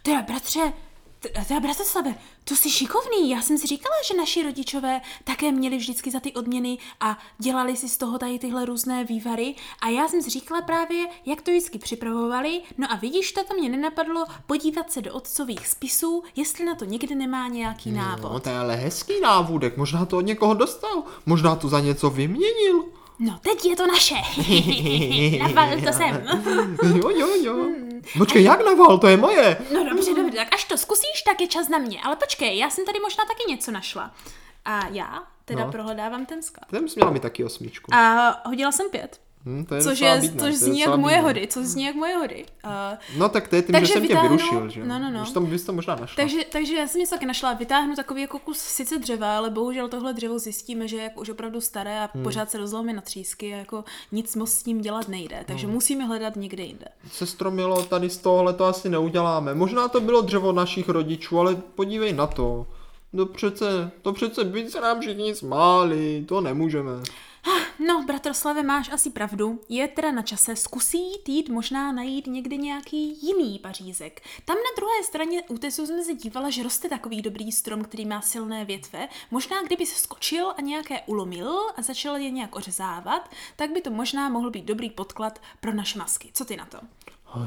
Teda, 0.02 0.22
bratře, 0.22 0.74
teda, 1.30 1.60
Bratislave, 1.60 2.16
to 2.44 2.56
jsi 2.56 2.70
šikovný. 2.70 3.30
Já 3.30 3.42
jsem 3.42 3.58
si 3.58 3.68
říkala, 3.68 3.96
že 4.08 4.18
naši 4.18 4.44
rodičové 4.44 5.02
také 5.24 5.52
měli 5.52 5.78
vždycky 5.78 6.12
za 6.12 6.20
ty 6.20 6.34
odměny 6.34 6.78
a 7.00 7.18
dělali 7.40 7.78
si 7.78 7.90
z 7.90 7.98
toho 7.98 8.20
tady 8.20 8.40
tyhle 8.40 8.66
různé 8.66 9.04
vývary. 9.04 9.56
A 9.82 9.90
já 9.90 10.08
jsem 10.08 10.22
si 10.22 10.30
říkala 10.30 10.62
právě, 10.62 11.08
jak 11.26 11.42
to 11.42 11.52
vždycky 11.52 11.80
připravovali. 11.80 12.62
No 12.78 12.92
a 12.92 12.96
vidíš, 12.96 13.32
to 13.32 13.54
mě 13.54 13.70
nenapadlo 13.70 14.26
podívat 14.48 14.92
se 14.92 15.02
do 15.02 15.14
otcových 15.14 15.68
spisů, 15.68 16.24
jestli 16.36 16.66
na 16.66 16.76
to 16.76 16.86
někdy 16.86 17.16
nemá 17.16 17.48
nějaký 17.48 17.92
návod. 17.92 18.32
No, 18.32 18.40
to 18.40 18.50
je 18.50 18.58
ale 18.58 18.76
hezký 18.76 19.22
návůdek. 19.22 19.78
Možná 19.78 20.06
to 20.06 20.18
od 20.18 20.22
někoho 20.22 20.54
dostal. 20.54 21.04
Možná 21.26 21.56
to 21.56 21.70
za 21.70 21.80
něco 21.80 22.10
vyměnil. 22.10 22.84
No, 23.20 23.40
teď 23.42 23.66
je 23.66 23.76
to 23.76 23.88
naše. 23.88 24.16
Naval 25.40 25.82
to 25.86 25.94
sem. 25.94 26.24
jo, 27.02 27.10
jo, 27.10 27.28
jo. 27.44 27.68
Počkej, 28.18 28.44
jak 28.44 28.66
naval? 28.66 28.98
To 28.98 29.08
je 29.08 29.18
moje. 29.18 29.58
No 29.74 29.90
dobře, 29.90 30.14
dobře, 30.14 30.38
tak 30.38 30.54
až 30.54 30.64
to 30.64 30.78
zkusíš, 30.78 31.22
tak 31.26 31.42
je 31.42 31.48
čas 31.48 31.70
na 31.70 31.78
mě. 31.78 32.02
Ale 32.04 32.16
počkej, 32.16 32.58
já 32.58 32.70
jsem 32.70 32.86
tady 32.86 33.00
možná 33.00 33.24
taky 33.26 33.52
něco 33.52 33.72
našla. 33.72 34.12
A 34.66 34.88
já 34.92 35.24
teda 35.46 35.66
No. 35.66 35.72
prohledávám 35.72 36.26
ten 36.26 36.44
sklad. 36.44 36.66
Ten 36.70 36.90
jsi 36.90 36.96
měla 36.96 37.12
mi 37.12 37.20
taky 37.20 37.44
osmičku. 37.44 37.94
A 37.94 38.32
hodila 38.46 38.72
jsem 38.72 38.90
pět. 38.90 39.22
Hm, 39.46 39.66
to 39.66 39.76
je 39.76 39.82
Což, 39.82 40.00
je, 40.00 40.18
bídné, 40.22 40.40
což 40.42 40.56
zní 40.56 40.80
jak 40.80 40.96
moje 40.96 41.22
hody, 41.22 41.48
což 41.48 41.66
zní 41.66 41.84
jak 41.84 41.96
moje 41.96 42.16
hody. 42.18 42.46
Uh, 42.66 42.72
No 43.18 43.30
tak 43.30 43.48
to 43.48 43.56
je 43.56 43.62
tím, 43.62 43.72
Takže 43.74 43.86
že 43.88 43.94
jsem 43.94 44.02
tě 44.02 44.08
vytáhnu- 44.08 44.30
vyrušil, 44.38 44.70
že 44.70 44.80
jo? 44.80 44.86
no, 44.90 45.00
no, 45.00 45.12
no. 45.12 45.22
Už 45.22 45.32
to, 45.32 45.42
bys 45.42 45.64
to 45.64 45.74
možná 45.74 45.96
našla. 45.96 46.16
takže, 46.16 46.38
takže 46.52 46.76
já 46.76 46.88
jsem 46.88 47.00
něco 47.02 47.16
taky 47.16 47.26
našla. 47.26 47.54
Vytáhnu 47.54 47.96
takový 47.96 48.22
jako 48.22 48.40
kus 48.40 48.58
sice 48.60 48.98
dřeva, 49.00 49.38
ale 49.38 49.50
bohužel 49.50 49.88
tohle 49.90 50.14
dřevo 50.14 50.40
zjistíme, 50.40 50.88
že 50.88 50.98
je 50.98 51.04
jako 51.04 51.22
už 51.22 51.30
opravdu 51.30 51.62
staré 51.62 52.00
a 52.00 52.10
Hmm. 52.14 52.24
pořád 52.24 52.52
se 52.52 52.58
rozlomí 52.58 52.94
na 52.94 53.02
třísky 53.02 53.54
a 53.54 53.58
jako 53.58 53.84
nic 54.12 54.36
moc 54.36 54.52
s 54.52 54.66
ním 54.66 54.82
dělat 54.82 55.08
nejde. 55.10 55.44
Takže 55.48 55.66
Hmm. 55.66 55.74
musíme 55.74 56.06
hledat 56.06 56.36
někde 56.36 56.64
jinde. 56.64 56.86
Sestro 57.12 57.52
Milo, 57.52 57.84
tady 57.84 58.10
z 58.10 58.18
tohohle 58.18 58.54
to 58.54 58.66
asi 58.66 58.90
neuděláme. 58.90 59.54
Možná 59.56 59.88
to 59.88 60.02
bylo 60.02 60.22
dřevo 60.22 60.52
našich 60.52 60.90
rodičů, 60.90 61.40
ale 61.40 61.56
podívej 61.56 62.14
na 62.14 62.28
to. 62.28 62.68
To 63.16 63.26
přece, 63.26 63.92
to 64.02 64.14
přece 64.14 64.44
by 64.44 64.70
se 64.70 64.82
nám 64.82 65.02
všichni 65.02 65.36
smáli, 65.36 66.26
to 66.28 66.42
nemůžeme. 66.42 66.92
No, 67.88 68.04
bratroslave, 68.04 68.64
máš 68.64 68.90
asi 68.92 69.10
pravdu. 69.10 69.62
Je 69.70 69.88
teda 69.88 70.12
na 70.12 70.22
čase 70.22 70.56
zkusít 70.56 71.30
jít 71.30 71.50
možná 71.50 71.92
najít 71.92 72.28
někde 72.28 72.58
nějaký 72.58 73.28
jiný 73.28 73.60
pařízek. 73.60 74.22
Tam 74.46 74.56
na 74.56 74.76
druhé 74.78 75.04
straně 75.04 75.44
útesu 75.50 75.86
jsme 75.86 76.04
se 76.04 76.14
dívala, 76.14 76.50
že 76.50 76.64
roste 76.64 76.90
takový 76.90 77.22
dobrý 77.22 77.52
strom, 77.52 77.84
který 77.84 78.06
má 78.06 78.22
silné 78.22 78.66
větve. 78.66 79.08
Možná 79.32 79.64
kdyby 79.64 79.86
se 79.86 80.00
skočil 80.00 80.54
a 80.58 80.62
nějaké 80.62 81.02
ulomil 81.02 81.60
a 81.78 81.82
začal 81.82 82.18
je 82.18 82.32
nějak 82.32 82.56
ořezávat, 82.56 83.30
tak 83.56 83.72
by 83.72 83.82
to 83.82 83.92
možná 83.92 84.30
mohl 84.30 84.50
být 84.50 84.66
dobrý 84.66 84.90
podklad 84.90 85.42
pro 85.60 85.74
naše 85.74 86.00
masky. 86.00 86.30
Co 86.34 86.46
ty 86.46 86.58
na 86.58 86.66
to? 86.66 86.78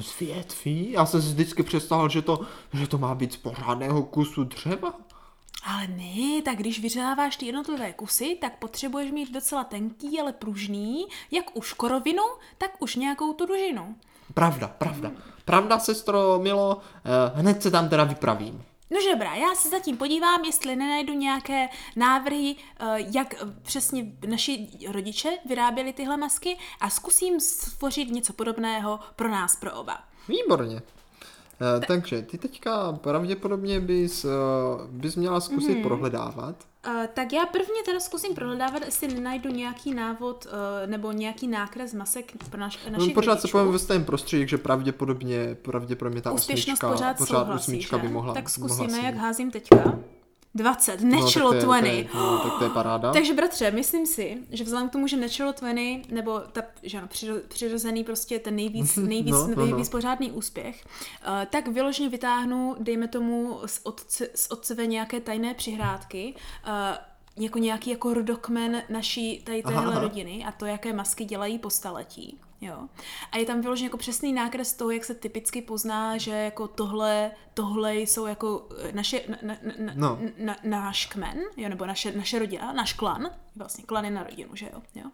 Z 0.00 0.20
větví? 0.20 0.90
Já 0.90 1.06
jsem 1.06 1.22
si 1.22 1.28
vždycky 1.28 1.62
představil, 1.62 2.08
že 2.08 2.22
to, 2.22 2.40
že 2.72 2.86
to 2.86 2.98
má 2.98 3.14
být 3.14 3.32
z 3.32 3.36
pořádného 3.36 4.02
kusu 4.02 4.44
dřeva. 4.44 4.94
Ale 5.66 5.86
ne, 5.86 6.42
tak 6.42 6.56
když 6.56 6.80
vyřezáváš 6.80 7.36
ty 7.36 7.46
jednotlivé 7.46 7.92
kusy, 7.92 8.38
tak 8.40 8.58
potřebuješ 8.58 9.10
mít 9.10 9.32
docela 9.32 9.64
tenký, 9.64 10.20
ale 10.20 10.32
pružný, 10.32 11.06
jak 11.30 11.56
už 11.56 11.72
korovinu, 11.72 12.22
tak 12.58 12.70
už 12.82 12.96
nějakou 12.96 13.32
tu 13.32 13.46
dužinu. 13.46 13.96
Pravda, 14.34 14.68
pravda. 14.68 15.12
Pravda, 15.44 15.78
sestro 15.78 16.38
Milo, 16.42 16.80
eh, 16.80 17.40
hned 17.40 17.62
se 17.62 17.70
tam 17.70 17.88
teda 17.88 18.04
vypravím. 18.04 18.64
No 18.90 18.98
dobrá, 19.12 19.34
já 19.34 19.54
se 19.54 19.68
zatím 19.68 19.96
podívám, 19.96 20.44
jestli 20.44 20.76
nenajdu 20.76 21.14
nějaké 21.14 21.68
návrhy, 21.96 22.56
eh, 22.56 22.84
jak 23.14 23.34
přesně 23.62 24.12
naši 24.26 24.68
rodiče 24.88 25.38
vyráběli 25.48 25.92
tyhle 25.92 26.16
masky 26.16 26.56
a 26.80 26.90
zkusím 26.90 27.40
stvořit 27.40 28.10
něco 28.10 28.32
podobného 28.32 29.00
pro 29.16 29.28
nás, 29.30 29.56
pro 29.56 29.74
oba. 29.74 30.02
Výborně. 30.28 30.82
Eh, 31.60 31.80
takže 31.86 32.22
ty 32.22 32.38
teďka 32.38 32.92
pravděpodobně 32.92 33.80
bys, 33.80 34.24
eh, 34.24 34.28
bys 34.90 35.16
měla 35.16 35.40
zkusit 35.40 35.72
Mhm. 35.74 35.82
prohledávat. 35.82 36.56
Uh, 36.86 36.92
tak 37.14 37.32
já 37.32 37.46
prvně 37.46 37.82
teda 37.84 38.00
zkusím 38.00 38.34
prohledávat, 38.34 38.82
jestli 38.84 39.08
nenajdu 39.14 39.50
nějaký 39.50 39.94
návod 39.94 40.46
uh, 40.46 40.90
nebo 40.90 41.12
nějaký 41.12 41.48
nákres 41.48 41.94
masek 41.94 42.32
pro 42.50 42.60
naš, 42.60 42.78
No, 42.86 42.92
našich 42.98 43.14
pořád 43.14 43.40
se 43.40 43.48
povím 43.48 43.72
ve 43.72 43.78
stejném 43.78 44.04
prostředí, 44.04 44.48
že 44.48 44.58
pravděpodobně, 44.58 45.56
pravděpodobně 45.62 46.20
ta 46.22 46.32
Úspěšnost 46.32 46.68
osmička, 46.68 46.88
pořád, 46.92 47.16
pořád 47.18 47.38
souhlasí, 47.44 47.62
osmička 47.72 47.96
že? 47.96 48.02
by 48.02 48.08
mohla 48.08 48.34
Tak 48.34 48.48
zkusíme, 48.50 48.86
mohla 48.86 49.04
jak 49.06 49.14
házím 49.14 49.50
teďka. 49.50 49.98
20, 50.56 51.00
No, 51.00 51.10
tak 51.10 51.20
natural 51.20 51.48
to 51.48 51.54
je- 51.54 51.60
to 51.60 51.66
20. 51.66 51.88
je- 51.88 52.08
No, 52.14 52.38
tak 52.38 52.52
to 52.58 52.64
je 52.64 52.70
paráda. 52.70 53.12
Takže 53.12 53.34
bratře, 53.34 53.70
myslím 53.70 54.06
si, 54.06 54.38
že 54.50 54.64
vzhledem 54.64 54.88
k 54.88 54.92
tomu, 54.92 55.06
že 55.06 55.16
Natural 55.16 55.52
20, 55.60 56.02
nebo 56.12 56.40
ta, 56.52 56.62
že 56.82 56.98
ano, 56.98 57.06
přiro, 57.08 57.34
přirozený 57.48 58.04
prostě 58.04 58.38
ten 58.38 58.56
nejvíc, 58.56 58.96
nejvíc, 58.96 59.32
No, 59.32 59.38
no, 59.42 59.48
no, 59.48 59.54
no. 59.56 59.66
nejvíc 59.66 59.88
pořádný 59.88 60.30
úspěch, 60.32 60.84
uh, 61.28 61.44
tak 61.50 61.68
vyloženě 61.68 62.08
vytáhnu, 62.08 62.76
dejme 62.80 63.08
tomu, 63.08 63.58
z, 63.66 63.80
otce, 63.82 64.28
z 64.34 64.50
otceve 64.50 64.86
nějaké 64.86 65.20
tajné 65.20 65.54
přihrádky, 65.54 66.34
uh, 66.66 66.72
jako 67.44 67.58
nějaký 67.58 67.90
jako 67.90 68.14
rodokmen 68.14 68.82
naší 68.88 69.40
tady 69.44 69.62
Aha, 69.62 69.74
téhle 69.74 69.92
aha. 69.92 70.02
rodiny 70.02 70.44
a 70.48 70.52
to, 70.52 70.66
jaké 70.66 70.92
masky 70.92 71.24
dělají 71.24 71.58
po 71.58 71.70
staletí. 71.70 72.40
Jo. 72.60 72.88
A 73.32 73.36
je 73.38 73.46
tam 73.46 73.60
vyložený 73.60 73.84
jako 73.84 73.96
přesný 73.96 74.32
nákres 74.32 74.72
toho, 74.72 74.90
jak 74.90 75.04
se 75.04 75.14
typicky 75.14 75.62
pozná, 75.62 76.16
že 76.16 76.30
jako 76.30 76.68
tohle, 76.68 77.30
tohle 77.54 77.94
jsou 77.96 78.26
jako 78.26 78.68
eh, 78.82 78.92
naše, 78.92 79.22
na, 79.28 79.36
na, 79.42 79.56
na, 79.78 79.92
No. 79.96 80.18
na, 80.38 80.56
náš 80.64 81.06
kmen, 81.06 81.38
jo, 81.56 81.68
nebo 81.68 81.86
naše, 81.86 82.12
naše 82.12 82.38
rodina, 82.38 82.72
náš 82.72 82.92
klan, 82.92 83.30
vlastně 83.56 83.84
klan 83.84 84.04
je 84.04 84.10
na 84.10 84.22
rodinu, 84.22 84.48
že 84.54 84.70
jo, 84.72 84.82
jo. 84.94 85.04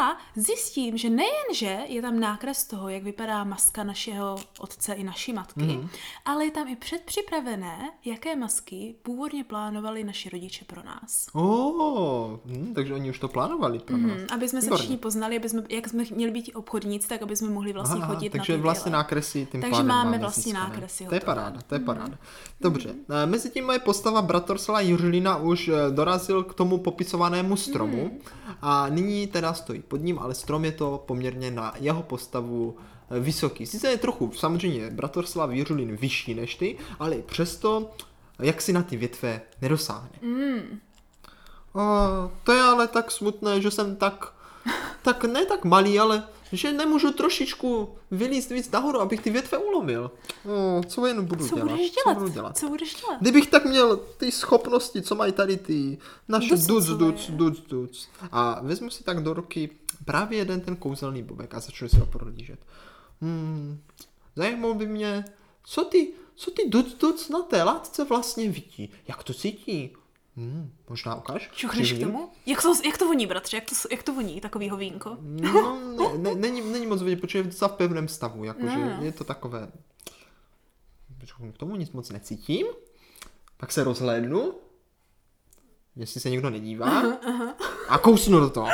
A 0.00 0.16
zjistím, 0.36 0.96
že 0.98 1.10
nejenže 1.10 1.78
je 1.86 2.02
tam 2.02 2.20
nákres 2.20 2.64
toho, 2.66 2.88
jak 2.88 3.02
vypadá 3.02 3.44
maska 3.44 3.84
našeho 3.84 4.36
otce 4.58 4.92
i 4.94 5.04
naší 5.04 5.32
matky, 5.32 5.60
Mhm. 5.62 5.72
mm. 5.76 5.88
ale 6.24 6.44
je 6.44 6.50
tam 6.50 6.68
i 6.68 6.76
předpřipravené, 6.76 7.90
jaké 8.04 8.36
masky 8.36 8.94
původně 9.02 9.44
plánovali 9.44 10.04
naši 10.04 10.28
rodiče 10.30 10.64
pro 10.64 10.82
nás. 10.82 11.26
Oh, 11.32 12.36
hm, 12.44 12.72
takže 12.74 12.94
oni 12.94 13.10
už 13.10 13.18
to 13.18 13.28
plánovali 13.28 13.78
pro 13.78 13.96
nás. 13.96 14.10
Hmm, 14.16 14.26
aby 14.32 14.48
jsme 14.48 14.60
se 14.60 14.66
Výborně. 14.66 14.78
všichni 14.78 14.96
poznali, 14.96 15.36
aby 15.36 15.48
jsme, 15.48 15.62
jak 15.68 15.88
jsme 15.88 16.04
měli 16.14 16.32
být 16.32 16.50
obchodníci, 16.54 17.08
tak 17.08 17.22
aby 17.22 17.36
jsme 17.36 17.50
mohli 17.50 17.72
vlastně 17.72 18.02
Aha, 18.02 18.14
chodit 18.14 18.30
takže 18.30 18.52
na 18.52 18.56
ty 18.58 18.62
vlastně 18.62 18.92
nákresy 18.92 19.46
tím 19.52 19.60
Takže 19.60 19.82
máme 19.82 20.18
vlastně 20.18 20.42
získané. 20.42 20.64
nákresy 20.68 21.06
To 21.08 21.14
je 21.14 21.20
paráda, 21.20 21.60
to 21.66 21.74
je 21.74 21.78
paráda. 21.80 22.18
Dobře, 22.60 22.94
eh, 23.22 23.26
mezi 23.26 23.50
tím 23.50 23.64
moje 23.64 23.78
postava 23.78 24.22
Bratorsla 24.22 24.80
Juřilina 24.80 25.36
už 25.36 25.68
eh, 25.68 25.72
dorazil 25.90 26.44
k 26.44 26.54
tomu 26.54 26.78
popisovanému 26.78 27.56
stromu 27.64 28.20
a 28.62 28.88
nyní 28.88 29.26
teda 29.26 29.54
stojí 29.54 29.82
pod 29.82 29.96
ním, 29.96 30.18
ale 30.18 30.34
strom 30.34 30.64
je 30.64 30.72
to 30.72 31.04
poměrně 31.06 31.50
na 31.50 31.74
jeho 31.80 32.02
postavu 32.02 32.76
eh, 33.10 33.20
vysoký. 33.20 33.66
Sice 33.66 33.88
je 33.88 33.98
trochu, 33.98 34.32
samozřejmě, 34.32 34.90
Bratorslav 34.90 35.50
Juřilin 35.50 35.96
vyšší 35.96 36.34
než 36.34 36.54
ty, 36.54 36.78
ale 36.98 37.16
i 37.16 37.22
přesto, 37.22 37.90
jak 38.38 38.62
si 38.62 38.72
na 38.72 38.82
ty 38.82 38.96
větve 38.96 39.40
nedosáhne. 39.62 40.10
Mm. 40.22 40.78
O, 41.74 41.80
to 42.44 42.52
je 42.52 42.62
ale 42.62 42.88
tak 42.88 43.10
smutné, 43.10 43.60
že 43.60 43.70
jsem 43.70 43.96
tak, 43.96 44.32
tak 45.02 45.24
ne 45.24 45.46
tak 45.46 45.64
malý, 45.64 45.98
ale 45.98 46.22
že 46.52 46.72
nemůžu 46.72 47.12
trošičku 47.12 47.94
vylízt 48.10 48.50
víc 48.50 48.70
nahoru, 48.70 49.00
abych 49.00 49.20
ty 49.20 49.30
větve 49.30 49.58
ulomil. 49.58 50.10
O, 50.48 50.82
co 50.86 51.06
jen 51.06 51.24
budu 51.24 51.48
Co 51.48 51.54
dělat? 51.54 51.70
budeš 51.70 51.90
Co 51.90 52.00
dělat? 52.04 52.18
budu 52.18 52.28
dělat? 52.28 52.58
Co 52.58 52.68
budeš 52.68 52.94
dělat? 52.94 53.20
Kdybych 53.20 53.46
tak 53.46 53.64
měl 53.64 53.96
ty 53.96 54.32
schopnosti, 54.32 55.02
co 55.02 55.14
mají 55.14 55.32
tady 55.32 55.56
ty 55.56 55.98
naše 56.28 56.56
duc, 56.56 56.86
duc, 56.86 57.30
duc, 57.30 57.60
duc. 57.60 58.08
A 58.32 58.60
vezmu 58.62 58.90
si 58.90 59.04
tak 59.04 59.22
do 59.22 59.34
ruky 59.34 59.70
právě 60.04 60.38
jeden 60.38 60.60
ten 60.60 60.76
kouzelný 60.76 61.22
bobek 61.22 61.54
a 61.54 61.60
začnu 61.60 61.88
si 61.88 61.96
ho 61.96 62.06
prohlížet. 62.06 62.60
Hmm, 63.20 63.80
zajímalo 64.36 64.74
by 64.74 64.86
mě, 64.86 65.24
co 65.64 65.84
ty, 65.84 66.12
co 66.34 66.50
ty 66.50 66.68
duc, 66.68 66.94
duc 66.94 67.28
na 67.28 67.42
té 67.42 67.62
látce 67.62 68.04
vlastně 68.04 68.50
vidí? 68.50 68.90
Jak 69.08 69.22
to 69.24 69.34
cítí? 69.34 69.96
Hmm, 70.36 70.72
možná 70.88 71.14
ukáž? 71.14 71.50
Čuchneš 71.54 71.92
k 71.92 72.00
tomu? 72.00 72.30
Jak 72.46 72.62
to, 72.62 72.74
jak 72.84 72.98
to 72.98 73.06
voní, 73.06 73.26
bratře? 73.26 73.56
Jak 73.56 73.64
to, 73.64 73.74
jak 73.90 74.02
to 74.02 74.14
voní, 74.14 74.40
takovýho 74.40 74.76
vínko? 74.76 75.16
No, 75.20 75.78
ne, 75.98 76.18
ne, 76.18 76.34
není, 76.34 76.60
není 76.72 76.86
moc 76.86 77.02
vidět, 77.02 77.20
protože 77.20 77.38
je 77.38 77.42
docela 77.42 77.68
v 77.68 77.72
pevném 77.72 78.08
stavu, 78.08 78.44
jakože 78.44 78.76
No. 78.78 78.98
je 79.04 79.12
to 79.12 79.24
takové... 79.24 79.68
K 81.54 81.58
tomu 81.58 81.76
nic 81.76 81.90
moc 81.92 82.10
necítím, 82.10 82.66
pak 83.56 83.72
se 83.72 83.84
rozhlédnu, 83.84 84.54
jestli 85.96 86.20
se 86.20 86.30
někdo 86.30 86.50
nedívá 86.50 87.02
a 87.88 87.98
kousnu 87.98 88.40
do 88.40 88.50
toho. 88.50 88.68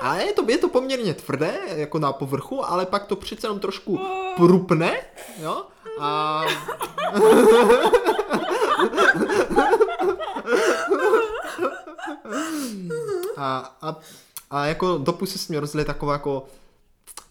A 0.00 0.14
je 0.16 0.32
to, 0.32 0.50
je 0.50 0.58
to 0.58 0.68
poměrně 0.68 1.14
tvrdé, 1.14 1.60
jako 1.66 1.98
na 1.98 2.12
povrchu, 2.12 2.64
ale 2.66 2.86
pak 2.86 3.06
to 3.06 3.16
přece 3.16 3.46
jenom 3.46 3.60
trošku 3.60 4.00
prupne, 4.36 4.96
jo? 5.38 5.64
A... 6.00 6.44
a, 13.36 13.76
a, 13.82 13.96
a 14.50 14.66
jako 14.66 14.98
do 14.98 15.12
pusy 15.12 15.38
se 15.38 15.52
mi 15.52 15.58
rozlije 15.58 15.84
taková 15.84 16.12
jako 16.12 16.46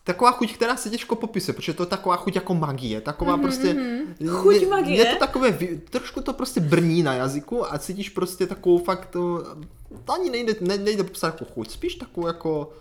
taková 0.04 0.32
chuť, 0.32 0.54
která 0.54 0.78
se 0.78 0.90
těžko 0.90 1.16
popisuje, 1.16 1.56
protože 1.56 1.74
to 1.74 1.84
je 1.84 1.88
taková 1.88 2.16
chuť 2.16 2.36
jako 2.36 2.54
magie, 2.54 3.02
taková 3.02 3.38
mm-hmm, 3.38 3.42
prostě... 3.42 3.76
Chuť 4.28 4.56
je, 4.56 4.68
magie? 4.68 4.98
Je 4.98 5.06
to 5.06 5.20
takové, 5.20 5.58
trošku 5.90 6.22
to 6.22 6.34
prostě 6.34 6.60
brní 6.60 7.04
na 7.04 7.14
jazyku 7.14 7.74
a 7.74 7.78
cítíš 7.78 8.10
prostě 8.10 8.48
takovou 8.48 8.78
fakt, 8.78 9.06
to, 9.06 9.44
to 10.06 10.14
ani 10.14 10.30
nejde, 10.30 10.56
ne, 10.62 10.78
nejde 10.78 11.04
popsat 11.04 11.28
jako 11.28 11.54
chuť, 11.54 11.72
spíš 11.72 11.96
takovou 11.96 12.28
jako 12.28 12.72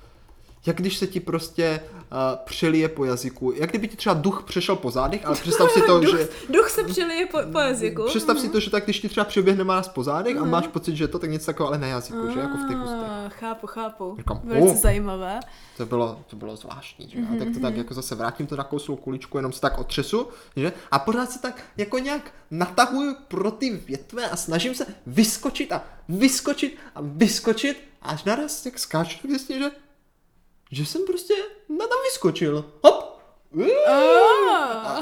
jak 0.66 0.76
když 0.76 0.96
se 0.98 1.06
ti 1.06 1.20
prostě 1.20 1.80
uh, 1.96 2.18
přelije 2.44 2.88
po 2.88 3.04
jazyku, 3.04 3.52
jak 3.56 3.70
kdyby 3.70 3.88
ti 3.88 3.96
třeba 3.96 4.14
duch 4.14 4.42
přešel 4.46 4.76
po 4.76 4.90
zádech, 4.90 5.26
ale 5.26 5.36
představ 5.36 5.70
si 5.70 5.82
to, 5.82 6.00
duch, 6.00 6.10
že... 6.18 6.28
duch 6.50 6.70
se 6.70 6.84
přilije 6.84 7.26
po, 7.26 7.38
po 7.52 7.58
jazyku. 7.58 8.04
Představ 8.06 8.38
si 8.38 8.48
to, 8.48 8.60
že 8.60 8.70
tak 8.70 8.84
když 8.84 9.00
ti 9.00 9.08
třeba 9.08 9.24
přeběhne 9.24 9.64
nás 9.64 9.88
po 9.88 10.02
zádech 10.02 10.36
a 10.36 10.44
máš 10.44 10.66
pocit, 10.66 10.96
že 10.96 11.04
je 11.04 11.08
to 11.08 11.18
tak 11.18 11.30
něco 11.30 11.46
takového, 11.46 11.68
ale 11.68 11.78
na 11.78 11.86
jazyku, 11.86 12.30
že 12.34 12.40
jako 12.40 12.56
v 12.56 12.68
těch 12.68 12.82
ústech. 12.82 13.10
Ah, 13.26 13.28
chápu, 13.28 13.66
chápu. 13.66 14.14
Říkám, 14.18 14.40
Velice 14.44 14.72
oh. 14.72 14.76
zajímavé. 14.76 15.40
To 15.76 15.86
bylo, 15.86 16.20
to 16.26 16.36
bylo 16.36 16.56
zvláštní, 16.56 17.08
že? 17.08 17.18
A 17.18 17.38
tak 17.38 17.54
to 17.54 17.60
tak 17.60 17.76
jako 17.76 17.94
zase 17.94 18.14
vrátím 18.14 18.46
to 18.46 18.56
na 18.56 18.64
kousou 18.64 18.96
kuličku, 18.96 19.38
jenom 19.38 19.52
se 19.52 19.60
tak 19.60 19.78
otřesu, 19.78 20.28
že? 20.56 20.72
A 20.90 20.98
pořád 20.98 21.30
se 21.30 21.38
tak 21.38 21.62
jako 21.76 21.98
nějak 21.98 22.32
natahuju 22.50 23.16
pro 23.28 23.50
ty 23.50 23.70
větve 23.70 24.30
a 24.30 24.36
snažím 24.36 24.74
se 24.74 24.86
vyskočit 25.06 25.72
a 25.72 25.84
vyskočit 26.08 26.76
a 26.94 27.00
vyskočit, 27.02 27.82
až 28.02 28.24
naraz 28.24 28.66
jak 28.66 28.78
skáču, 28.78 29.18
tak 29.22 29.30
zjistím, 29.30 29.58
že, 29.58 29.70
že 30.70 30.86
jsem 30.86 31.02
prostě 31.06 31.34
na 31.68 31.86
tam 31.86 31.98
vyskočil. 32.04 32.64
Hop! 32.82 33.10
A, 33.88 33.92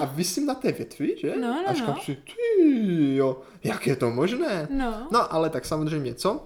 a 0.01 0.05
vysím 0.05 0.47
na 0.47 0.55
té 0.55 0.73
větvi, 0.73 1.16
že? 1.21 1.37
No, 1.37 1.49
no, 1.49 1.69
a 1.69 1.73
říkám 1.73 1.95
no. 1.99 2.03
si, 2.05 2.16
ty 2.16 3.16
jo, 3.16 3.41
jak 3.64 3.87
je 3.87 3.97
to 3.97 4.11
možné? 4.11 4.69
No. 4.71 5.09
No, 5.11 5.33
ale 5.33 5.51
tak 5.51 5.64
samozřejmě 5.64 6.14
co? 6.14 6.33
Uh, 6.33 6.41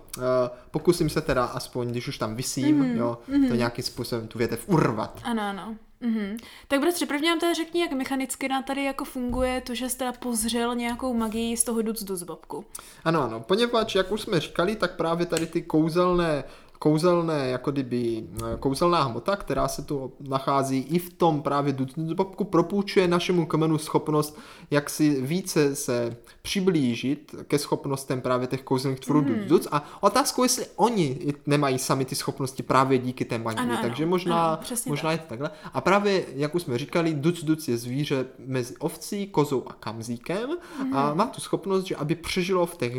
pokusím 0.70 1.11
se 1.11 1.20
teda 1.20 1.45
aspoň, 1.45 1.89
když 1.91 2.09
už 2.09 2.18
tam 2.18 2.37
vysím, 2.37 2.79
Mhm, 2.79 2.93
mm-hmm. 2.93 2.99
jo, 2.99 3.18
mm-hmm. 3.29 3.49
to 3.49 3.55
nějakým 3.55 3.85
způsobem 3.85 4.29
tu 4.29 4.39
větev 4.39 4.68
urvat. 4.68 5.20
Ano, 5.25 5.43
ano. 5.43 5.77
Mhm. 6.01 6.37
Tak 6.68 6.81
bratře, 6.81 7.07
prvně 7.07 7.31
nám 7.31 7.41
teda 7.41 7.53
řekni, 7.55 7.81
jak 7.81 7.93
mechanicky 7.93 8.49
na 8.49 8.62
tady 8.62 8.85
jako 8.85 9.05
funguje 9.05 9.61
to, 9.61 9.75
že 9.75 9.89
jsi 9.89 9.99
teda 9.99 10.12
pozřel 10.12 10.75
nějakou 10.75 11.14
magii 11.14 11.57
z 11.57 11.64
toho 11.64 11.83
duc 11.83 12.03
duc 12.03 12.23
bobku. 12.23 12.64
Ano, 13.05 13.23
ano, 13.23 13.41
poněvadž, 13.41 13.95
jak 13.95 14.12
už 14.12 14.20
jsme 14.20 14.41
říkali, 14.41 14.77
tak 14.77 14.97
právě 14.97 15.27
tady 15.27 15.47
ty 15.47 15.62
kouzelné 15.62 16.45
kouzelné, 16.83 17.49
jako 17.49 17.70
kdyby 17.70 18.24
eh, 18.37 18.57
kouzelná 18.61 19.03
hmota, 19.03 19.37
která 19.37 19.68
se 19.68 19.83
tu 19.83 20.12
nachází 20.20 20.78
i 20.78 20.99
v 20.99 21.14
tom 21.14 21.43
právě 21.43 21.72
Dutzbobku, 21.72 22.45
propůjčuje 22.45 23.09
našemu 23.09 23.47
kmenu 23.47 23.78
schopnost, 23.78 24.39
jak 24.70 24.91
si 24.91 25.22
více 25.22 25.76
se 25.76 26.16
přiblížit 26.43 27.35
ke 27.47 27.59
schopnostem 27.59 28.20
právě 28.20 28.47
těch 28.47 28.62
kouzelných 28.62 29.01
tvorů 29.01 29.22
mm. 29.22 29.49
Duc. 29.49 29.68
A 29.72 29.85
otázkou, 30.01 30.43
jestli 30.43 30.66
oni 30.76 31.35
nemají 31.47 31.78
sami 31.78 32.05
ty 32.05 32.14
schopnosti 32.14 32.62
právě 32.62 32.99
díky 32.99 33.24
té 33.24 33.39
magii. 33.39 33.61
Ano, 33.61 33.72
ano, 33.72 33.83
Takže 33.83 34.07
možná, 34.07 34.55
ano, 34.55 34.59
možná 34.87 35.12
je 35.12 35.18
to 35.18 35.24
takhle. 35.28 35.51
A 35.74 35.80
právě, 35.80 36.24
jak 36.35 36.55
už 36.55 36.62
jsme 36.62 36.78
říkali, 36.78 37.14
Duc 37.14 37.45
Duc 37.45 37.68
je 37.68 37.76
zvíře 37.76 38.26
mezi 38.47 38.76
ovcí, 38.76 39.26
kozou 39.26 39.64
a 39.66 39.72
kamzíkem 39.72 40.51
Mhm. 40.78 40.97
a 40.97 41.14
má 41.14 41.26
tu 41.26 41.41
schopnost, 41.41 41.85
že 41.85 41.97
aby 41.97 42.14
přežilo 42.14 42.66
v 42.66 42.76
těch 42.76 42.93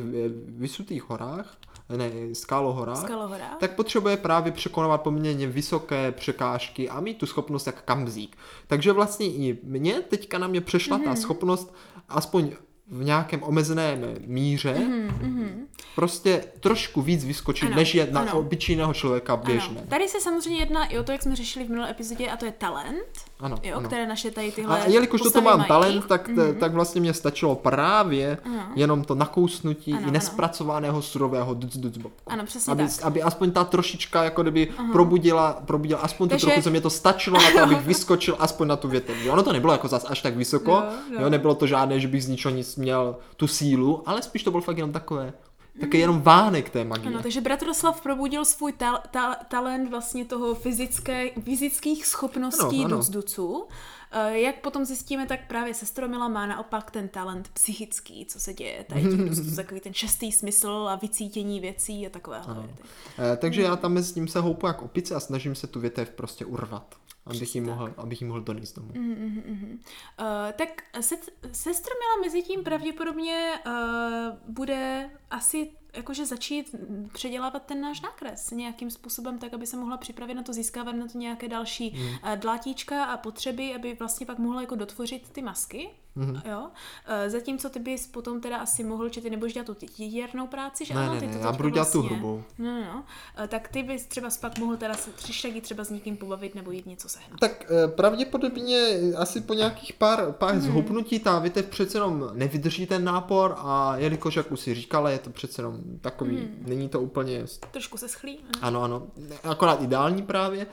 vysutých 0.47 1.09
horách, 1.09 1.57
ne, 1.97 2.11
skálohorách, 2.33 3.03
Skalohora. 3.03 3.55
tak 3.59 3.75
potřebuje 3.75 4.17
právě 4.17 4.51
překonovat 4.51 5.01
poměrně 5.01 5.47
vysoké 5.47 6.11
překážky 6.11 6.89
a 6.89 6.99
mít 6.99 7.17
tu 7.17 7.25
schopnost 7.25 7.67
jak 7.67 7.83
kamzík. 7.83 8.37
Takže 8.67 8.91
vlastně 8.91 9.27
i 9.27 9.57
mě 9.63 9.93
teďka 9.93 10.37
na 10.37 10.47
mě 10.47 10.61
přešla 10.61 10.99
mm-hmm. 10.99 11.03
ta 11.03 11.15
schopnost 11.15 11.73
aspoň 12.09 12.51
v 12.87 13.03
nějakém 13.03 13.43
omezeném 13.43 13.99
míře 14.25 14.73
mm-hmm. 14.73 15.49
prostě 15.95 16.43
trošku 16.59 17.01
víc 17.01 17.25
vyskočit, 17.25 17.67
Ano, 17.67 17.75
než 17.75 17.95
je 17.95 18.07
na 18.11 18.21
ano. 18.21 18.39
obyčejného 18.39 18.93
člověka 18.93 19.35
běžné. 19.35 19.77
Ano. 19.77 19.87
Tady 19.89 20.07
se 20.07 20.19
samozřejmě 20.21 20.59
jedná 20.59 20.85
i 20.85 20.97
o 20.99 21.03
to, 21.03 21.11
jak 21.11 21.23
jsme 21.23 21.35
řešili 21.35 21.65
v 21.65 21.69
minulé 21.69 21.91
epizodě, 21.91 22.29
a 22.31 22.37
to 22.37 22.45
je 22.45 22.51
talent, 22.51 23.05
Ano, 23.43 23.57
jo, 23.63 23.77
ano. 23.77 23.87
které 23.87 24.07
naše 24.07 24.31
tady 24.31 24.51
tyhle 24.51 24.79
A 24.81 24.87
jelikož 24.87 25.21
toto 25.21 25.41
mám 25.41 25.57
mají. 25.57 25.67
talent, 25.67 26.05
tak, 26.05 26.29
mm-hmm. 26.29 26.55
tak 26.57 26.73
vlastně 26.73 27.01
mě 27.01 27.13
stačilo 27.13 27.55
právě 27.55 28.37
Ano. 28.45 28.63
jenom 28.75 29.03
to 29.03 29.15
nakousnutí 29.15 29.91
Ano, 29.93 30.01
i 30.01 30.03
ano. 30.03 30.11
nespracovaného 30.13 31.01
surového 31.01 31.53
duc 31.53 31.77
duc 31.77 31.97
bobku. 31.97 32.31
Ano, 32.31 32.45
přesně 32.45 32.71
aby, 32.71 32.83
tak. 32.87 33.03
aby 33.05 33.21
aspoň 33.21 33.51
ta 33.51 33.63
trošička 33.63 34.23
jako 34.23 34.41
kdyby 34.41 34.67
probudila, 34.91 35.61
probudila 35.65 35.99
aspoň 35.99 36.29
Takže- 36.29 36.45
tu 36.45 36.49
trochu, 36.49 36.61
co 36.63 36.69
mě 36.69 36.81
to 36.81 36.89
stačilo 36.89 37.41
na 37.41 37.51
to, 37.51 37.59
abych 37.63 37.81
vyskočil 37.81 38.35
aspoň 38.39 38.67
na 38.67 38.75
tu 38.75 38.87
větev. 38.87 39.15
Jo, 39.23 39.33
Ono 39.33 39.43
to 39.43 39.53
nebylo 39.53 39.73
jako 39.73 39.87
zas 39.87 40.05
až 40.09 40.21
tak 40.21 40.35
vysoko, 40.35 40.71
No, 40.71 41.15
no. 41.17 41.21
jo, 41.23 41.29
nebylo 41.29 41.55
to 41.55 41.67
žádné, 41.67 41.99
že 41.99 42.07
bych 42.07 42.23
z 42.23 42.27
ničeho 42.27 42.55
nic 42.55 42.75
měl 42.75 43.15
tu 43.37 43.47
sílu, 43.47 44.03
ale 44.05 44.21
spíš 44.21 44.43
to 44.43 44.51
bylo 44.51 44.61
fakt 44.61 44.77
jenom 44.77 44.91
takové, 44.91 45.33
také 45.79 45.97
jenom 45.97 46.21
vánek 46.21 46.69
té 46.69 46.83
magie. 46.83 47.07
Ano, 47.07 47.21
takže 47.23 47.41
Bratroslav 47.41 48.01
probudil 48.01 48.45
svůj 48.45 48.71
ta- 48.73 49.03
ta- 49.11 49.35
talent 49.35 49.89
vlastně 49.89 50.25
toho 50.25 50.55
fyzické, 50.55 51.29
fyzických 51.43 52.05
schopností 52.05 52.75
Ano, 52.79 52.85
ano. 52.85 52.97
duc 52.97 53.09
duců. 53.09 53.67
Eh, 54.15 54.39
Jak 54.39 54.61
potom 54.61 54.85
zjistíme, 54.85 55.25
tak 55.25 55.39
právě 55.47 55.73
sestromila 55.73 56.27
má 56.27 56.45
naopak 56.45 56.91
ten 56.91 57.07
talent 57.09 57.49
psychický, 57.53 58.25
co 58.25 58.39
se 58.39 58.53
děje. 58.53 58.85
Tady 58.89 59.01
těch 59.01 59.29
duc 59.29 59.37
duců, 59.39 59.55
takový 59.55 59.81
ten 59.81 59.93
šestý 59.93 60.31
smysl 60.31 60.87
a 60.89 60.95
vycítění 60.95 61.59
věcí 61.59 62.07
a 62.07 62.09
věci. 62.09 62.45
Eh, 63.33 63.37
takže 63.37 63.61
já 63.61 63.75
tam 63.75 63.93
mezi 63.93 64.13
tím 64.13 64.27
se 64.27 64.39
houpu 64.39 64.67
jak 64.67 64.81
opice 64.81 65.15
a 65.15 65.19
snažím 65.19 65.55
se 65.55 65.67
tu 65.67 65.79
větev 65.79 66.09
prostě 66.09 66.45
urvat, 66.45 66.95
abych 67.25 67.55
ji 67.55 67.61
mohl, 67.61 67.93
abych 67.97 68.21
ji 68.21 68.27
mohl 68.27 68.41
donést 68.41 68.75
domů. 68.75 68.93
Uh, 68.95 70.51
tak 70.55 70.83
se, 71.01 71.15
sestromila 71.51 72.17
mezi 72.23 72.41
tím 72.43 72.63
pravděpodobně 72.63 73.51
uh, 73.65 73.73
bude 74.47 75.09
asi 75.29 75.71
jakože 75.93 76.25
začít 76.25 76.75
předělávat 77.13 77.63
ten 77.65 77.81
náš 77.81 78.01
nákres 78.01 78.51
nějakým 78.51 78.91
způsobem, 78.91 79.37
tak 79.39 79.53
aby 79.53 79.67
se 79.67 79.77
mohla 79.77 79.97
připravit 79.97 80.33
na 80.33 80.43
to, 80.43 80.53
získávat 80.53 80.91
na 80.91 81.07
to 81.07 81.17
nějaké 81.17 81.47
další 81.47 81.89
Hmm. 81.89 82.07
mm. 82.07 82.39
dlátíčka 82.39 83.03
a 83.05 83.17
potřeby, 83.17 83.75
aby 83.75 83.95
vlastně 83.99 84.25
pak 84.25 84.39
mohla 84.39 84.61
jako 84.61 84.75
dotvořit 84.75 85.29
ty 85.31 85.41
masky. 85.41 85.89
Mhm. 86.15 86.31
Mm. 86.33 86.41
Jo? 86.45 86.59
Uh, 86.61 87.29
zatímco 87.31 87.69
ty 87.69 87.79
bys 87.79 88.07
potom 88.07 88.41
teda 88.41 88.57
asi 88.57 88.83
mohl, 88.83 89.09
že 89.13 89.21
ty 89.21 89.29
nebudeš 89.29 89.53
dělat 89.53 89.65
tu 89.65 89.73
titěrnou 89.73 90.47
práci, 90.47 90.85
že 90.85 90.93
Ne, 90.93 91.01
ano, 91.01 91.13
ne, 91.13 91.19
ty 91.19 91.27
ne, 91.27 91.33
to 91.33 91.37
já 91.39 91.43
teďka 91.45 91.57
budu 91.57 91.69
dělat 91.69 91.91
tu 91.91 92.01
vlastně, 92.01 92.17
hrubou. 92.17 92.43
No, 92.57 92.71
no, 92.71 92.85
no. 92.85 93.03
Uh, 93.39 93.47
tak 93.47 93.67
ty 93.67 93.83
bys 93.83 94.05
třeba 94.05 94.29
pak 94.41 94.59
mohl 94.59 94.77
teda 94.77 94.93
se 94.93 95.11
tři 95.11 95.61
třeba 95.61 95.83
s 95.83 95.89
někým 95.89 96.17
pobavit 96.17 96.55
nebo 96.55 96.71
jít 96.71 96.85
něco 96.85 97.09
sehnat. 97.09 97.39
Tak 97.39 97.65
eh, 97.71 97.87
pravděpodobně 97.87 98.87
asi 99.17 99.41
po 99.41 99.53
nějakých 99.53 99.93
pár, 99.93 100.31
pár 100.31 100.53
Mhm. 100.55 100.61
zhoupnutí 100.61 101.19
ta 101.19 101.39
větev 101.39 101.65
přece 101.65 101.97
jenom 101.97 102.29
nevydrží 102.33 102.85
ten 102.85 103.03
nápor 103.03 103.55
a 103.57 103.97
jelikož, 103.97 104.35
jak 104.35 104.51
už 104.51 104.59
si 104.59 104.73
říkala, 104.75 105.09
je 105.09 105.19
to 105.19 105.29
přece 105.29 105.61
jenom 105.61 105.79
takový, 106.01 106.35
Mhm. 106.37 106.63
není 106.67 106.89
to 106.89 107.01
úplně, 107.01 107.45
Trošku 107.71 107.97
se 107.97 108.09
schlí. 108.09 108.39
ano, 108.61 108.83
ano, 108.83 109.07
akorát 109.43 109.81
ideální 109.81 110.21
právě. 110.21 110.67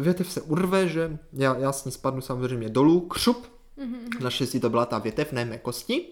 Větev 0.00 0.32
se 0.32 0.40
urve, 0.40 0.88
že 0.88 1.18
já, 1.32 1.56
já 1.58 1.72
s 1.72 1.84
ní 1.84 1.92
spadnu 1.92 2.20
samozřejmě 2.20 2.68
dolů, 2.68 3.00
křup, 3.00 3.46
Mhm, 3.80 4.10
Naštěstí 4.20 4.60
to 4.60 4.70
byla 4.70 4.86
ta 4.86 4.98
větev, 4.98 5.32
mé 5.32 5.58
kosti. 5.58 6.06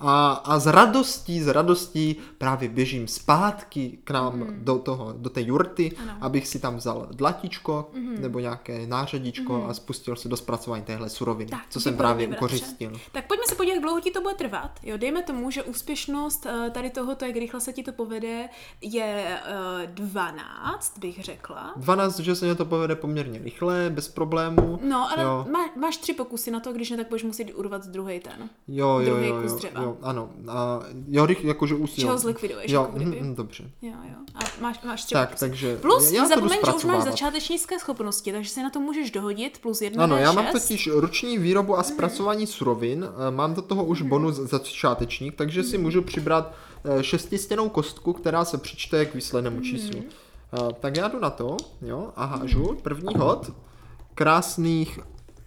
A, 0.00 0.32
a 0.32 0.58
s 0.58 0.66
radostí, 0.66 1.40
s 1.40 1.48
radostí 1.48 2.16
právě 2.38 2.68
běžím 2.68 3.08
zpátky 3.08 3.98
k 4.04 4.10
nám 4.10 4.46
do, 4.50 4.78
toho, 4.78 5.12
do 5.18 5.30
té 5.30 5.40
jurty. 5.42 5.92
Ano. 6.02 6.12
Abych 6.20 6.48
si 6.48 6.58
tam 6.58 6.76
vzal 6.76 7.08
dlatičko 7.10 7.90
nebo 8.20 8.40
nějaké 8.40 8.86
nářadíčko 8.86 9.66
a 9.68 9.74
spustil 9.74 10.16
se 10.16 10.28
do 10.28 10.36
zpracování 10.36 10.82
téhle 10.84 11.08
suroviny, 11.08 11.50
Tak, 11.50 11.60
co 11.70 11.80
jsem 11.80 11.96
právě 11.96 12.28
ukořistil. 12.28 12.92
Tak 13.12 13.26
pojďme 13.26 13.44
se 13.48 13.54
podívat, 13.54 13.74
jak 13.74 13.82
dlouho 13.82 14.00
ti 14.00 14.10
to 14.10 14.20
bude 14.20 14.34
trvat. 14.34 14.70
Jo, 14.82 14.96
dejme 14.96 15.22
tomu, 15.22 15.50
že 15.50 15.62
úspěšnost 15.62 16.46
eh, 16.46 16.70
tady 16.70 16.90
tohoto, 16.90 17.24
jak 17.24 17.36
rychle 17.36 17.60
se 17.60 17.72
ti 17.72 17.82
to 17.82 17.92
povede, 17.92 18.48
je 18.80 19.38
eh, 19.82 19.86
12, 19.86 20.98
bych 20.98 21.24
řekla. 21.24 21.72
12, 21.76 22.18
že 22.18 22.34
se 22.34 22.44
mě 22.44 22.54
to 22.54 22.64
povede 22.64 22.96
poměrně 22.96 23.38
rychle, 23.38 23.90
bez 23.90 24.08
problémů. 24.08 24.78
No, 24.82 25.10
ale 25.12 25.22
Jo. 25.22 25.46
má, 25.52 25.58
máš 25.80 25.96
tři 25.96 26.12
pokusy 26.12 26.50
na 26.50 26.60
to, 26.60 26.72
když 26.72 26.90
ne, 26.96 27.02
tak 27.04 27.08
budeš 27.08 27.22
muset 27.24 27.44
urvat 27.54 27.86
druhý 27.86 28.20
ten. 28.20 28.48
Jo, 28.68 28.98
jo, 28.98 29.04
druhý 29.04 29.28
jo, 29.28 29.42
kus 29.42 29.52
jo, 29.52 29.58
dřeva. 29.58 29.82
jo, 29.82 29.96
ano. 30.02 30.30
A, 30.48 30.80
jo, 31.08 31.26
rych, 31.26 31.44
jakože 31.44 31.74
už 31.74 31.92
Čeho 31.92 32.12
jo. 32.12 32.18
zlikviduješ, 32.18 32.70
Jo, 32.72 32.80
jako 32.82 32.96
kdyby. 32.96 33.20
mm, 33.20 33.26
mm, 33.28 33.34
dobře. 33.34 33.70
Jo, 33.82 33.92
jo. 34.04 34.14
A 34.34 34.38
máš, 34.60 34.82
máš 34.82 35.04
tři 35.04 35.12
Tak, 35.14 35.28
pokusy. 35.28 35.40
takže 35.40 35.76
Plus, 35.76 36.12
já 36.12 36.22
nezapomeň, 36.22 36.58
že 36.66 36.72
už 36.72 36.84
máš 36.84 37.02
začátečnické 37.04 37.78
schopnosti, 37.78 38.32
takže 38.32 38.50
si 38.50 38.62
na 38.62 38.70
to 38.70 38.80
můžeš 38.80 39.10
dohodit 39.10 39.58
plus 39.58 39.80
jedna 39.82 40.04
Ano, 40.04 40.16
já 40.16 40.32
D6. 40.32 40.34
mám 40.34 40.46
totiž 40.52 40.88
ruční 40.92 41.38
výrobu 41.38 41.78
a 41.78 41.82
zpracování 41.82 42.46
surovin, 42.46 43.08
eh, 43.28 43.30
mám 43.30 43.54
do 43.54 43.62
toho 43.62 43.84
už 43.84 44.02
bonus 44.02 44.34
za 44.36 44.58
začátečník, 44.58 45.34
takže 45.34 45.62
si 45.62 45.78
můžu 45.78 46.02
přibrat 46.02 46.52
eh, 46.84 47.02
šestistěnou 47.02 47.68
kostku, 47.68 48.12
která 48.12 48.44
se 48.44 48.58
přičte 48.58 49.04
k 49.06 49.14
výslednému 49.14 49.60
číslu. 49.60 50.00
Eh, 50.54 50.72
Tak 50.80 50.96
já 50.96 51.08
jdu 51.08 51.20
na 51.20 51.30
to, 51.30 51.56
jo, 51.82 52.12
a 52.16 52.24
hážu 52.24 52.76
první 52.82 53.14
hod, 53.16 53.50
krásných 54.14 54.98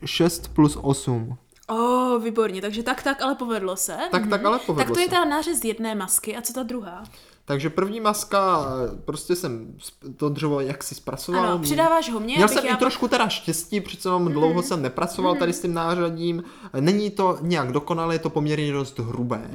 6 0.06 0.48
plus 0.48 0.78
8. 0.82 1.38
Oh, 1.68 2.24
výborně, 2.24 2.62
takže 2.62 2.84
tak, 2.84 3.04
tak, 3.04 3.22
ale 3.22 3.36
povedlo 3.36 3.76
se. 3.76 3.98
Tak, 4.12 4.30
tak, 4.30 4.46
ale 4.46 4.60
povedlo 4.60 4.86
Tak 4.86 4.94
to 4.94 5.00
je 5.00 5.06
se. 5.06 5.12
ta 5.12 5.26
nářez 5.26 5.64
jedné 5.64 5.96
masky, 5.96 6.38
a 6.38 6.42
co 6.42 6.54
ta 6.54 6.64
druhá? 6.64 7.04
Takže 7.46 7.70
první 7.70 8.00
maska, 8.00 8.66
eh, 8.94 9.02
prostě 9.06 9.36
jsem 9.36 9.74
to 10.18 10.30
dřevo 10.30 10.60
jaksi 10.60 10.96
zpracoval. 10.96 11.46
Ano, 11.46 11.60
přidáváš 11.60 12.12
ho 12.12 12.20
mně, 12.20 12.36
Měl 12.36 12.46
abych 12.46 12.58
jsem 12.60 12.66
já 12.68 12.76
i 12.76 12.78
trošku 12.78 13.08
teda 13.08 13.30
štěstí, 13.30 13.82
přece 13.82 14.10
jenom 14.10 14.26
dlouho 14.32 14.62
jsem 14.62 14.82
nepracoval 14.82 15.36
tady 15.36 15.54
s 15.54 15.62
tím 15.62 15.74
nářadím. 15.74 16.44
Není 16.80 17.10
to 17.12 17.38
nějak 17.42 17.72
dokonalé, 17.72 18.16
je 18.16 18.20
to 18.20 18.30
poměrně 18.30 18.72
dost 18.72 19.00
hrubé. 19.00 19.50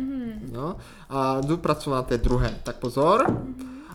No? 0.53 0.77
A 1.11 1.41
jdu 1.41 1.57
pracovat 1.57 1.97
na 1.97 2.03
té 2.03 2.19
druhé. 2.19 2.61
Tak 2.63 2.77
pozor. 2.77 3.43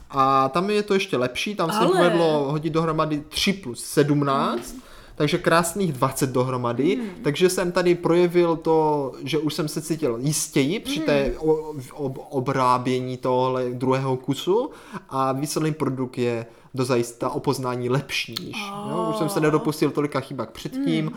A 0.10 0.50
tam 0.50 0.70
je 0.70 0.84
to 0.84 0.93
ještě 0.93 1.18
lepší, 1.18 1.56
tam 1.56 1.72
se 1.72 1.78
Ale- 1.78 1.88
povedlo 1.88 2.52
hodit 2.52 2.70
dohromady 2.74 3.24
3 3.30 3.54
plus 3.54 3.84
17. 3.84 4.76
takže 5.20 5.38
krásných 5.38 5.93
20 5.93 6.30
dohromady, 6.30 6.95
mm. 6.95 7.09
takže 7.24 7.49
jsem 7.49 7.72
tady 7.72 7.95
projevil 7.95 8.55
to, 8.55 9.11
že 9.24 9.38
už 9.38 9.53
jsem 9.53 9.67
se 9.67 9.82
cítil 9.82 10.17
jistěji 10.22 10.80
při 10.80 10.99
té 10.99 11.34
o, 11.38 11.74
ob, 11.93 12.17
obrábění 12.30 13.17
tohle 13.17 13.70
druhého 13.70 14.17
kusu 14.17 14.70
a 15.09 15.32
výsledný 15.32 15.74
produkt 15.74 16.17
je 16.17 16.45
do 16.74 16.86
zajista 16.86 17.30
o 17.30 17.39
poznání 17.39 17.89
lepší. 17.89 18.51
Oh. 18.55 18.91
Jo? 18.91 19.07
Už 19.09 19.15
jsem 19.15 19.30
se 19.30 19.39
nedopustil 19.39 19.91
tolika 19.91 20.20
chybak 20.20 20.51
předtím, 20.51 21.05
mm. 21.05 21.11
uh, 21.11 21.15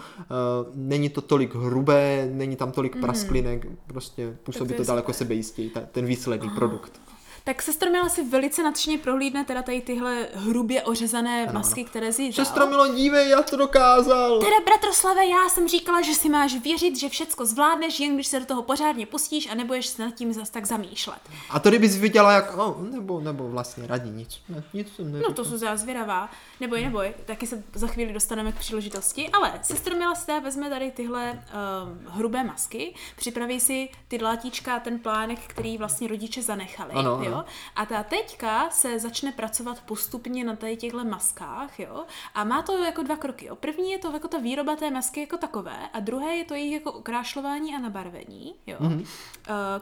není 0.74 1.08
to 1.08 1.20
tolik 1.20 1.54
hrubé, 1.54 2.28
není 2.32 2.56
tam 2.56 2.72
tolik 2.72 3.00
prasklinek, 3.00 3.66
prostě 3.86 4.36
působí 4.42 4.74
to 4.74 4.84
daleko 4.84 5.12
sebejistěji, 5.12 5.72
ten 5.92 6.06
výsledný 6.06 6.48
oh. 6.48 6.54
produkt. 6.54 7.00
Tak 7.44 7.62
sestra 7.62 7.90
Mila 7.90 8.08
si 8.08 8.24
velice 8.24 8.62
nadšeně 8.62 8.98
prohlídne 8.98 9.44
teda 9.44 9.62
tady 9.62 9.80
tyhle 9.80 10.28
hrubě 10.34 10.82
ořezané 10.82 11.42
ano, 11.42 11.52
masky, 11.52 11.84
které 11.84 12.12
si 12.12 12.32
Sestra 12.32 12.66
Milo, 12.66 12.94
dívej, 12.94 13.28
já 13.28 13.42
to 13.42 13.56
dokázal. 13.56 14.40
Teda 14.40 14.60
bratroslave, 14.64 15.26
já 15.26 15.48
jsem 15.48 15.68
říkala, 15.68 16.02
že 16.02 16.14
si 16.14 16.28
máš 16.28 16.54
věřit, 16.54 16.96
že 16.96 17.08
všecko 17.08 17.46
zvládneš, 17.46 18.00
jen 18.00 18.14
když 18.14 18.26
se 18.26 18.40
do 18.40 18.46
toho 18.46 18.62
pořádně 18.62 19.06
pustíš 19.06 19.48
a 19.50 19.54
nebudeš 19.54 19.86
se 19.86 20.02
nad 20.02 20.14
tím 20.14 20.32
zas 20.32 20.50
tak 20.50 20.66
zamýšlet. 20.66 21.18
A 21.50 21.58
to 21.58 21.68
kdybys 21.68 21.96
viděla, 21.96 22.32
jak, 22.32 22.58
oh, 22.58 22.82
nebo, 22.82 23.20
nebo 23.20 23.48
vlastně 23.48 23.86
radí 23.86 24.10
nic. 24.10 24.40
Ne, 24.48 24.62
nic 24.72 24.94
jsem 24.94 25.12
No 25.12 25.32
to 25.32 25.44
jsou 25.44 25.56
zvědavá. 25.74 26.30
Neboj, 26.60 26.82
neboj, 26.82 27.14
taky 27.24 27.46
se 27.46 27.62
za 27.74 27.86
chvíli 27.86 28.12
dostaneme 28.12 28.52
k 28.52 28.58
příležitosti, 28.58 29.28
ale 29.28 29.52
sestra 29.62 29.96
Mila 29.96 30.14
si 30.14 30.32
vezme 30.40 30.70
tady 30.70 30.90
tyhle 30.90 31.32
uh, 31.32 32.14
hrubé 32.14 32.44
masky, 32.44 32.94
připraví 33.16 33.60
si 33.60 33.88
ty 34.08 34.18
dlátíčka, 34.18 34.80
ten 34.80 34.98
plánek, 34.98 35.38
který 35.46 35.78
vlastně 35.78 36.08
rodiče 36.08 36.42
zanechali. 36.42 36.92
Ano, 36.92 37.20
jo? 37.22 37.31
Jo. 37.32 37.44
A 37.76 37.86
ta 37.86 38.02
teďka 38.02 38.70
se 38.70 38.98
začne 38.98 39.32
pracovat 39.32 39.80
postupně 39.80 40.44
na 40.44 40.56
tady 40.56 40.76
těchto 40.76 41.04
maskách, 41.04 41.80
jo. 41.80 42.04
A 42.34 42.44
má 42.44 42.62
to 42.62 42.84
jako 42.84 43.02
dva 43.02 43.16
kroky, 43.16 43.46
jo. 43.46 43.56
První 43.56 43.90
je 43.90 43.98
to 43.98 44.10
jako 44.10 44.28
ta 44.28 44.38
výroba 44.38 44.76
té 44.76 44.90
masky 44.90 45.20
jako 45.20 45.36
takové 45.36 45.88
a 45.92 46.00
druhé 46.00 46.36
je 46.36 46.44
to 46.44 46.54
jejich 46.54 46.72
jako 46.72 46.92
okrášlování 46.92 47.74
a 47.74 47.78
nabarvení, 47.78 48.54
jo. 48.66 48.76
Mm-hmm. 48.80 49.06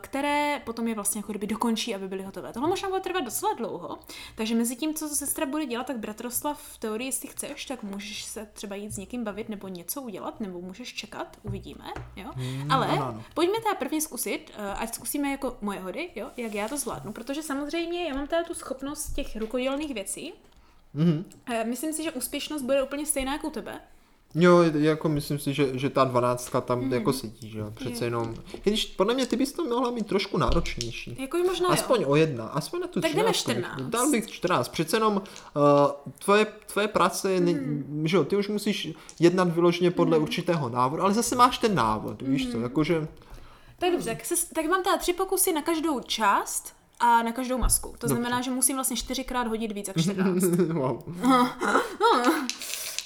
Které 0.01 0.63
potom 0.65 0.89
je 0.89 0.95
vlastně 0.95 1.19
jako 1.19 1.33
kdyby 1.33 1.47
dokončí, 1.47 1.95
aby 1.95 2.09
byly 2.09 2.23
hotové. 2.23 2.53
Tohle 2.53 2.69
možná 2.69 2.89
bude 2.89 3.01
trvat 3.01 3.21
docela 3.21 3.53
dlouho, 3.55 3.99
takže 4.35 4.55
mezi 4.55 4.77
tím, 4.77 4.95
co 4.95 5.09
sestra 5.09 5.47
bude 5.47 5.67
dělat, 5.67 5.87
tak 5.87 5.99
bratroslav 5.99 6.63
v 6.63 6.79
teorii, 6.79 7.09
jestli 7.09 7.29
chceš, 7.29 7.65
tak 7.65 7.83
můžeš 7.83 8.25
se 8.25 8.47
třeba 8.53 8.77
jít 8.77 8.91
s 8.91 8.97
někým 8.97 9.25
bavit 9.25 9.49
nebo 9.49 9.69
něco 9.69 10.03
udělat, 10.03 10.41
nebo 10.41 10.61
můžeš 10.61 10.95
čekat, 10.95 11.37
uvidíme, 11.43 11.85
jo. 12.17 12.31
Mm, 12.37 12.73
Ale 12.73 12.87
ano, 12.87 13.09
ano. 13.09 13.25
pojďme 13.35 13.61
teda 13.61 13.75
prvně 13.75 14.01
zkusit, 14.01 14.51
eh, 14.55 14.75
ať 14.75 14.95
zkusíme 14.95 15.31
jako 15.31 15.57
moje 15.61 15.81
hody, 15.81 16.11
jo, 16.15 16.31
jak 16.37 16.55
já 16.55 16.69
to 16.69 16.77
zvládnu, 16.77 17.13
protože 17.13 17.39
protože 17.41 17.47
samozřejmě 17.47 18.09
já 18.09 18.14
mám 18.14 18.26
teda 18.26 18.45
tu 18.45 18.55
schopnost 18.55 19.12
těch 19.12 19.36
rukodělných 19.36 19.95
věcí. 19.95 20.32
Mm-hmm. 20.97 21.24
Myslím 21.64 21.93
si, 21.93 22.03
že 22.03 22.12
úspěšnost 22.12 22.62
bude 22.62 22.82
úplně 22.82 23.07
stejná 23.07 23.32
jako 23.32 23.47
u 23.47 23.51
tebe. 23.51 23.80
Jo, 24.34 24.62
jako 24.62 25.09
myslím 25.09 25.38
si, 25.38 25.55
že, 25.55 25.78
že 25.78 25.91
ta 25.91 26.05
dvanáctka 26.05 26.61
tam 26.61 26.84
mm. 26.84 26.93
jako 26.93 27.12
sedí, 27.12 27.51
že 27.51 27.59
jo, 27.59 27.72
přece 27.74 28.05
je. 28.05 28.07
jenom. 28.07 28.34
Když 28.62 28.86
podle 28.86 29.14
mě 29.14 29.26
ty 29.26 29.36
bys 29.36 29.53
to 29.53 29.64
mohla 29.64 29.91
mít 29.91 30.07
trošku 30.07 30.38
náročnější. 30.38 31.16
Jako 31.18 31.38
možná 31.38 31.68
Aspoň 31.68 32.01
jo. 32.01 32.09
o 32.09 32.16
jedna, 32.16 32.47
aspoň 32.47 32.80
na 32.80 32.86
tu 32.86 33.01
Tak 33.01 33.14
jdeme 33.14 33.32
14. 33.32 33.80
Dal 33.80 34.11
bych 34.11 34.30
14, 34.30 34.68
přece 34.68 34.97
jenom 34.97 35.16
uh, 35.16 35.62
tvoje, 36.18 36.47
tvoje 36.66 36.88
práce, 36.88 37.41
mm. 37.41 37.84
ne, 37.88 38.09
že 38.09 38.16
jo, 38.16 38.24
ty 38.24 38.36
už 38.36 38.49
musíš 38.49 38.88
jednat 39.20 39.55
vyloženě 39.55 39.91
podle 39.91 40.16
mm. 40.16 40.22
určitého 40.22 40.68
návodu, 40.68 41.03
ale 41.03 41.14
zase 41.14 41.36
máš 41.36 41.59
ten 41.59 41.74
návod, 41.74 42.22
mm. 42.22 42.30
víš 42.30 42.51
co, 42.53 42.61
jakože... 42.61 43.09
Tak 43.78 43.93
dobře, 43.93 44.11
tak, 44.11 44.24
se, 44.24 44.34
tak 44.55 44.66
mám 44.66 44.82
teda 44.82 44.97
tři 44.97 45.12
pokusy 45.12 45.53
na 45.53 45.62
každou 45.62 46.01
část 46.01 46.80
a 47.01 47.23
na 47.23 47.33
každou 47.33 47.59
masku. 47.59 47.89
To 47.89 47.93
Dobře. 47.93 48.09
znamená, 48.09 48.41
že 48.41 48.51
musím 48.51 48.77
vlastně 48.77 48.97
čtyřikrát 48.97 49.47
hodit 49.47 49.73
víc 49.73 49.89
jak 49.89 50.01
14. 50.01 50.43
wow. 50.73 51.03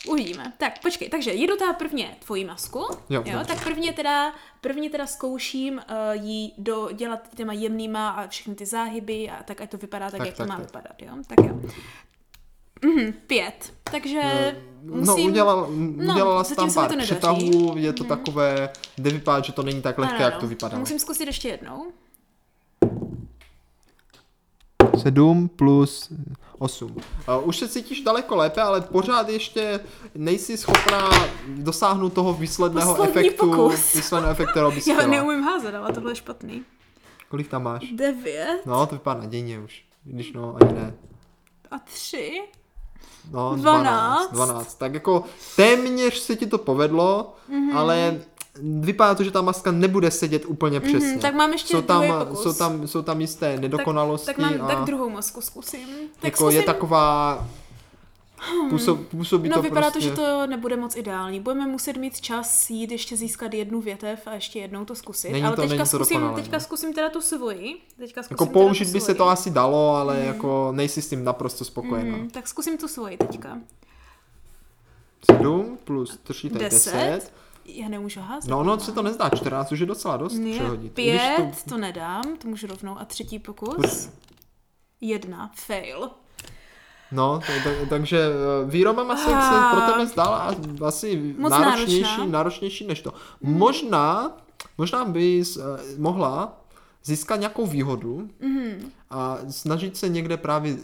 Uvidíme. 0.08 0.52
Tak, 0.58 0.82
počkej, 0.82 1.08
takže 1.08 1.32
jedu 1.32 1.56
teda 1.56 1.72
prvně 1.72 2.16
tvoji 2.24 2.44
masku. 2.44 2.86
Jo, 3.10 3.22
jo 3.26 3.40
tak 3.46 3.64
prvně 3.64 3.92
teda, 3.92 4.32
prvně 4.60 4.90
teda 4.90 5.06
zkouším 5.06 5.74
uh, 5.74 6.22
jí 6.24 6.54
dodělat 6.58 7.28
těma 7.34 7.52
jemnýma 7.52 8.10
a 8.10 8.26
všechny 8.26 8.54
ty 8.54 8.66
záhyby 8.66 9.30
a 9.30 9.42
tak, 9.42 9.60
ať 9.60 9.70
to 9.70 9.76
vypadá 9.76 10.10
tak, 10.10 10.18
tak 10.18 10.26
jak 10.26 10.36
tak, 10.36 10.46
to 10.46 10.52
má 10.52 10.56
tak. 10.56 10.66
vypadat, 10.66 11.02
jo. 11.02 11.14
Tak 11.26 11.46
jo. 11.46 11.60
Mhm, 12.84 13.12
pět. 13.26 13.72
Takže 13.84 14.56
no, 14.82 14.96
musím... 14.96 15.24
No, 15.24 15.30
udělala, 15.30 15.66
udělala 15.66 16.44
no, 16.50 16.54
tam 16.56 16.74
pár 16.74 16.98
přetahů, 16.98 17.74
je 17.76 17.92
to 17.92 18.02
mm. 18.02 18.08
takové, 18.08 18.68
kde 18.96 19.10
vypadá, 19.10 19.40
že 19.40 19.52
to 19.52 19.62
není 19.62 19.82
tak 19.82 19.98
lehké, 19.98 20.14
no, 20.14 20.20
no, 20.20 20.24
jak 20.24 20.40
to 20.40 20.46
vypadá. 20.46 20.78
Musím 20.78 20.98
zkusit 20.98 21.26
ještě 21.26 21.48
jednou. 21.48 21.92
7 24.96 25.48
plus 25.48 26.12
8. 26.58 26.90
Uh, 26.90 27.48
už 27.48 27.56
se 27.56 27.68
cítíš 27.68 28.00
daleko 28.00 28.36
lépe, 28.36 28.60
ale 28.60 28.80
pořád 28.80 29.28
ještě 29.28 29.80
nejsi 30.14 30.56
schopná 30.56 31.10
dosáhnout 31.48 32.12
toho 32.12 32.34
výsledného 32.34 32.94
Poslední 32.94 33.20
efektu. 33.20 33.50
Pokus. 33.50 33.94
Výsledného 33.94 34.32
efektu, 34.32 34.50
kterého 34.50 34.70
bys 34.70 34.86
Já 34.86 35.06
neumím 35.06 35.42
házet, 35.42 35.74
ale 35.74 35.92
tohle 35.92 36.10
je 36.10 36.16
špatný. 36.16 36.62
Kolik 37.28 37.48
tam 37.48 37.62
máš? 37.62 37.92
9. 37.92 38.62
No, 38.66 38.86
to 38.86 38.94
vypadá 38.94 39.20
nadějně 39.20 39.60
už. 39.60 39.84
Když 40.04 40.32
no, 40.32 40.56
ani 40.60 40.72
ne. 40.72 40.94
A 41.70 41.78
3. 41.78 42.42
No, 43.30 43.56
12. 43.56 44.32
12. 44.32 44.32
12. 44.32 44.74
Tak 44.74 44.94
jako 44.94 45.24
téměř 45.56 46.18
se 46.18 46.36
ti 46.36 46.46
to 46.46 46.58
povedlo, 46.58 47.34
mm-hmm. 47.50 47.76
ale 47.76 48.20
vypadá 48.62 49.14
to, 49.14 49.24
že 49.24 49.30
ta 49.30 49.42
maska 49.42 49.72
nebude 49.72 50.10
sedět 50.10 50.44
úplně 50.46 50.80
mhm, 50.80 50.88
přesně. 50.88 51.12
Mm, 51.12 51.20
tak 51.20 51.34
mám 51.34 51.52
ještě 51.52 51.76
jsou 51.76 51.82
tam, 51.82 52.04
pokus. 52.18 52.42
Jsou 52.42 52.52
tam, 52.52 52.86
jsou 52.88 53.02
tam 53.02 53.20
jisté 53.20 53.60
nedokonalosti. 53.60 54.26
Tak, 54.26 54.36
tak 54.36 54.50
mám 54.50 54.70
a 54.70 54.74
tak 54.74 54.84
druhou 54.84 55.10
masku 55.10 55.40
zkusím. 55.40 55.88
Tak 56.14 56.24
jako 56.24 56.36
zkusím... 56.36 56.60
je 56.60 56.66
taková 56.66 57.46
Působ, 58.70 59.00
působí 59.08 59.48
no, 59.48 59.56
to 59.56 59.62
vypadá 59.62 59.90
prostě... 59.90 60.10
to, 60.10 60.16
že 60.16 60.22
to 60.22 60.46
nebude 60.46 60.76
moc 60.76 60.96
ideální. 60.96 61.40
Budeme 61.40 61.66
muset 61.66 61.96
mít 61.96 62.20
čas 62.20 62.70
jít 62.70 62.90
ještě 62.90 63.16
získat 63.16 63.54
jednu 63.54 63.80
větev 63.80 64.26
a 64.26 64.34
ještě 64.34 64.58
jednou 64.58 64.84
to 64.84 64.94
zkusit. 64.94 65.32
Není 65.32 65.44
ale 65.44 65.56
to, 65.56 65.62
teďka, 65.62 65.74
není 65.74 65.86
zkusím, 65.86 66.20
to 66.20 66.34
teďka 66.34 66.60
zkusím 66.60 66.94
teda 66.94 67.10
tu 67.10 67.20
svoji. 67.20 67.76
Teďka 67.96 68.22
zkusím 68.22 68.34
jako 68.34 68.46
použít 68.46 68.88
by 68.88 69.00
se 69.00 69.14
to 69.14 69.28
asi 69.28 69.50
dalo, 69.50 69.96
ale 69.96 70.20
mm. 70.20 70.26
jako 70.26 70.72
nejsi 70.74 71.02
s 71.02 71.08
tím 71.08 71.24
naprosto 71.24 71.64
spokojená. 71.64 72.16
Mm, 72.16 72.30
tak 72.30 72.48
zkusím 72.48 72.78
tu 72.78 72.88
svoji 72.88 73.16
teďka. 73.16 73.58
7 75.30 75.78
plus 75.84 76.18
3, 76.22 76.50
to 76.50 76.62
je 76.62 76.70
10. 76.70 76.92
10. 76.92 77.32
Já 77.66 77.88
nemůžu 77.88 78.20
házet. 78.20 78.50
No, 78.50 78.62
no, 78.62 78.80
se 78.80 78.92
to 78.92 79.02
nezdá, 79.02 79.28
14 79.28 79.72
už 79.72 79.80
je 79.80 79.86
docela 79.86 80.16
dost 80.16 80.38
ne, 80.38 80.50
přehodit. 80.50 80.92
Pět, 80.92 81.62
to... 81.64 81.70
to 81.70 81.78
nedám, 81.78 82.36
to 82.36 82.48
můžu 82.48 82.66
rovnou. 82.66 82.98
A 82.98 83.04
třetí 83.04 83.38
pokus? 83.38 83.76
Uf. 83.78 84.10
Jedna, 85.00 85.50
fail. 85.54 86.10
No, 87.12 87.40
to, 87.46 87.70
takže 87.88 88.18
eh, 88.18 88.70
výroba 88.70 89.04
masek 89.04 89.42
se 89.42 89.60
pro 89.70 89.80
tebe 89.80 90.06
zdala 90.06 90.54
asi 90.86 91.34
Moc 91.38 91.50
náročnější, 91.50 92.02
náročná. 92.02 92.24
náročnější 92.26 92.86
než 92.86 93.00
to. 93.00 93.14
Mm. 93.40 93.58
Možná, 93.58 94.36
možná 94.78 95.04
bys 95.04 95.56
uh, 95.56 95.64
mohla 95.98 96.60
získat 97.04 97.36
nějakou 97.36 97.66
výhodu 97.66 98.28
mm. 98.40 98.90
a 99.10 99.38
snažit 99.50 99.96
se 99.96 100.08
někde 100.08 100.36
právě 100.36 100.76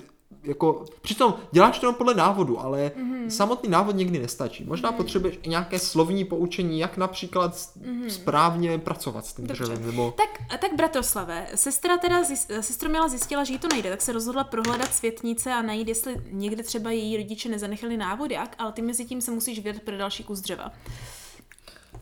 jako, 0.43 0.85
přitom 1.01 1.35
děláš 1.53 1.79
to 1.79 1.93
podle 1.93 2.15
návodu, 2.15 2.61
ale 2.61 2.93
mm-hmm. 2.97 3.29
samotný 3.29 3.71
návod 3.71 3.97
nikdy 3.97 4.19
nestačí. 4.19 4.65
Možná 4.65 4.93
mm-hmm. 4.93 4.97
potřebuješ 4.97 5.39
i 5.43 5.49
nějaké 5.49 5.79
slovní 5.79 6.25
poučení, 6.25 6.79
jak 6.79 6.97
například 6.97 7.53
mm-hmm. 7.53 8.07
správně 8.07 8.79
pracovat 8.79 9.27
s 9.27 9.33
tím 9.33 9.47
Dobře. 9.47 9.65
dřevem. 9.65 9.87
Nebo... 9.87 10.15
Tak, 10.17 10.59
tak 10.61 10.75
bratroslave, 10.77 11.47
sestra 11.55 11.99
teda, 11.99 12.25
sestra 12.61 12.89
měla 12.89 13.09
zjistila, 13.09 13.45
že 13.45 13.53
jí 13.53 13.59
to 13.59 13.69
nejde, 13.69 13.91
tak 13.91 14.03
se 14.03 14.13
rozhodla 14.13 14.45
prohledat 14.45 14.95
světnice 14.95 15.53
a 15.53 15.63
najít, 15.63 15.89
jestli 15.89 16.17
někde 16.31 16.63
třeba 16.63 16.91
její 16.91 17.17
rodiče 17.17 17.49
nezanechali 17.49 17.97
návod 17.97 18.31
jak, 18.31 18.55
ale 18.59 18.73
ty 18.73 18.83
mezi 18.83 19.05
tím 19.05 19.21
se 19.21 19.31
musíš 19.31 19.59
vydat 19.59 19.83
pro 19.83 19.97
další 19.97 20.25
kus 20.25 20.41
dřeva. 20.41 20.73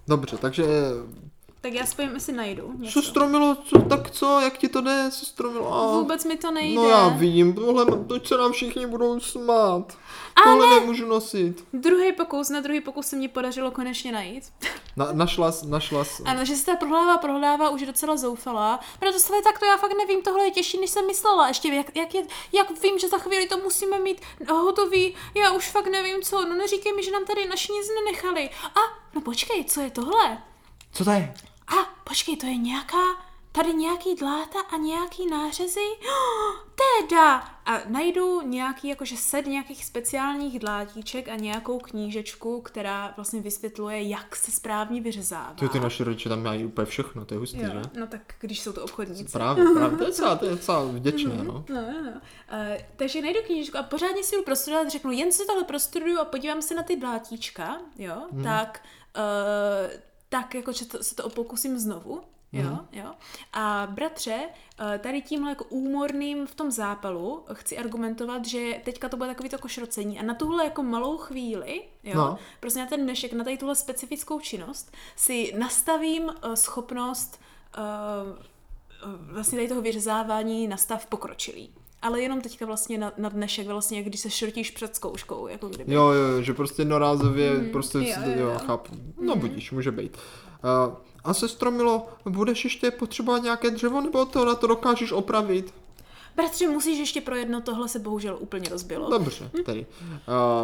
Dobře, 0.09 0.37
takže 0.37 0.65
tak 1.61 1.75
já 1.75 1.87
spojím, 1.87 2.15
jestli 2.15 2.33
najdu 2.33 2.73
něco. 2.77 3.03
Sestromilo, 3.03 3.55
co, 3.55 3.79
tak 3.79 4.11
co, 4.11 4.41
jak 4.41 4.59
ti 4.59 4.69
to 4.69 4.81
jde, 4.81 5.11
sestromilo? 5.11 5.75
A... 5.75 5.87
Vůbec 5.87 6.25
mi 6.25 6.37
to 6.37 6.51
nejde. 6.51 6.77
No 6.77 6.89
já 6.89 7.09
vím, 7.09 7.55
tohle, 7.55 7.85
to 7.85 8.21
se 8.25 8.37
nám 8.37 8.53
všichni 8.53 8.87
budou 8.87 9.21
smát. 9.21 9.97
Ale 10.37 10.57
tohle 10.57 10.81
nemůžu 10.81 11.07
nosit. 11.07 11.65
Druhý 11.73 12.13
pokus, 12.13 12.49
na 12.49 12.61
druhý 12.61 12.81
pokus 12.81 13.07
se 13.07 13.17
mi 13.17 13.29
podařilo 13.29 13.71
konečně 13.71 14.13
najít. 14.13 14.45
Na, 14.97 15.13
našla 15.13 15.53
našla. 15.67 16.05
Ano, 16.25 16.45
že 16.45 16.57
se 16.57 16.67
ta 16.67 16.77
prohlává, 16.77 17.19
prohlává, 17.19 17.71
už 17.71 17.81
je 17.81 17.87
docela 17.87 18.17
zoufalá. 18.17 18.81
Proto 18.99 19.19
se 19.19 19.33
tak 19.45 19.59
to 19.59 19.65
já 19.65 19.77
fakt 19.77 19.97
nevím, 19.99 20.23
tohle 20.23 20.45
je 20.45 20.51
těžší, 20.51 20.81
než 20.81 20.91
jsem 20.91 21.07
myslela. 21.07 21.49
Ještě 21.49 21.69
jak, 21.69 21.97
jak, 21.97 22.15
je, 22.15 22.23
jak 22.53 22.83
vím, 22.83 22.99
že 22.99 23.09
za 23.09 23.19
chvíli 23.19 23.49
to 23.49 23.59
musíme 23.59 23.99
mít 23.99 24.21
hotový, 24.51 25.15
já 25.35 25.53
už 25.53 25.71
fakt 25.71 25.87
nevím 25.87 26.23
co, 26.23 26.45
no 26.45 26.55
neříkej 26.55 26.93
mi, 26.93 27.03
že 27.03 27.11
nám 27.11 27.25
tady 27.25 27.49
naši 27.49 27.73
nic 27.73 27.87
nenechali. 27.95 28.51
A, 28.65 28.81
no 29.15 29.21
počkej, 29.21 29.65
co 29.65 29.81
je 29.81 29.91
tohle? 29.91 30.39
Co 30.99 31.05
to 31.05 31.11
je? 31.11 31.35
A 31.69 31.75
počkej, 32.05 32.37
to 32.37 32.47
je 32.47 32.57
nějaká, 32.57 33.03
tady 33.53 33.75
nějaký 33.75 34.15
dláta 34.15 34.61
a 34.61 34.77
nějaký 34.77 35.27
nářezy? 35.27 35.81
Oh, 35.81 36.57
to 36.75 36.85
je 37.01 37.17
dá. 37.17 37.37
A 37.67 37.81
najdu 37.89 38.41
nějaký 38.41 38.89
jakože 38.89 39.17
set 39.17 39.47
nějakých 39.47 39.85
speciálních 39.85 40.59
dlátíček 40.59 41.29
a 41.29 41.37
nějakou 41.37 41.79
knížečku, 41.79 42.61
která 42.61 43.13
vlastně 43.17 43.41
vysvětluje, 43.41 44.03
jak 44.03 44.37
se 44.37 44.53
správně 44.53 45.01
vyřezává. 45.01 45.55
Ty, 45.59 45.69
ty 45.69 45.81
naše 45.81 46.05
rodiče 46.05 46.29
tam 46.29 46.43
mají 46.43 46.65
úplně 46.65 46.87
všechno, 46.87 47.25
to 47.25 47.35
je 47.35 47.39
hustý, 47.39 47.61
jo, 47.61 47.71
že? 47.73 48.01
no 48.01 48.07
tak 48.07 48.35
když 48.41 48.61
jsou 48.61 48.73
to 48.73 48.85
obchodníci. 48.85 49.33
Právě, 49.33 49.65
právě, 49.75 49.97
to 49.97 50.03
je 50.03 50.07
docela, 50.07 50.37
to 50.37 50.45
je 50.45 50.51
docela 50.57 50.85
vděčné, 50.85 51.35
no. 51.37 51.65
No, 51.69 51.81
no, 51.81 52.03
no. 52.05 52.11
Uh, 52.11 52.21
takže 52.97 53.23
najdu 53.23 53.41
knížku 53.47 53.79
a 53.79 53.83
pořádně 53.83 54.25
si 54.25 54.37
jdu 54.37 54.43
prostudovat, 54.43 54.91
řeknu, 54.91 55.11
jen 55.11 55.33
si 55.33 55.47
tohle 55.47 55.65
prostuduju 55.65 56.19
a 56.19 56.25
podívám 56.25 56.63
se 56.63 56.75
na 56.75 56.83
ty 56.83 56.97
dlátíčka, 56.97 57.81
jo, 57.99 58.23
hmm. 58.33 58.43
tak, 58.43 58.83
uh, 59.17 60.08
tak 60.29 60.55
jako, 60.55 60.73
že 60.73 60.87
to, 60.87 61.03
se 61.03 61.15
to 61.15 61.31
pokusím 61.31 61.79
znovu, 61.79 62.23
Jo, 62.53 62.71
mm. 62.71 62.79
jo. 62.93 63.15
A 63.53 63.89
bratře, 63.91 64.49
eh, 64.95 64.99
tady 64.99 65.23
tímhle 65.23 65.51
jako 65.51 65.65
úmorným 65.65 66.47
v 66.47 66.55
tom 66.55 66.71
zápalu 66.71 67.45
chci 67.53 67.79
argumentovat, 67.79 68.45
že 68.45 68.81
teďka 68.85 69.09
to 69.09 69.17
bude 69.17 69.29
takový 69.29 69.49
to 69.49 69.59
košrocení 69.59 70.19
a 70.21 70.23
na 70.23 70.35
tuhle 70.35 70.65
jako 70.65 70.83
malou 70.83 71.17
chvíli, 71.17 71.83
jo, 72.05 72.15
no. 72.15 72.39
prostě 72.61 72.81
na 72.81 72.87
ten 72.87 73.03
dnešek, 73.03 73.33
na 73.33 73.45
tady 73.45 73.59
tuhle 73.59 73.75
specifickou 73.75 74.41
činnost, 74.41 74.93
si 75.17 75.55
nastavím 75.59 76.25
uh, 76.25 76.55
schopnost 76.55 77.41
uh, 77.79 79.13
vlastně 79.33 79.59
tady 79.59 79.69
toho 79.69 79.83
vyřezávání 79.83 80.69
na 80.69 80.77
stav 80.77 81.07
pokročilý. 81.07 81.75
Ale 82.03 82.21
jenom 82.21 82.41
teďka 82.41 82.67
vlastně 82.67 82.99
na, 82.99 83.13
na 83.17 83.29
dnešek, 83.29 83.67
vlastně, 83.67 84.03
když 84.03 84.21
se 84.21 84.31
šrotíš 84.31 84.71
před 84.71 84.97
zkouškou, 84.97 85.47
jako 85.47 85.69
kdyby. 85.69 85.95
Jo, 85.95 86.03
jo, 86.03 86.43
že 86.43 86.55
prostě 86.55 86.83
jednorázově, 86.83 87.55
mm, 87.55 87.71
prostě, 87.71 87.99
jo, 87.99 88.05
jo, 88.27 88.51
jo. 88.51 88.59
chápu. 88.67 88.93
No 89.21 89.35
mm. 89.35 89.41
budíš, 89.41 89.73
může 89.73 89.93
být. 89.93 90.17
Uh, 90.87 90.95
a 91.25 91.35
sestro 91.35 91.71
Milo, 91.71 92.07
budeš 92.25 92.65
ještě 92.65 92.91
potřebovat 92.91 93.43
nějaké 93.43 93.71
dřevo, 93.71 94.01
nebo 94.01 94.25
to 94.25 94.45
na 94.45 94.55
to 94.55 94.67
dokážeš 94.67 95.13
opravit? 95.13 95.75
Bratře, 96.37 96.69
musíš 96.69 96.99
ještě 96.99 97.21
pro 97.21 97.35
jedno, 97.37 97.61
tohle 97.61 97.89
se 97.89 97.99
bohužel 97.99 98.37
úplně 98.41 98.69
rozbilo. 98.69 99.11
Dobře, 99.11 99.51
hm? 99.59 99.63
tedy. 99.65 99.87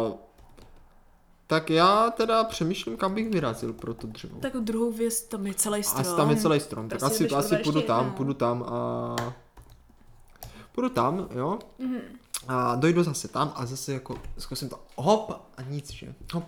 Uh, 0.07 0.13
tak 1.47 1.69
já 1.69 2.09
teda 2.09 2.43
přemýšlím, 2.43 2.97
kam 2.97 3.13
bych 3.15 3.29
vyrazil 3.29 3.73
pro 3.73 3.93
to 3.93 4.07
dřevo. 4.07 4.39
Tak 4.39 4.53
druhou 4.53 4.91
věc, 4.91 5.21
tam 5.21 5.47
je 5.47 5.53
celý 5.53 5.83
strom. 5.83 6.01
Asi 6.01 6.15
tam 6.15 6.29
je 6.29 6.35
celý 6.35 6.59
strom, 6.59 6.89
tak 6.89 7.03
asi, 7.03 7.29
asi 7.29 7.57
půjdu 7.57 7.81
tam, 7.81 8.11
půjdu 8.11 8.33
tam 8.33 8.63
a... 8.63 9.15
Půjdu 10.75 10.89
tam, 10.89 11.27
jo? 11.31 11.59
Mm-hmm. 11.79 12.01
A 12.47 12.75
dojdu 12.75 13.03
zase 13.03 13.27
tam 13.27 13.53
a 13.55 13.65
zase 13.65 13.93
jako 13.93 14.17
zkusím 14.37 14.69
to 14.69 14.79
hop 14.95 15.31
a 15.57 15.61
nic, 15.61 15.91
že? 15.91 16.15
Hop 16.33 16.45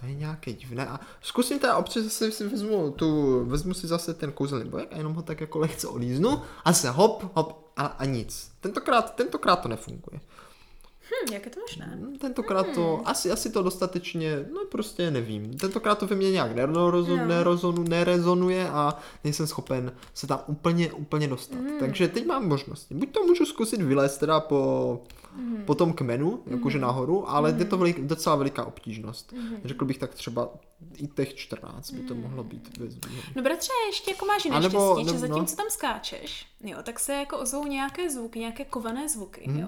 to 0.00 0.06
je 0.06 0.14
nějaké 0.14 0.52
divné. 0.52 0.86
A 0.86 1.00
zkusím 1.22 1.58
teda 1.58 1.76
občas 1.76 2.04
zase 2.04 2.32
si 2.32 2.48
vezmu, 2.48 2.90
tu, 2.90 3.40
vezmu 3.44 3.74
si 3.74 3.86
zase 3.86 4.14
ten 4.14 4.32
kouzelný 4.32 4.70
bojek 4.70 4.92
a 4.92 4.96
jenom 4.96 5.14
ho 5.14 5.22
tak 5.22 5.40
jako 5.40 5.58
lehce 5.58 5.88
olíznu 5.88 6.42
a 6.64 6.72
se 6.72 6.90
hop, 6.90 7.30
hop 7.34 7.70
a, 7.76 7.86
a 7.86 8.04
nic. 8.04 8.52
Tentokrát, 8.60 9.14
tentokrát 9.14 9.56
to 9.56 9.68
nefunguje. 9.68 10.20
Hm, 11.04 11.32
jak 11.32 11.44
je 11.44 11.50
to 11.50 11.60
možné? 11.60 11.86
Hmm, 11.86 12.18
tentokrát 12.18 12.66
hmm. 12.66 12.74
to, 12.74 13.02
asi, 13.04 13.30
asi 13.30 13.50
to 13.50 13.62
dostatečně, 13.62 14.46
no 14.52 14.64
prostě 14.64 15.10
nevím. 15.10 15.58
Tentokrát 15.58 15.98
to 15.98 16.06
ve 16.06 16.16
mně 16.16 16.30
nějak 16.30 16.54
nerozon, 16.54 17.18
no. 17.18 17.26
nerozonu, 17.26 17.82
nerezonuje 17.82 18.68
a 18.68 18.98
nejsem 19.24 19.46
schopen 19.46 19.92
se 20.14 20.26
tam 20.26 20.40
úplně, 20.46 20.92
úplně 20.92 21.28
dostat. 21.28 21.56
Hmm. 21.56 21.78
Takže 21.78 22.08
teď 22.08 22.26
mám 22.26 22.48
možnosti. 22.48 22.94
Buď 22.94 23.12
to 23.12 23.22
můžu 23.22 23.46
zkusit 23.46 23.82
vylézt 23.82 24.20
teda 24.20 24.40
po 24.40 25.00
mm. 25.34 25.62
po 25.64 25.74
tom 25.74 25.92
kmenu, 25.92 26.42
jakože 26.46 26.78
mm. 26.78 26.82
nahoru, 26.82 27.30
ale 27.30 27.52
mm. 27.52 27.58
je 27.58 27.64
to 27.64 27.76
velik, 27.76 28.00
docela 28.00 28.36
veliká 28.36 28.64
obtížnost. 28.64 29.32
Mm. 29.32 29.56
Řekl 29.64 29.84
bych 29.84 29.98
tak 29.98 30.14
třeba 30.14 30.50
i 30.96 31.06
těch 31.06 31.34
14 31.34 31.90
by 31.90 32.02
to 32.02 32.14
mohlo 32.14 32.44
být. 32.44 32.78
Bez... 32.78 32.94
No 33.34 33.42
bratře, 33.42 33.72
ještě 33.86 34.10
jako 34.10 34.26
máš 34.26 34.44
neštěstí, 34.44 34.76
nebo, 34.76 35.04
že 35.04 35.18
zatímco 35.18 35.52
no. 35.52 35.56
tam 35.56 35.66
skáčeš, 35.70 36.46
jo, 36.60 36.78
tak 36.82 37.00
se 37.00 37.12
jako 37.12 37.38
ozvou 37.38 37.66
nějaké 37.66 38.10
zvuky, 38.10 38.38
nějaké 38.38 38.64
kované 38.64 39.08
zvuky, 39.08 39.44
mm. 39.46 39.58
jo. 39.58 39.66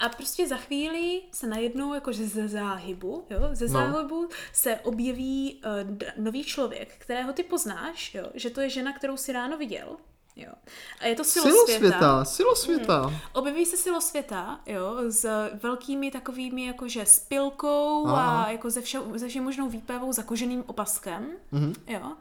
A 0.00 0.08
prostě 0.08 0.48
za 0.48 0.56
chvíli 0.56 1.22
se 1.32 1.46
najednou 1.46 1.94
jakože 1.94 2.26
ze 2.26 2.48
záhybu, 2.48 3.24
jo, 3.30 3.40
ze 3.52 3.66
no. 3.66 3.72
záhybu 3.72 4.28
se 4.52 4.76
objeví 4.76 5.60
uh, 5.64 6.24
nový 6.24 6.44
člověk, 6.44 6.94
kterého 6.98 7.32
ty 7.32 7.42
poznáš, 7.42 8.14
jo, 8.14 8.26
že 8.34 8.50
to 8.50 8.60
je 8.60 8.70
žena, 8.70 8.92
kterou 8.92 9.16
si 9.16 9.32
ráno 9.32 9.58
viděl, 9.58 9.96
Jo. 10.40 10.52
A 11.00 11.06
je 11.06 11.14
to 11.14 11.24
silosvěta. 11.24 12.24
Silosvěta, 12.24 13.00
Hmm. 13.06 13.18
Objeví 13.32 13.66
se 13.66 13.76
silosvěta, 13.76 14.60
jo, 14.66 14.96
s 15.08 15.50
velkými 15.62 16.10
takovými 16.10 16.66
jakože 16.66 17.06
spilkou 17.06 18.06
Aha. 18.06 18.42
a 18.42 18.50
jako 18.50 18.70
ze, 18.70 18.80
vše, 18.80 18.98
ze 19.14 19.28
všem 19.28 19.44
možnou 19.44 19.68
výpevou 19.68 20.12
zakoženým 20.12 20.64
opaskem, 20.66 21.32
mm-hmm. 21.52 21.74
jo. 21.86 22.12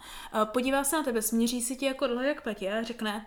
Podívá 0.45 0.83
se 0.83 0.95
na 0.95 1.03
tebe, 1.03 1.21
směří 1.21 1.61
si 1.61 1.75
ti 1.75 1.85
jako 1.85 2.07
dlouho 2.07 2.23
jak 2.23 2.43
platě 2.43 2.73
a 2.73 2.83
řekne, 2.83 3.25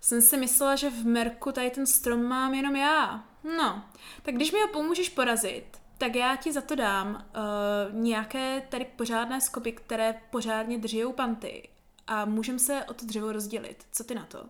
jsem 0.00 0.22
si 0.22 0.36
myslela, 0.36 0.76
že 0.76 0.90
v 0.90 1.06
Merku 1.06 1.52
tady 1.52 1.70
ten 1.70 1.86
strom 1.86 2.22
mám 2.22 2.54
jenom 2.54 2.76
já. 2.76 3.24
No, 3.56 3.82
tak 4.22 4.34
když 4.34 4.52
mi 4.52 4.60
ho 4.60 4.68
pomůžeš 4.68 5.08
porazit, 5.08 5.64
tak 5.98 6.14
já 6.14 6.36
ti 6.36 6.52
za 6.52 6.60
to 6.60 6.74
dám 6.74 7.14
uh, 7.14 8.00
nějaké 8.02 8.62
tady 8.68 8.84
pořádné 8.96 9.40
skopy, 9.40 9.72
které 9.72 10.20
pořádně 10.30 10.78
drží 10.78 11.02
panty 11.14 11.68
a 12.06 12.24
můžeme 12.24 12.58
se 12.58 12.84
o 12.84 12.94
to 12.94 13.06
dřevo 13.06 13.32
rozdělit. 13.32 13.84
Co 13.92 14.04
ty 14.04 14.14
na 14.14 14.24
to? 14.24 14.44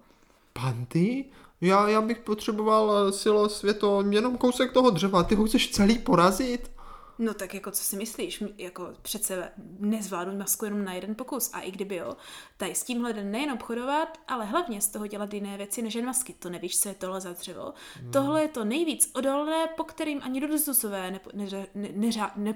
Panty? 0.52 1.24
Já, 1.60 1.88
já 1.88 2.00
bych 2.00 2.18
potřeboval 2.18 3.08
eh, 3.08 3.12
silo 3.12 3.48
světo 3.48 4.04
jenom 4.10 4.38
kousek 4.38 4.72
toho 4.72 4.90
dřeva. 4.90 5.22
Ty 5.22 5.34
ho 5.34 5.46
chceš 5.46 5.70
celý 5.70 5.98
porazit? 5.98 6.74
No 7.18 7.34
tak 7.34 7.54
jako 7.54 7.70
co 7.70 7.84
si 7.84 7.96
myslíš, 7.96 8.42
jako 8.58 8.88
přece 9.02 9.52
nezvládnu 9.78 10.38
masku 10.38 10.64
jenom 10.64 10.84
na 10.84 10.92
jeden 10.92 11.14
pokus 11.14 11.50
a 11.52 11.60
i 11.60 11.70
kdyby 11.70 11.96
jo, 11.96 12.16
tady 12.56 12.74
s 12.74 12.84
tímhle 12.84 13.12
nejen 13.12 13.52
obchodovat, 13.52 14.20
ale 14.28 14.44
hlavně 14.44 14.80
z 14.80 14.88
toho 14.88 15.06
dělat 15.06 15.34
jiné 15.34 15.56
věci 15.56 15.82
než 15.82 15.94
jen 15.94 16.06
masky. 16.06 16.32
To 16.32 16.50
nevíš, 16.50 16.80
co 16.80 16.88
je 16.88 16.94
tohle 16.94 17.20
za 17.20 17.32
dřevo. 17.32 17.72
Hmm. 18.00 18.10
Tohle 18.10 18.42
je 18.42 18.48
to 18.48 18.64
nejvíc 18.64 19.10
odolné, 19.14 19.66
po 19.76 19.84
kterým 19.84 20.20
ani 20.22 20.40
dodozusové 20.40 21.10
ne, 21.10 21.20
ne, 21.32 21.66
ne, 21.74 21.88
ne, 21.92 22.28
ne, 22.36 22.54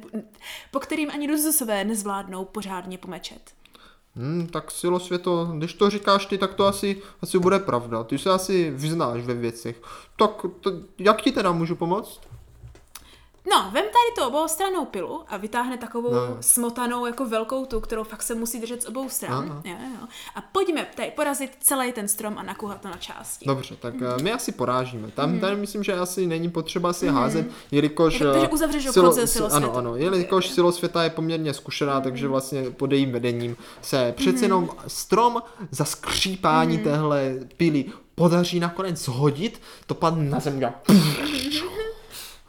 po 0.71 0.81
kterým 0.81 1.11
ani 1.11 1.27
dodozusové 1.27 1.85
nezvládnou 1.85 2.45
pořádně 2.45 2.99
pomečet. 2.99 3.58
Hmm, 4.19 4.47
tak 4.47 4.71
silosvěto, 4.71 5.45
když 5.59 5.75
to 5.75 5.91
říkáš 5.91 6.27
ty, 6.27 6.39
tak 6.39 6.55
to 6.55 6.67
asi, 6.67 6.97
asi 7.23 7.39
bude 7.39 7.59
pravda. 7.59 8.05
Ty 8.05 8.19
se 8.19 8.31
asi 8.31 8.71
vyznáš 8.71 9.23
ve 9.23 9.35
věcech. 9.35 9.83
Tak 10.17 10.31
to, 10.61 10.73
jak 10.99 11.23
ti 11.23 11.33
teda 11.33 11.53
můžu 11.53 11.77
pomoct? 11.77 12.21
No, 13.51 13.71
vem 13.73 13.85
tady 13.85 14.15
tu 14.17 14.27
oboustrannou 14.27 14.85
pilu 14.85 15.25
a 15.29 15.37
vytáhne 15.37 15.79
takovou 15.79 16.15
no. 16.15 16.37
smotanou 16.41 17.07
jako 17.07 17.27
velkou 17.27 17.67
tu, 17.67 17.81
kterou 17.81 18.05
fakt 18.05 18.23
se 18.23 18.35
musí 18.35 18.61
držet 18.61 18.83
z 18.83 18.87
obou 18.87 19.09
stran. 19.09 19.63
Jo, 19.65 19.77
jo. 19.81 20.07
A 20.35 20.41
pojďme 20.41 20.87
tady 20.95 21.11
porazit 21.11 21.51
celý 21.61 21.93
ten 21.93 22.09
strom 22.09 22.39
a 22.39 22.43
nakuhat 22.43 22.81
to 22.81 22.89
na 22.89 22.97
části. 22.97 23.47
Dobře, 23.47 23.77
tak 23.77 23.95
mm. 23.95 24.23
my 24.23 24.33
asi 24.33 24.53
porážíme. 24.53 25.11
Tam 25.11 25.33
mm. 25.33 25.41
tady 25.41 25.57
myslím, 25.57 25.85
že 25.85 25.93
asi 25.93 26.27
není 26.27 26.51
potřeba 26.51 26.93
si 26.93 27.09
mm. 27.09 27.15
házet, 27.15 27.47
jelikož... 27.71 28.19
Takže 28.19 28.47
eh, 28.47 28.49
uzavřeš 28.49 28.91
silo, 28.91 29.11
obchod 29.11 29.29
se 29.29 29.45
Ano, 29.45 29.77
ano, 29.77 29.97
jelikož 29.97 30.45
okay. 30.45 30.55
silosvěta 30.55 31.05
je 31.05 31.11
poměrně 31.11 31.55
zkušená, 31.55 31.97
mm. 31.97 32.03
takže 32.03 32.29
vlastně 32.29 32.71
pod 32.71 32.93
jejím 32.93 33.13
vedením 33.13 33.57
se 33.83 34.15
přece 34.17 34.39
mm. 34.39 34.43
jenom 34.43 34.71
strom 34.87 35.43
za 35.71 35.85
skřípání 35.85 36.77
mm. 36.77 36.85
téhle 36.85 37.35
pily 37.57 37.85
podaří 38.15 38.61
nakonec 38.61 39.05
zhodit, 39.05 39.61
to 39.87 39.95
padne 39.95 40.31
na 40.31 40.41
zem 40.41 40.61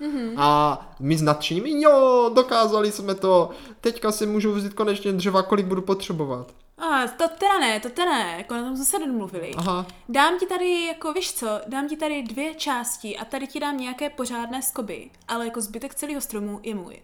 Mm-hmm. 0.01 0.33
A 0.37 0.79
my 0.99 1.17
s 1.17 1.21
nadšením, 1.21 1.65
jo, 1.65 2.31
dokázali 2.33 2.91
jsme 2.91 3.15
to, 3.15 3.49
teďka 3.81 4.11
si 4.11 4.25
můžu 4.25 4.53
vzít 4.53 4.73
konečně 4.73 5.11
dřeva, 5.11 5.43
kolik 5.43 5.65
budu 5.65 5.81
potřebovat. 5.81 6.53
A 6.77 7.07
to 7.07 7.27
teda 7.27 7.59
ne, 7.59 7.79
to 7.79 7.89
teda 7.89 8.11
ne, 8.11 8.35
jako 8.37 8.53
na 8.53 8.63
tom 8.63 8.75
jsme 8.75 8.85
se 8.85 8.99
domluvili. 8.99 9.51
Aha. 9.57 9.85
Dám 10.09 10.39
ti 10.39 10.45
tady, 10.45 10.85
jako 10.85 11.13
víš 11.13 11.33
co, 11.33 11.47
dám 11.67 11.87
ti 11.87 11.97
tady 11.97 12.23
dvě 12.23 12.53
části 12.53 13.17
a 13.17 13.25
tady 13.25 13.47
ti 13.47 13.59
dám 13.59 13.77
nějaké 13.77 14.09
pořádné 14.09 14.61
skoby, 14.61 15.09
ale 15.27 15.45
jako 15.45 15.61
zbytek 15.61 15.95
celého 15.95 16.21
stromu 16.21 16.59
je 16.63 16.75
můj. 16.75 17.01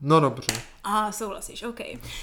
No 0.00 0.20
dobře. 0.20 0.62
A 0.84 1.12
souhlasíš, 1.12 1.62
OK. 1.62 1.80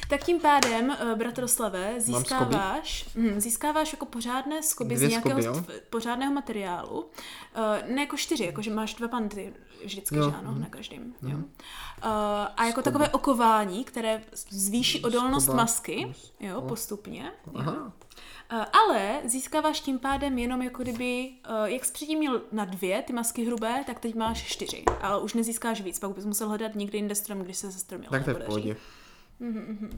Tak 0.09 0.24
tím 0.24 0.39
pádem, 0.39 0.89
uh, 0.89 1.17
bratroslave, 1.17 2.01
získáváš, 2.01 3.05
hm, 3.15 3.39
získáváš 3.39 3.93
jako 3.93 4.05
pořádné 4.05 4.63
skoby 4.63 4.95
Dvě 4.95 5.07
z 5.07 5.11
nějakého 5.11 5.41
skoby, 5.43 5.74
pořádného 5.89 6.34
materiálu. 6.34 6.99
Uh, 6.99 7.95
ne 7.95 8.01
jako 8.01 8.17
čtyři, 8.17 8.45
jako 8.45 8.61
že 8.61 8.71
máš 8.71 8.93
dva 8.93 9.07
panty 9.07 9.53
vždycky, 9.86 10.15
jo. 10.15 10.30
že 10.32 10.38
ano, 10.38 10.55
na 10.59 10.65
každém. 10.65 11.13
Jo. 11.21 11.38
Uh, 11.38 11.43
a 12.57 12.65
jako 12.65 12.71
Skoby. 12.71 12.84
takové 12.84 13.09
okování, 13.09 13.84
které 13.84 14.24
zvýší 14.49 15.01
odolnost 15.01 15.43
Skoba. 15.43 15.57
masky, 15.57 16.13
jo, 16.39 16.61
postupně. 16.61 17.32
Aha. 17.55 17.74
Jo. 17.78 17.91
Eh, 18.56 18.66
ale 18.66 19.22
získáváš 19.26 19.80
tím 19.80 19.99
pádem 19.99 20.38
jenom 20.38 20.62
jako 20.62 20.84
kdyby, 20.84 21.30
uh, 21.49 21.66
jak 21.66 21.86
jsi 21.86 21.93
předtím 21.93 22.20
měl 22.20 22.41
na 22.51 22.66
dvě 22.66 23.01
ty 23.01 23.14
masky 23.14 23.45
hrubé, 23.45 23.84
tak 23.86 23.99
teď 23.99 24.16
máš 24.16 24.43
čtyři. 24.43 24.84
Ale 25.01 25.22
už 25.22 25.34
nezískáš 25.34 25.82
víc, 25.82 25.99
pak 25.99 26.12
bys 26.12 26.26
musel 26.26 26.47
hledat 26.47 26.76
někde 26.76 26.97
jinde 26.97 27.16
strom, 27.16 27.39
když 27.39 27.58
se 27.58 27.72
ze 27.72 27.80
stromil. 27.80 28.10
Tak 28.10 28.24
to 28.24 28.30
je 28.30 28.34
v 28.34 28.45
pohodě. 28.45 28.76
Mm-hmm. 29.41 29.89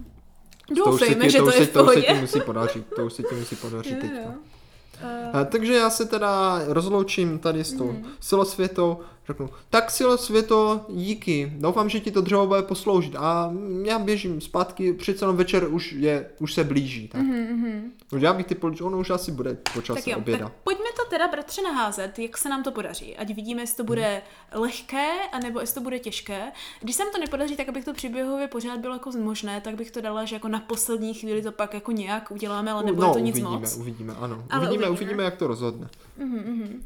Doufejme, 0.75 1.29
že 1.29 1.37
to, 1.37 1.51
to 1.51 1.57
je 1.57 1.65
v 1.65 1.69
pohodě. 1.69 2.01
To 2.01 2.01
už 2.01 2.07
se 2.07 2.13
ti 2.13 2.21
musí 2.21 2.41
podařit, 2.41 2.87
to 2.95 3.05
už 3.05 3.13
se 3.13 3.23
ti 3.23 3.35
musí 3.35 3.55
podařit 3.55 3.99
teďka. 3.99 4.29
Uh, 4.29 5.45
takže 5.45 5.73
já 5.73 5.89
se 5.89 6.05
teda 6.05 6.61
rozloučím 6.67 7.39
tady 7.39 7.63
s 7.63 7.73
tou 7.73 7.91
mm. 7.91 8.05
silosvětou, 8.19 8.99
řeknu, 9.27 9.49
tak 9.69 9.91
silosvěto, 9.91 10.85
díky, 10.89 11.53
doufám, 11.55 11.89
že 11.89 11.99
ti 11.99 12.11
to 12.11 12.21
dřevo 12.21 12.47
bude 12.47 12.61
posloužit 12.61 13.15
a 13.15 13.53
já 13.83 13.99
běžím 13.99 14.41
zpátky, 14.41 14.93
přece 14.93 15.23
jenom 15.23 15.37
večer 15.37 15.67
už 15.67 15.91
je, 15.91 16.29
už 16.39 16.53
se 16.53 16.63
blíží, 16.63 17.07
tak. 17.07 17.21
Mm-hmm. 17.21 17.81
Já 18.17 18.33
bych 18.33 18.45
ty 18.45 18.55
polič, 18.55 18.81
ono 18.81 18.99
už 18.99 19.09
asi 19.09 19.31
bude 19.31 19.57
počas 19.73 19.95
tak 19.95 20.07
jo, 20.07 20.17
oběda. 20.17 20.45
Tak 20.45 20.53
pojďme 20.63 20.85
to 20.97 21.09
teda, 21.09 21.27
bratře, 21.27 21.61
naházet, 21.61 22.19
jak 22.19 22.37
se 22.37 22.49
nám 22.49 22.63
to 22.63 22.71
podaří. 22.71 23.17
Ať 23.17 23.35
vidíme, 23.35 23.61
jestli 23.61 23.77
to 23.77 23.83
bude 23.83 24.21
lehké, 24.51 25.07
anebo 25.31 25.59
jestli 25.59 25.73
to 25.75 25.81
bude 25.81 25.99
těžké. 25.99 26.51
Když 26.81 26.95
se 26.95 27.03
nám 27.03 27.11
to 27.11 27.19
nepodaří, 27.19 27.55
tak 27.55 27.69
abych 27.69 27.85
to 27.85 27.93
příběhově 27.93 28.47
pořád 28.47 28.79
bylo 28.79 28.93
jako 28.93 29.11
možné, 29.11 29.61
tak 29.61 29.75
bych 29.75 29.91
to 29.91 30.01
dala, 30.01 30.25
že 30.25 30.35
jako 30.35 30.47
na 30.47 30.59
poslední 30.59 31.13
chvíli 31.13 31.41
to 31.41 31.51
pak 31.51 31.73
jako 31.73 31.91
nějak 31.91 32.31
uděláme, 32.31 32.71
ale 32.71 32.83
nebude 32.83 33.07
no, 33.07 33.13
to 33.13 33.19
nic 33.19 33.35
uvidíme, 33.35 33.59
moc. 33.59 33.77
uvidíme, 33.77 34.13
ano. 34.19 34.45
Ale 34.49 34.67
uvidíme, 34.67 34.89
uvidíme. 34.89 34.89
uvidíme, 34.89 35.23
jak 35.23 35.35
to 35.35 35.47
rozhodne. 35.47 35.89
Mhm, 36.17 36.83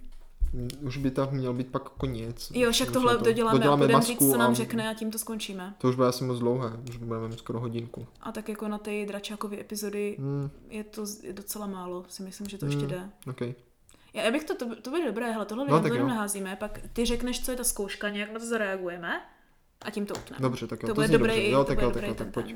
Už 0.81 0.97
by 0.97 1.11
tak 1.11 1.31
měl 1.31 1.53
být 1.53 1.67
pak 1.67 1.89
konec. 1.89 2.51
Jo, 2.53 2.71
však 2.71 2.91
tohle 2.91 3.17
to- 3.17 3.23
doděláme, 3.23 3.57
doděláme 3.59 3.83
a 3.83 3.87
budeme 3.87 4.03
říct, 4.05 4.19
co 4.31 4.37
nám 4.37 4.51
a 4.51 4.53
řekne 4.53 4.89
a 4.89 4.93
tím 4.93 5.11
to 5.11 5.17
skončíme. 5.19 5.73
To 5.77 5.89
už 5.89 5.95
bude 5.95 6.07
asi 6.07 6.23
moc 6.23 6.39
dlouhé, 6.39 6.69
už 6.89 6.97
budeme 6.97 7.27
mít 7.27 7.39
skoro 7.39 7.59
hodinku. 7.59 8.07
A 8.21 8.31
tak 8.31 8.49
jako 8.49 8.67
na 8.67 8.77
ty 8.77 9.05
dračákové 9.05 9.59
epizody 9.59 10.15
Hmm, 10.19 10.49
je 10.69 10.83
to 10.83 11.05
je 11.23 11.33
docela 11.33 11.67
málo, 11.67 12.05
si 12.09 12.23
myslím, 12.23 12.47
že 12.49 12.57
to 12.57 12.65
ještě 12.65 12.79
Hmm. 12.79 12.87
jde. 12.89 13.09
okay. 13.29 13.53
Já, 14.13 14.23
já 14.23 14.31
bych 14.31 14.43
to, 14.43 14.55
to, 14.55 14.75
to 14.81 14.89
bude 14.89 15.05
dobré, 15.05 15.31
hele, 15.31 15.45
tohle 15.45 15.65
No, 15.69 15.81
to 15.81 16.07
naházíme, 16.07 16.55
pak 16.55 16.79
ty 16.93 17.05
řekneš, 17.05 17.45
co 17.45 17.51
je 17.51 17.57
ta 17.57 17.63
zkouška, 17.63 18.09
nějak 18.09 18.33
na 18.33 18.39
to 18.39 18.45
zareagujeme 18.45 19.21
a 19.81 19.91
tím 19.91 20.05
to 20.05 20.13
utneme. 20.13 20.41
Dobře, 20.41 20.67
tak 20.67 20.83
jo, 20.83 20.87
to, 20.87 20.91
to 20.91 20.95
bude 20.95 21.07
dobrý, 21.07 21.31
dobře. 21.33 21.49
Jo, 21.49 21.59
to 21.59 21.65
tak 21.65 21.81
jo, 21.81 21.91
tak 21.91 22.03
jo, 22.03 22.13
tak 22.13 22.27
pojď. 22.31 22.55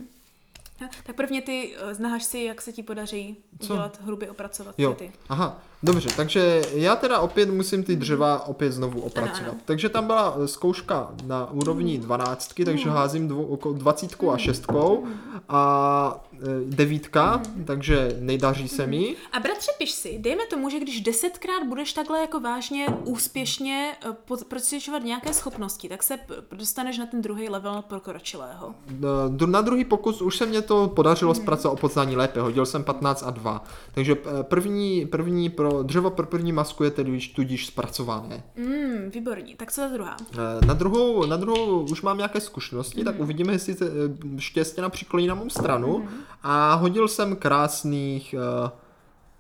Tak 0.80 1.16
prvně 1.16 1.42
ty 1.42 1.76
eh, 1.78 1.94
znaháš 1.94 2.24
si, 2.24 2.40
jak 2.40 2.62
se 2.62 2.72
ti 2.74 2.84
podaří 2.84 3.38
Co? 3.60 3.74
udělat 3.74 4.02
hrubě 4.04 4.32
opracovat 4.32 4.76
Jo, 4.78 4.94
ty. 4.94 5.12
aha, 5.30 5.62
dobře, 5.84 6.10
takže 6.18 6.62
já 6.74 6.96
teda 6.96 7.20
opět 7.20 7.50
musím 7.50 7.84
ty 7.84 7.96
dřeva 7.96 8.48
opět 8.48 8.72
znovu 8.72 9.02
opracovat. 9.02 9.40
Ano, 9.40 9.52
ano. 9.52 9.60
Takže 9.66 9.90
tam 9.90 10.06
byla 10.08 10.36
eh, 10.44 10.48
zkouška 10.48 11.12
na 11.26 11.52
úrovni 11.52 11.98
dvanáctky, 11.98 12.66
takže 12.66 12.90
házím 12.90 13.28
dvou, 13.28 13.44
okolo 13.46 13.74
dvacítkou 13.74 14.32
a 14.32 14.38
šestkou 14.38 15.06
a 15.50 16.24
eh, 16.34 16.38
devítka, 16.66 17.42
takže 17.66 18.18
nejdaří 18.20 18.68
se 18.68 18.88
mi. 18.88 19.16
A 19.32 19.40
bratře, 19.40 19.72
piš 19.78 19.92
si, 19.92 20.18
dejme 20.20 20.46
tomu, 20.50 20.70
že 20.70 20.80
když 20.80 21.02
desetkrát 21.02 21.64
budeš 21.68 21.94
takhle 21.94 22.20
jako 22.20 22.40
vážně 22.40 22.88
úspěšně 23.06 23.96
eh, 24.06 24.36
procvičovat 24.48 25.04
nějaké 25.04 25.34
schopnosti, 25.34 25.90
tak 25.90 26.04
se 26.04 26.20
dostaneš 26.52 26.98
na 26.98 27.06
ten 27.06 27.22
druhý 27.22 27.50
level 27.50 27.84
pokročilého. 27.88 28.76
Dru- 29.28 29.50
Na 29.50 29.62
druhý 29.62 29.86
pokus 29.86 30.22
už 30.22 30.38
se 30.38 30.46
mě 30.46 30.62
to 30.62 30.88
podařilo 30.88 31.36
zpracovat 31.36 31.74
o 31.74 31.78
poznání 31.78 32.16
lépe, 32.16 32.42
hodil 32.42 32.66
jsem 32.66 32.84
15 32.84 33.24
a 33.24 33.30
2. 33.30 33.64
Takže 33.94 34.16
první, 34.42 35.06
první 35.06 35.50
pro 35.50 35.73
dřevo 35.82 36.10
pro 36.10 36.26
první 36.28 36.52
masku 36.52 36.84
je 36.84 36.92
tedy 36.92 37.12
již 37.12 37.28
tudíž 37.28 37.68
zpracované. 37.68 38.44
Mm, 38.56 39.10
výborní. 39.10 39.56
Tak 39.56 39.72
co 39.72 39.82
ta 39.82 39.88
druhá? 39.88 40.18
Eh, 40.34 40.66
Na 40.66 40.74
druhou, 40.74 41.26
na 41.26 41.38
druhou 41.38 41.82
už 41.92 42.02
mám 42.02 42.18
nějaké 42.18 42.40
zkušenosti, 42.40 43.04
tak 43.04 43.20
uvidíme, 43.20 43.54
jestli 43.54 43.74
se 43.74 43.86
eh, 43.86 44.40
štěstěna 44.40 44.90
přikloní 44.90 45.28
na 45.28 45.36
mou 45.36 45.50
stranu. 45.50 46.08
A 46.44 46.74
hodil 46.74 47.08
jsem 47.08 47.36
krásných 47.36 48.36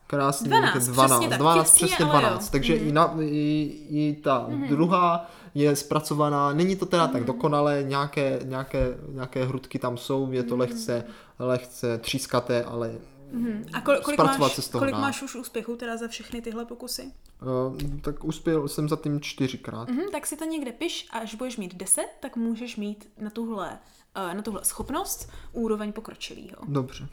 krásných 0.07 0.49
12, 0.51 0.87
12, 0.87 0.91
přesně 0.91 1.29
tak, 1.29 1.39
12 1.39 1.71
těsně, 1.73 1.87
přesně 1.87 2.05
ale 2.05 2.13
jo. 2.13 2.19
12. 2.19 2.49
Takže 2.49 2.75
i, 2.75 2.91
na, 2.91 3.13
i, 3.21 3.71
i 3.89 4.17
ta 4.23 4.47
druhá 4.69 5.29
je 5.55 5.75
zpracovaná, 5.75 6.53
není 6.53 6.75
to 6.75 6.85
teda 6.85 7.07
tak 7.07 7.23
dokonalé, 7.23 7.83
nějaké, 7.87 8.39
nějaké, 8.43 8.97
nějaké 9.09 9.45
hrudky 9.45 9.79
tam 9.79 9.97
jsou, 9.97 10.31
je 10.31 10.43
to 10.43 10.57
lehce, 10.57 11.03
lehce 11.39 11.97
třískaté, 11.97 12.63
ale 12.63 12.91
Mhm. 13.33 13.65
A 13.73 13.81
kol, 13.81 13.95
kolik, 14.03 14.19
máš, 14.19 14.53
se 14.53 14.61
z 14.61 14.69
toho 14.69 14.79
kolik 14.81 14.95
dá. 14.95 15.01
máš 15.01 15.21
už 15.21 15.35
úspěchů 15.35 15.75
teda 15.75 15.97
za 15.97 16.07
všechny 16.07 16.41
tyhle 16.41 16.65
pokusy? 16.65 17.11
uh, 17.41 17.77
tak 18.01 18.23
uspěl 18.23 18.67
jsem 18.67 18.89
za 18.89 18.95
tím 18.95 19.21
čtyřikrát. 19.21 19.89
Mhm, 19.89 20.11
tak 20.11 20.27
si 20.27 20.37
to 20.37 20.45
někde 20.45 20.71
piš 20.71 21.07
a 21.11 21.17
až 21.17 21.35
budeš 21.35 21.57
mít 21.57 21.75
10, 21.75 22.07
tak 22.19 22.35
můžeš 22.35 22.75
mít 22.75 23.09
na 23.17 23.29
tuhle, 23.29 23.79
na 24.15 24.41
tuhle 24.41 24.59
schopnost 24.65 25.29
úroveň 25.51 25.91
pokročilýho. 25.93 26.55
Dobře. 26.67 27.07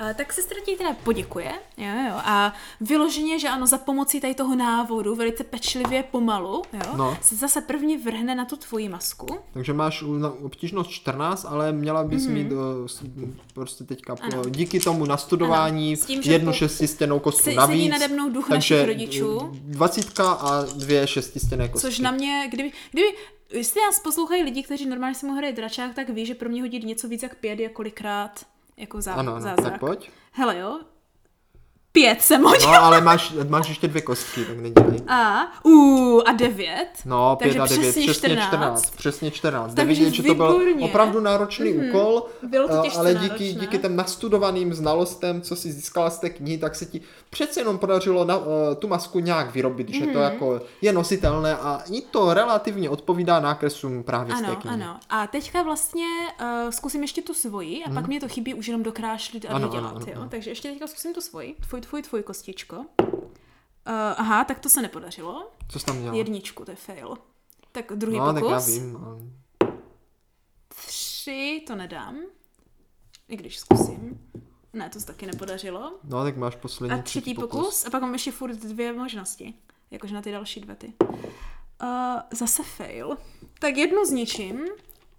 Eh, 0.00 0.14
Tak 0.14 0.32
sestra 0.32 0.56
ti 0.66 0.76
teda 0.76 0.92
poděkuje 1.04 1.52
jo, 1.76 1.86
jo, 2.08 2.14
a 2.24 2.52
vyloženě, 2.80 3.38
že 3.38 3.48
ano, 3.48 3.66
za 3.66 3.78
pomocí 3.78 4.20
tady 4.20 4.34
toho 4.34 4.56
návodu, 4.56 5.14
velice 5.14 5.44
pečlivě 5.44 6.02
pomalu, 6.02 6.62
jo, 6.72 6.96
No. 6.96 7.18
se 7.22 7.36
zase 7.36 7.60
první 7.60 7.96
vrhne 7.96 8.34
na 8.34 8.44
tu 8.44 8.56
tvoji 8.56 8.88
masku. 8.88 9.26
Takže 9.52 9.72
máš 9.72 10.04
obtížnost 10.42 10.90
14, 10.90 11.44
ale 11.48 11.72
měla 11.72 12.04
bys 12.04 12.26
mm-hmm. 12.26 12.30
mít 12.32 12.52
uh, 12.52 13.28
prostě 13.54 13.84
teďka 13.84 14.16
po, 14.16 14.22
Ano. 14.22 14.42
díky 14.50 14.80
tomu 14.80 15.04
nastudování 15.06 15.88
Ano, 15.94 16.02
s 16.02 16.06
tím, 16.06 16.22
že 16.22 16.32
jednu 16.32 16.52
šestistěnou 16.52 17.18
kostku 17.18 17.38
Se- 17.44 17.50
sedí 17.50 17.56
navíc. 17.56 17.90
nade 17.90 18.08
mnou 18.08 18.30
duch 18.30 18.48
takže 18.48 18.74
našich 18.74 18.88
rodičů. 18.88 19.50
Dvacítka 19.52 20.32
a 20.32 20.62
dvě 20.64 21.06
šestistěné 21.06 21.68
kostky. 21.68 21.88
Což 21.90 21.98
na 21.98 22.10
mě, 22.10 22.48
kdyby, 22.50 22.72
kdyby 22.90 23.08
jestli 23.52 23.80
nás 23.80 24.00
poslouchají 24.00 24.42
lidi, 24.42 24.62
kteří 24.62 24.86
normálně 24.86 25.14
si 25.14 25.26
mu 25.26 25.34
hrají 25.34 25.52
dračák, 25.54 25.94
tak 25.94 26.08
ví, 26.08 26.26
že 26.26 26.34
pro 26.34 26.48
mě 26.48 26.62
hodit 26.62 26.84
něco 26.84 27.08
víc 27.08 27.22
jak 27.22 27.34
pět 27.34 27.60
je 27.60 27.68
kolikrát 27.68 28.46
jako 28.76 29.00
zá, 29.00 29.14
Ano, 29.14 29.32
ano, 29.32 29.40
zázrak. 29.40 29.70
tak 29.72 29.80
pojď. 29.80 30.10
Hele 30.32 30.58
jo, 30.58 30.80
pět 31.92 32.22
jsem 32.22 32.42
hodil. 32.42 32.68
No, 32.72 32.82
ale 32.84 33.00
máš, 33.00 33.32
máš 33.48 33.68
ještě 33.68 33.88
dvě 33.88 34.02
kostky, 34.02 34.44
tak 34.44 34.56
nedělej. 34.58 34.98
A, 35.08 35.46
uh, 35.62 36.22
a 36.26 36.32
devět. 36.32 36.88
No, 37.04 37.36
pět 37.36 37.46
Takže 37.48 37.60
a 37.60 37.66
devět, 37.66 37.82
přesně 37.92 38.02
přesně 38.12 38.28
14. 38.28 38.48
14. 38.48 38.96
Přesně 38.96 39.30
14. 39.30 39.70
Jde 39.70 39.82
Takže 39.82 40.00
vidět, 40.04 40.14
že 40.14 40.22
to 40.22 40.34
byl 40.34 40.60
opravdu 40.80 41.20
náročný 41.20 41.66
mm-hmm. 41.74 41.88
úkol, 41.88 42.26
Bylo 42.42 42.68
to 42.68 42.74
eh, 42.78 42.82
těžce 42.82 42.98
ale 42.98 43.14
náročné. 43.14 43.38
díky, 43.38 43.60
díky 43.60 43.78
těm 43.78 43.96
nastudovaným 43.96 44.74
znalostem, 44.74 45.42
co 45.42 45.56
si 45.56 45.72
získala 45.72 46.10
z 46.10 46.18
té 46.18 46.30
knihy, 46.30 46.58
tak 46.58 46.74
se 46.74 46.86
ti 46.86 47.00
přece 47.30 47.60
jenom 47.60 47.78
podařilo 47.78 48.24
na, 48.24 48.36
uh, 48.36 48.44
tu 48.78 48.88
masku 48.88 49.18
nějak 49.20 49.54
vyrobit, 49.54 49.88
že 49.88 50.04
Mhm. 50.04 50.12
to 50.12 50.18
jako 50.18 50.60
je 50.82 50.92
nositelné 50.92 51.56
a 51.56 51.82
i 51.92 52.00
to 52.00 52.34
relativně 52.34 52.90
odpovídá 52.90 53.40
nákresům 53.40 54.02
právě 54.02 54.36
z 54.36 54.40
té 54.40 54.46
Ano, 54.46 54.56
knihy. 54.56 54.74
ano. 54.82 54.96
A 55.10 55.26
teďka 55.26 55.62
vlastně 55.62 56.06
uh, 56.40 56.70
zkusím 56.70 57.02
ještě 57.02 57.22
tu 57.22 57.34
svoji 57.34 57.84
a 57.84 57.90
pak 57.90 58.06
mě 58.06 58.20
to 58.20 58.28
chybí 58.28 58.54
už 58.54 58.66
jenom 58.66 58.82
dokrášlit 58.82 59.44
a 59.44 59.48
Mhm. 59.48 59.56
Ano, 59.56 59.66
dodělat, 59.68 59.90
ano, 59.90 59.96
ano, 59.96 60.06
jo. 60.14 60.20
ano. 60.20 60.28
Takže 60.30 60.50
ještě 60.50 60.68
teďka 60.70 60.86
zkusím 60.86 61.14
tu 61.14 61.20
svoji, 61.20 61.54
tvoj, 61.80 62.02
tvoj, 62.02 62.02
tvoj 62.02 62.22
kostičko. 62.22 62.76
Uh, 62.76 63.94
aha, 64.16 64.44
tak 64.44 64.58
to 64.58 64.68
se 64.68 64.82
nepodařilo. 64.82 65.50
Co 65.68 65.78
jsi 65.78 65.86
tam 65.86 66.00
dělal? 66.00 66.16
Jedničku, 66.16 66.64
to 66.64 66.70
je 66.70 66.76
fail. 66.76 67.16
Tak 67.72 67.92
druhý 67.94 68.18
no, 68.18 68.32
tak 68.34 68.42
já 68.42 68.50
pokus. 68.50 68.66
vím. 68.66 68.92
no. 68.92 69.18
Tři, 70.68 71.64
to 71.66 71.74
nedám. 71.74 72.16
I 73.28 73.36
když 73.36 73.58
zkusím. 73.58 74.30
Ne, 74.72 74.90
to 74.90 75.00
se 75.00 75.06
taky 75.06 75.26
nepodařilo. 75.26 75.92
No, 76.04 76.24
tak 76.24 76.36
máš 76.36 76.56
poslední 76.56 76.98
A 76.98 77.02
třetí 77.02 77.34
pokus. 77.34 77.86
A 77.86 77.90
pak 77.90 78.02
mám 78.02 78.12
ještě 78.12 78.32
furt 78.32 78.56
dvě 78.56 78.92
možnosti. 78.92 79.54
Jakože 79.90 80.14
na 80.14 80.22
ty 80.22 80.32
další 80.32 80.60
dvě 80.60 80.76
ty. 80.76 80.92
Uh, 81.02 82.20
zase 82.30 82.62
fail. 82.62 83.16
Tak 83.58 83.76
jednu 83.76 84.04
zničím. 84.04 84.68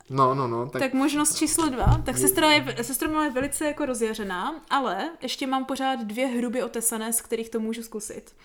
No, 0.10 0.36
no, 0.36 0.48
no, 0.48 0.70
tak, 0.70 0.82
Tak, 0.82 0.94
možnost 0.94 1.38
číslo 1.38 1.70
dva. 1.70 2.02
Tak 2.06 2.18
sestra, 2.18 2.52
je, 2.52 2.84
sestra 2.84 3.10
má 3.12 3.24
je 3.24 3.30
velice 3.32 3.66
jako 3.66 3.86
rozjařená, 3.86 4.62
ale 4.70 5.10
ještě 5.22 5.48
mám 5.48 5.66
pořád 5.66 6.00
dvě 6.00 6.28
hrubě 6.28 6.66
otesané, 6.66 7.14
z 7.14 7.22
kterých 7.22 7.50
to 7.50 7.60
můžu 7.60 7.84
zkusit. 7.84 8.36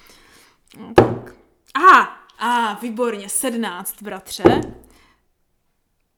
No, 0.78 0.94
tak. 0.94 1.34
Aha! 1.74 2.16
A, 2.38 2.78
výborně, 2.82 3.28
17, 3.28 4.02
bratře. 4.02 4.60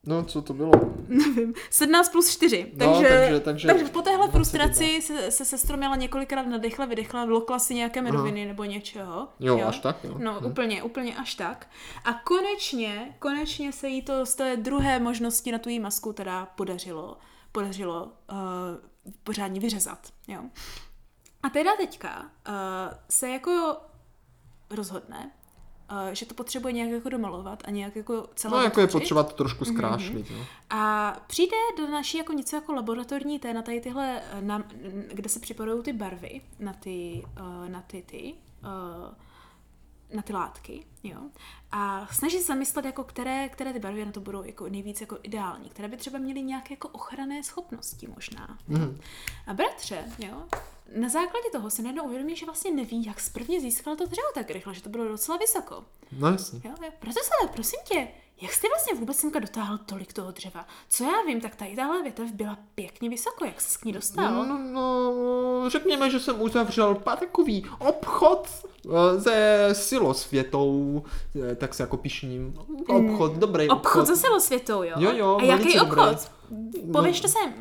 No, 0.07 0.25
co 0.25 0.43
to 0.43 0.55
bylo? 0.55 0.73
Nevím, 1.09 1.55
17 1.71 2.09
plus 2.09 2.31
4. 2.31 2.73
No, 2.77 2.87
Takže, 2.87 3.09
takže- 3.09 3.41
takže 3.41 3.69
takže 3.69 3.85
po 3.85 4.03
téhle 4.03 4.29
21. 4.29 4.33
frustraci 4.33 5.03
se, 5.03 5.31
se 5.31 5.45
sestra 5.45 5.77
měla 5.77 5.97
několikrát 5.97 6.47
nadechla, 6.47 6.85
vydechla, 6.87 7.25
vlokla 7.25 7.59
si 7.59 7.75
nějaké 7.75 8.03
medoviny 8.03 8.45
nebo 8.47 8.65
něčeho. 8.65 9.29
Jo, 9.41 9.61
až 9.67 9.79
tak, 9.79 10.05
jo. 10.05 10.15
No, 10.19 10.41
úplně, 10.47 10.83
úplně 10.83 11.17
až 11.17 11.35
tak. 11.35 11.69
A 12.05 12.13
konečně, 12.13 13.15
konečně 13.19 13.73
se 13.73 13.89
jí 13.89 14.03
to 14.03 14.27
z 14.27 14.35
té 14.35 14.57
druhé 14.57 14.99
možnosti 15.01 15.53
na 15.53 15.59
tu 15.59 15.69
jí 15.69 15.81
masku 15.81 16.13
teda 16.13 16.47
podařilo, 16.47 17.17
podařilo 17.53 18.05
uh, 18.05 18.39
pořádně 19.25 19.61
vyřezat, 19.61 20.13
jo. 20.29 20.41
A 21.43 21.49
teda 21.49 21.71
teďka 21.77 22.21
uh, 22.21 22.25
se 23.11 23.29
jako 23.29 23.77
rozhodne, 24.71 25.31
že 26.13 26.27
to 26.27 26.35
potřebuje 26.35 26.73
nějak 26.73 26.91
jako 26.91 27.09
domalovat 27.09 27.63
a 27.65 27.71
nějak 27.71 27.97
jako 27.97 28.29
celé 28.35 28.57
No, 28.59 28.65
jako 28.65 28.81
je 28.81 28.87
potřeba 28.87 29.23
to 29.23 29.33
trošku 29.35 29.65
Mhm. 29.65 29.75
zkrášlit, 29.75 30.31
jo. 30.31 30.45
A 30.71 31.13
přijde 31.27 31.57
do 31.79 31.87
naší 31.87 32.19
jako 32.19 32.33
něco 32.33 32.57
jako 32.57 32.73
laboratorní 32.73 33.39
té 33.39 33.55
na 33.55 33.63
tady 33.63 33.81
tyhle, 33.81 34.23
eh, 34.33 34.43
na, 34.43 34.63
kde 35.13 35.29
se 35.29 35.41
připojují 35.41 35.83
ty 35.83 35.93
barvy 35.93 36.41
na 36.59 36.73
ty, 36.73 37.23
uh, 37.41 37.69
na 37.69 37.81
ty, 37.87 38.03
ty 38.03 38.35
na 40.15 40.23
ty 40.23 40.33
látky, 40.33 40.87
jo. 41.03 41.21
A 41.73 42.07
snaží 42.13 42.39
se 42.39 42.45
zamyslet, 42.45 42.85
jako 42.85 43.05
které, 43.05 43.49
které 43.49 43.73
ty 43.73 43.79
barvy 43.79 44.05
na 44.05 44.13
to 44.13 44.21
budou 44.21 44.45
jako 44.45 44.69
nejvíc 44.69 45.01
jako 45.01 45.19
ideální, 45.23 45.71
které 45.71 45.89
by 45.89 45.97
třeba 45.97 46.19
měly 46.19 46.43
nějaké 46.43 46.73
jako 46.73 46.89
ochranné 46.89 47.43
schopnosti 47.43 48.07
možná. 48.07 48.59
Mm. 48.69 49.01
A 49.47 49.55
bratře, 49.55 50.05
jo, 50.19 50.47
na 50.95 51.09
základě 51.09 51.51
toho 51.53 51.71
se 51.71 51.83
najednou 51.83 52.05
uvědomí, 52.05 52.37
že 52.37 52.47
vlastně 52.47 52.71
neví, 52.71 53.05
jak 53.05 53.21
sprvně 53.21 53.61
získal 53.61 53.97
to 53.97 54.07
dřevo 54.07 54.29
tak 54.35 54.51
rychle, 54.51 54.75
že 54.75 54.83
to 54.83 54.89
bylo 54.89 55.09
docela 55.09 55.39
vysoko. 55.39 55.85
No, 56.13 56.29
jasně. 56.29 56.61
Jo, 56.65 56.75
jo. 56.83 56.91
proto 56.99 57.21
se 57.25 57.31
ale 57.41 57.51
prosím 57.53 57.81
tě, 57.85 58.09
jak 58.41 58.53
jsi 58.53 58.69
vlastně 58.69 58.95
vůbec 58.95 59.17
semka 59.17 59.39
dotáhl 59.39 59.79
tolik 59.79 60.13
toho 60.13 60.31
dřeva? 60.31 60.67
Co 60.89 61.05
já 61.05 61.23
vím, 61.27 61.41
tak 61.41 61.57
tady 61.57 61.77
tahle 61.77 62.03
větev 62.03 62.33
byla 62.33 62.59
pěkně 62.75 63.11
vysoko, 63.11 63.45
jak 63.45 63.61
se 63.61 63.79
k 63.79 63.85
ní 63.85 63.93
dostal? 63.93 64.35
No, 64.35 64.45
no, 64.47 64.59
no, 64.59 65.71
řekněme, 65.71 66.11
že 66.11 66.21
jsem 66.21 66.41
uzavřel 66.43 66.95
takový 66.95 67.65
obchod 67.79 68.49
eh, 68.87 69.21
se 69.21 69.69
silosvětou, 69.73 71.03
eh, 71.51 71.55
tak 71.55 71.75
se 71.75 71.83
jako 71.83 71.97
pišním. 71.97 72.55
Obchod, 72.89 73.33
dobrý 73.33 73.69
obchod. 73.69 73.87
Obchod 73.87 74.07
se 74.07 74.17
celosvětou, 74.23 74.83
jo? 74.83 74.95
Jo, 74.99 75.11
jo, 75.15 75.39
A 75.41 75.45
jaký 75.45 75.79
dobrý. 75.79 75.81
obchod? 75.81 76.31
Pověš 76.93 77.21
to 77.21 77.29
sem. 77.29 77.53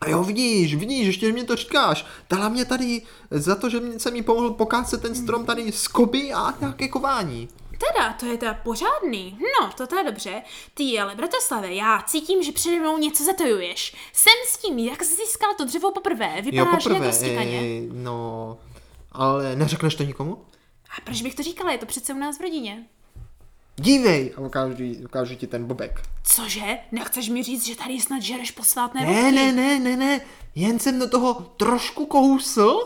A 0.00 0.08
jo, 0.08 0.22
vidíš, 0.24 0.74
vidíš, 0.74 1.06
ještě 1.06 1.32
mě 1.32 1.44
to 1.44 1.56
říkáš. 1.56 2.06
Dala 2.30 2.48
mě 2.48 2.64
tady 2.64 3.02
za 3.30 3.54
to, 3.54 3.68
že 3.68 3.80
se 3.98 4.10
mi 4.10 4.22
pomohl 4.22 4.50
pokácet 4.50 5.02
ten 5.02 5.14
strom 5.14 5.46
tady 5.46 5.72
z 5.72 5.88
koby 5.88 6.32
a 6.32 6.54
nějaké 6.60 6.88
kování. 6.88 7.48
Teda, 7.78 8.12
to 8.12 8.26
je 8.26 8.36
teda 8.38 8.54
pořádný. 8.54 9.38
No, 9.60 9.70
to 9.76 9.86
teda 9.86 10.02
dobře. 10.02 10.42
Ty 10.74 10.98
ale, 11.00 11.14
Bratoslave, 11.14 11.74
já 11.74 12.02
cítím, 12.06 12.42
že 12.42 12.52
přede 12.52 12.80
mnou 12.80 12.98
něco 12.98 13.24
zatojuješ. 13.24 13.96
Jsem 14.12 14.32
s 14.48 14.56
tím, 14.56 14.78
jak 14.78 15.04
jsi 15.04 15.16
získal 15.16 15.54
to 15.54 15.64
dřevo 15.64 15.90
poprvé. 15.92 16.32
Jo, 16.36 16.42
Vypadáš 16.42 16.82
poprvé, 16.84 17.06
jako 17.06 17.16
stíkaně. 17.16 17.58
ej, 17.60 17.88
no, 17.92 18.58
ale 19.12 19.56
neřekneš 19.56 19.94
to 19.94 20.02
nikomu? 20.02 20.44
A 20.98 21.00
proč 21.04 21.22
bych 21.22 21.34
to 21.34 21.42
říkala? 21.42 21.72
Je 21.72 21.78
to 21.78 21.86
přece 21.86 22.14
u 22.14 22.18
nás 22.18 22.38
v 22.38 22.40
rodině. 22.42 22.84
Dívej, 23.76 24.34
a 24.36 24.40
ukážu, 24.40 24.74
ti- 24.76 25.04
ukážu 25.04 25.34
ti 25.34 25.46
ten 25.46 25.64
bobek. 25.66 26.02
Cože? 26.24 26.78
Nechceš 26.92 27.28
mi 27.28 27.42
říct, 27.42 27.66
že 27.66 27.76
tady 27.76 28.00
snad 28.00 28.22
žereš 28.22 28.50
posvátné 28.50 29.00
Ne, 29.06 29.32
ne, 29.32 29.52
ne, 29.52 29.78
ne, 29.78 29.96
ne, 29.96 30.20
jen 30.54 30.78
jsem 30.78 30.98
do 30.98 31.08
toho 31.08 31.34
trošku 31.34 32.06
kousl 32.06 32.80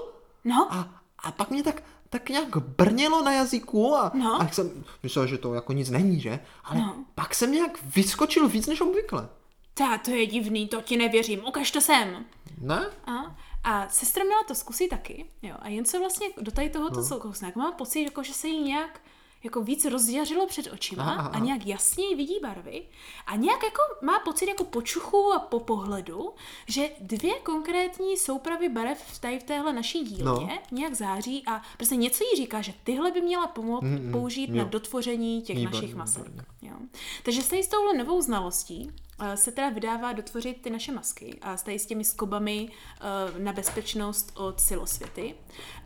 No, 0.44 0.68
a, 0.70 0.88
a 1.18 1.32
pak 1.32 1.50
mě 1.50 1.62
tak, 1.62 1.82
tak 2.10 2.28
nějak 2.28 2.56
brnělo 2.56 3.22
na 3.22 3.32
jazyku 3.32 3.94
a, 3.96 4.10
No. 4.14 4.42
a 4.42 4.48
jsem 4.48 4.84
myslel, 5.02 5.26
že 5.26 5.38
to 5.38 5.54
jako 5.54 5.72
nic 5.72 5.90
není, 5.90 6.20
že? 6.20 6.40
Ale 6.64 6.80
No. 6.80 6.96
pak 7.14 7.34
jsem 7.34 7.52
nějak 7.52 7.78
vyskočil 7.96 8.48
víc 8.48 8.66
než 8.66 8.80
obvykle. 8.80 9.28
ta, 9.74 9.98
to 9.98 10.10
je 10.10 10.26
divný, 10.26 10.68
to 10.68 10.82
ti 10.82 10.96
nevěřím. 10.96 11.44
Ukaž 11.48 11.70
to 11.70 11.80
sem. 11.80 12.24
Ne? 12.60 12.86
A, 13.06 13.36
a 13.64 13.88
sestra 13.88 14.24
měla 14.24 14.42
to 14.48 14.54
zkusit 14.54 14.88
taky, 14.88 15.26
jo. 15.42 15.54
A 15.58 15.68
jen 15.68 15.84
se 15.84 15.98
vlastně 15.98 16.26
do 16.40 16.50
tady 16.52 16.70
tohoto 16.70 17.00
no. 17.10 17.18
kousne, 17.18 17.48
jak 17.48 17.56
mám 17.56 17.72
pocit, 17.74 18.02
jako, 18.04 18.22
že 18.22 18.32
se 18.34 18.48
jí 18.48 18.62
nějak 18.62 19.00
jako 19.44 19.62
víc 19.62 19.84
rozjařilo 19.84 20.46
před 20.46 20.72
očima 20.72 21.02
Aha, 21.02 21.14
aha. 21.14 21.28
a 21.28 21.38
nějak 21.38 21.66
jasněji 21.66 22.14
vidí 22.14 22.34
barvy 22.42 22.82
a 23.26 23.36
nějak 23.36 23.62
jako 23.62 23.80
má 24.02 24.18
pocit 24.18 24.48
jako 24.48 24.64
po 24.64 24.82
čuchu 24.82 25.32
a 25.32 25.38
po 25.38 25.60
pohledu, 25.60 26.30
že 26.66 26.90
dvě 27.00 27.34
konkrétní 27.40 28.16
soupravy 28.16 28.68
barev 28.68 29.02
v 29.06 29.18
tady 29.18 29.38
v 29.38 29.42
téhle 29.42 29.72
naší 29.72 30.04
dílně 30.04 30.46
No. 30.46 30.58
nějak 30.72 30.94
září 30.94 31.42
a 31.46 31.62
prostě 31.76 31.96
něco 31.96 32.24
jí 32.24 32.36
říká, 32.42 32.60
že 32.62 32.72
tyhle 32.84 33.10
by 33.10 33.20
měla 33.20 33.46
pomo- 33.46 33.80
Mm, 33.82 34.04
mm, 34.06 34.12
použít 34.12 34.50
jo. 34.50 34.56
na 34.56 34.64
dotvoření 34.64 35.42
těch 35.42 35.56
Výborně, 35.56 35.80
našich 35.80 35.94
masek. 35.96 36.24
Jo. 36.62 36.74
Takže 37.22 37.42
s 37.42 37.48
tady 37.48 37.62
s 37.62 37.68
touhle 37.68 37.94
novou 37.94 38.20
znalostí 38.22 38.90
se 39.34 39.52
teda 39.52 39.68
vydává 39.68 40.12
dotvořit 40.12 40.62
ty 40.62 40.70
naše 40.70 40.92
masky 40.92 41.38
a 41.42 41.56
s 41.56 41.62
tady 41.62 41.78
s 41.78 41.86
těmi 41.86 42.04
skobami 42.04 42.68
eh, 42.68 43.40
na 43.40 43.52
bezpečnost 43.52 44.32
od 44.34 44.60
silosvěty. 44.60 45.34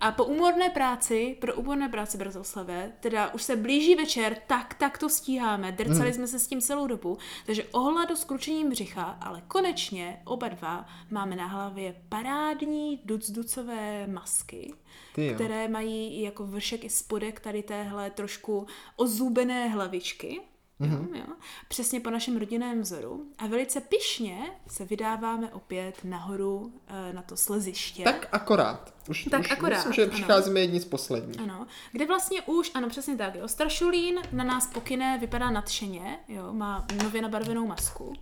A 0.00 0.12
po 0.12 0.24
úmorné 0.24 0.70
práci, 0.70 1.36
pro 1.40 1.54
úmorné 1.54 1.88
práci 1.88 2.18
Bratoslavé, 2.18 2.92
teda 3.00 3.34
už 3.34 3.42
se 3.42 3.56
blíží 3.56 3.94
večer, 3.94 4.36
tak, 4.46 4.74
tak 4.74 4.98
to 4.98 5.08
stíháme. 5.08 5.72
Drcali 5.72 6.00
Hmm. 6.00 6.12
jsme 6.12 6.26
se 6.26 6.38
s 6.38 6.46
tím 6.46 6.60
celou 6.60 6.86
dobu, 6.86 7.18
takže 7.46 7.64
ohladu 7.64 8.16
s 8.16 8.24
kručením 8.24 8.70
břicha, 8.70 9.02
ale 9.02 9.42
konečně 9.48 10.22
oba 10.24 10.48
dva 10.48 10.86
máme 11.10 11.36
na 11.36 11.46
hlavě 11.46 11.94
parádní 12.08 13.00
ducducové 13.04 14.06
masky, 14.06 14.74
Ty 15.14 15.34
které 15.34 15.68
mají 15.68 16.22
jako 16.22 16.46
vršek 16.46 16.84
i 16.84 16.90
spodek 16.90 17.40
tady 17.40 17.62
téhle 17.62 18.10
trošku 18.10 18.66
ozúbené 18.96 19.68
hlavičky. 19.68 20.40
Mhm. 20.82 21.08
Jo, 21.14 21.22
jo. 21.28 21.34
Přesně 21.68 22.00
po 22.00 22.10
našem 22.10 22.36
rodinném 22.36 22.80
vzoru. 22.80 23.24
A 23.38 23.46
velice 23.46 23.80
pišně 23.80 24.38
se 24.68 24.84
vydáváme 24.84 25.48
opět 25.52 26.04
nahoru 26.04 26.72
e, 26.86 27.12
na 27.12 27.22
to 27.22 27.36
sleziště. 27.36 28.04
Tak 28.04 28.28
akorát. 28.32 28.94
Už, 29.08 29.24
Tak 29.30 29.40
už 29.40 29.50
akorát, 29.50 29.76
myslím, 29.76 29.92
že 29.92 30.02
ano. 30.02 30.12
přicházíme 30.12 30.60
jedni 30.60 30.80
z 30.80 30.84
posledních. 30.84 31.40
Ano, 31.40 31.66
kde 31.92 32.06
vlastně 32.06 32.42
už, 32.42 32.70
ano 32.74 32.88
přesně 32.88 33.16
tak, 33.16 33.34
jo, 33.34 33.48
Strašulín 33.48 34.20
na 34.32 34.44
nás 34.44 34.66
pokyne, 34.66 35.18
vypadá 35.18 35.50
nadšeně, 35.50 36.18
jo, 36.28 36.52
má 36.52 36.86
nově 37.02 37.22
nabarvenou 37.22 37.66
masku. 37.66 38.04
Uh, 38.04 38.14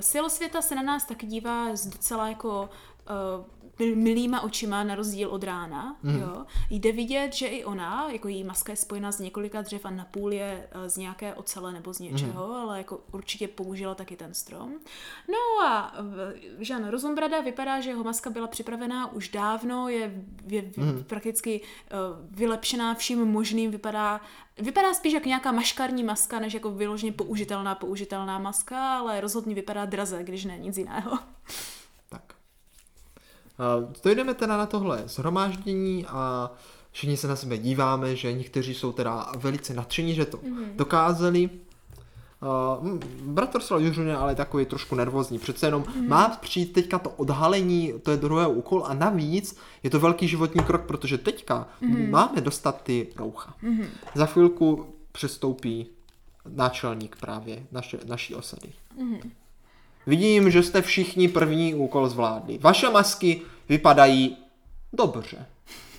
Silosvěta 0.00 0.62
se 0.62 0.74
na 0.74 0.82
nás 0.82 1.04
taky 1.04 1.26
dívá 1.26 1.76
s 1.76 1.86
docela 1.86 2.28
jako 2.28 2.70
uh, 3.40 3.44
milýma 3.78 4.40
očima 4.40 4.84
na 4.84 4.94
rozdíl 4.94 5.28
od 5.28 5.44
rána, 5.44 5.96
mm. 6.02 6.20
jo. 6.20 6.46
Jde 6.70 6.92
vidět, 6.92 7.34
že 7.34 7.46
i 7.46 7.64
ona, 7.64 8.10
jako 8.10 8.28
její 8.28 8.44
maska 8.44 8.72
je 8.72 8.76
spojena 8.76 9.12
z 9.12 9.20
několika 9.20 9.62
dřev 9.62 9.84
a 9.84 9.90
napůl 9.90 10.32
je 10.32 10.68
uh, 10.74 10.86
z 10.86 10.96
nějaké 10.96 11.34
ocele 11.34 11.72
nebo 11.72 11.92
z 11.92 11.98
něčeho, 11.98 12.48
mm. 12.48 12.54
ale 12.54 12.78
jako 12.78 13.00
určitě 13.12 13.48
použila 13.48 13.94
taky 13.94 14.16
ten 14.16 14.34
strom. 14.34 14.72
No 15.28 15.66
a 15.66 15.94
Žan 16.58 16.88
Rozumbrada 16.88 17.40
vypadá, 17.40 17.80
že 17.80 17.90
jeho 17.90 18.04
maska 18.04 18.30
byla 18.30 18.46
připravená 18.46 19.12
už 19.12 19.28
dávno, 19.28 19.88
je, 19.88 20.24
je 20.46 20.62
mm. 20.76 21.04
prakticky 21.06 21.60
uh, 21.60 22.36
vylepšená 22.36 22.94
vším 22.94 23.24
možným, 23.24 23.70
vypadá 23.70 24.20
Vypadá 24.58 24.94
spíš 24.94 25.12
jako 25.12 25.28
nějaká 25.28 25.52
maškarní 25.52 26.04
maska, 26.04 26.38
než 26.38 26.54
jako 26.54 26.70
vyloženě 26.70 27.12
použitelná, 27.12 27.74
použitelná 27.74 28.38
maska, 28.38 28.98
ale 28.98 29.20
rozhodně 29.20 29.54
vypadá 29.54 29.84
draze, 29.84 30.24
když 30.24 30.44
ne 30.44 30.58
nic 30.58 30.78
jiného. 30.78 31.18
Dojdeme 34.04 34.34
teda 34.34 34.56
na 34.56 34.66
tohle 34.66 35.02
zhromáždění 35.06 36.06
a 36.06 36.50
všichni 36.92 37.16
se 37.16 37.28
na 37.28 37.36
sebe 37.36 37.58
díváme, 37.58 38.16
že 38.16 38.32
někteří 38.32 38.74
jsou 38.74 38.92
teda 38.92 39.32
velice 39.36 39.74
nadšení, 39.74 40.14
že 40.14 40.24
to 40.24 40.36
mm-hmm. 40.36 40.76
dokázali. 40.76 41.50
Uh, 42.80 42.98
Bratrslav 43.22 43.80
Juřun 43.80 44.08
je 44.08 44.16
ale 44.16 44.34
takový 44.34 44.66
trošku 44.66 44.94
nervózní, 44.94 45.38
přece 45.38 45.66
jenom 45.66 45.84
mm. 45.96 46.08
má 46.08 46.28
přijít 46.28 46.72
teďka 46.72 46.98
to 46.98 47.10
odhalení, 47.10 47.92
to 48.02 48.10
je 48.10 48.16
druhého 48.16 48.50
úkol 48.50 48.84
a 48.86 48.94
navíc 48.94 49.56
je 49.82 49.90
to 49.90 50.00
velký 50.00 50.28
životní 50.28 50.64
krok, 50.64 50.82
protože 50.86 51.18
teďka 51.18 51.68
mm. 51.80 52.10
máme 52.10 52.40
dostat 52.40 52.82
ty 52.82 53.08
roucha. 53.16 53.54
Mm. 53.62 53.84
Za 54.14 54.26
chvilku 54.26 54.86
přestoupí 55.12 55.86
náčelník 56.48 57.16
právě 57.20 57.66
naše, 57.72 57.98
naší 58.06 58.34
osady. 58.34 58.68
Mm. 58.98 59.20
Vidím, 60.06 60.50
že 60.50 60.62
jste 60.62 60.82
všichni 60.82 61.28
první 61.28 61.74
úkol 61.74 62.08
zvládli. 62.08 62.58
Vaše 62.58 62.90
masky 62.90 63.42
vypadají 63.68 64.36
dobře. 64.92 65.46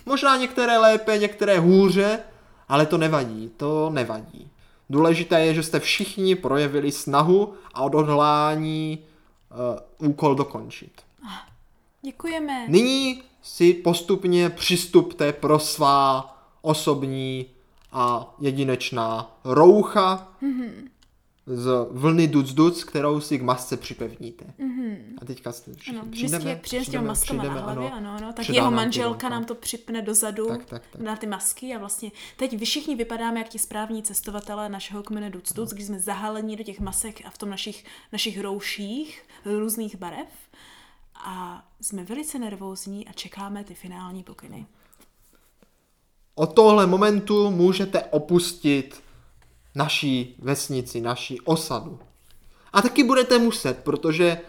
Možná 0.06 0.36
některé 0.36 0.78
lépe, 0.78 1.18
některé 1.18 1.58
hůře, 1.58 2.20
ale 2.68 2.86
to 2.86 2.98
nevadí, 2.98 3.50
to 3.56 3.90
nevadí. 3.90 4.50
Důležité 4.90 5.40
je, 5.40 5.54
že 5.54 5.62
jste 5.62 5.80
všichni 5.80 6.34
projevili 6.34 6.92
snahu 6.92 7.54
a 7.74 7.82
odhodlání 7.82 8.98
uh, 9.98 10.08
úkol 10.10 10.34
dokončit. 10.34 10.92
Děkujeme. 12.02 12.68
Nyní 12.68 13.22
si 13.42 13.74
postupně 13.74 14.50
přistupte 14.50 15.32
pro 15.32 15.58
svá 15.58 16.34
osobní 16.62 17.46
a 17.92 18.34
jedinečná 18.40 19.38
roucha 19.44 20.28
mm-hmm. 20.42 20.70
Z 21.48 21.86
vlny 21.90 22.28
duc 22.28 22.52
duc, 22.52 22.84
kterou 22.84 23.20
si 23.20 23.38
k 23.38 23.42
masce 23.42 23.76
připevníte. 23.76 24.44
Mm-hmm. 24.44 24.96
A 25.22 25.24
teďka 25.24 25.52
jste 25.52 25.70
Ano, 25.70 26.02
přijdeme, 26.10 26.10
přijdeme, 26.10 26.56
přijdeme 26.56 26.86
s 26.86 26.90
těma 26.90 27.04
maskama 27.04 27.42
na 27.42 27.52
hlavě, 27.52 27.90
ano, 27.90 28.10
ano, 28.10 28.32
tak 28.32 28.48
jeho 28.48 28.70
manželka 28.70 29.28
nám 29.28 29.44
to 29.44 29.54
připne 29.54 30.02
dozadu 30.02 30.46
Tak, 30.46 30.64
tak, 30.64 30.82
tak. 30.92 31.00
na 31.00 31.16
ty 31.16 31.26
masky 31.26 31.74
a 31.74 31.78
vlastně 31.78 32.10
teď 32.36 32.58
vy 32.58 32.64
všichni 32.64 32.96
vypadáme 32.96 33.38
jak 33.38 33.48
ti 33.48 33.58
správní 33.58 34.02
cestovatelé 34.02 34.68
našeho 34.68 35.02
kmene 35.02 35.30
Duc 35.30 35.52
Duc, 35.52 35.70
když 35.70 35.86
jsme 35.86 36.00
zahalení 36.00 36.56
do 36.56 36.64
těch 36.64 36.80
masek 36.80 37.22
a 37.26 37.30
v 37.30 37.38
tom 37.38 37.50
našich, 37.50 37.84
našich 38.12 38.40
rouších 38.40 39.22
různých 39.44 39.96
barev 39.96 40.28
a 41.14 41.64
jsme 41.80 42.04
velice 42.04 42.38
nervózní 42.38 43.08
a 43.08 43.12
čekáme 43.12 43.64
ty 43.64 43.74
finální 43.74 44.22
pokyny. 44.22 44.66
Od 46.34 46.54
tohle 46.54 46.86
momentu 46.86 47.50
můžete 47.50 48.02
opustit 48.02 49.02
naší 49.74 50.34
vesnici, 50.38 51.00
naší 51.00 51.40
osadu. 51.40 51.98
A 52.72 52.82
taky 52.82 53.04
budete 53.04 53.38
muset, 53.38 53.78
protože 53.84 54.40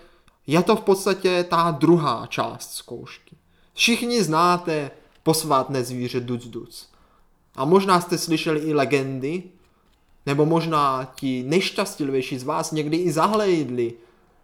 je 0.47 0.63
to 0.63 0.75
v 0.75 0.81
podstatě 0.81 1.43
ta 1.43 1.71
druhá 1.71 2.27
část 2.27 2.73
zkoušky. 2.73 3.35
Všichni 3.73 4.23
znáte 4.23 4.91
posvátné 5.23 5.83
zvíře 5.83 6.19
Duc 6.19 6.45
Duc. 6.45 6.89
A 7.55 7.65
možná 7.65 8.01
jste 8.01 8.17
slyšeli 8.17 8.59
i 8.59 8.73
legendy, 8.73 9.43
nebo 10.25 10.45
možná 10.45 11.13
ti 11.15 11.43
nejšťastlivější 11.43 12.39
z 12.39 12.43
vás 12.43 12.71
někdy 12.71 12.97
i 12.97 13.11
zahlédli 13.11 13.93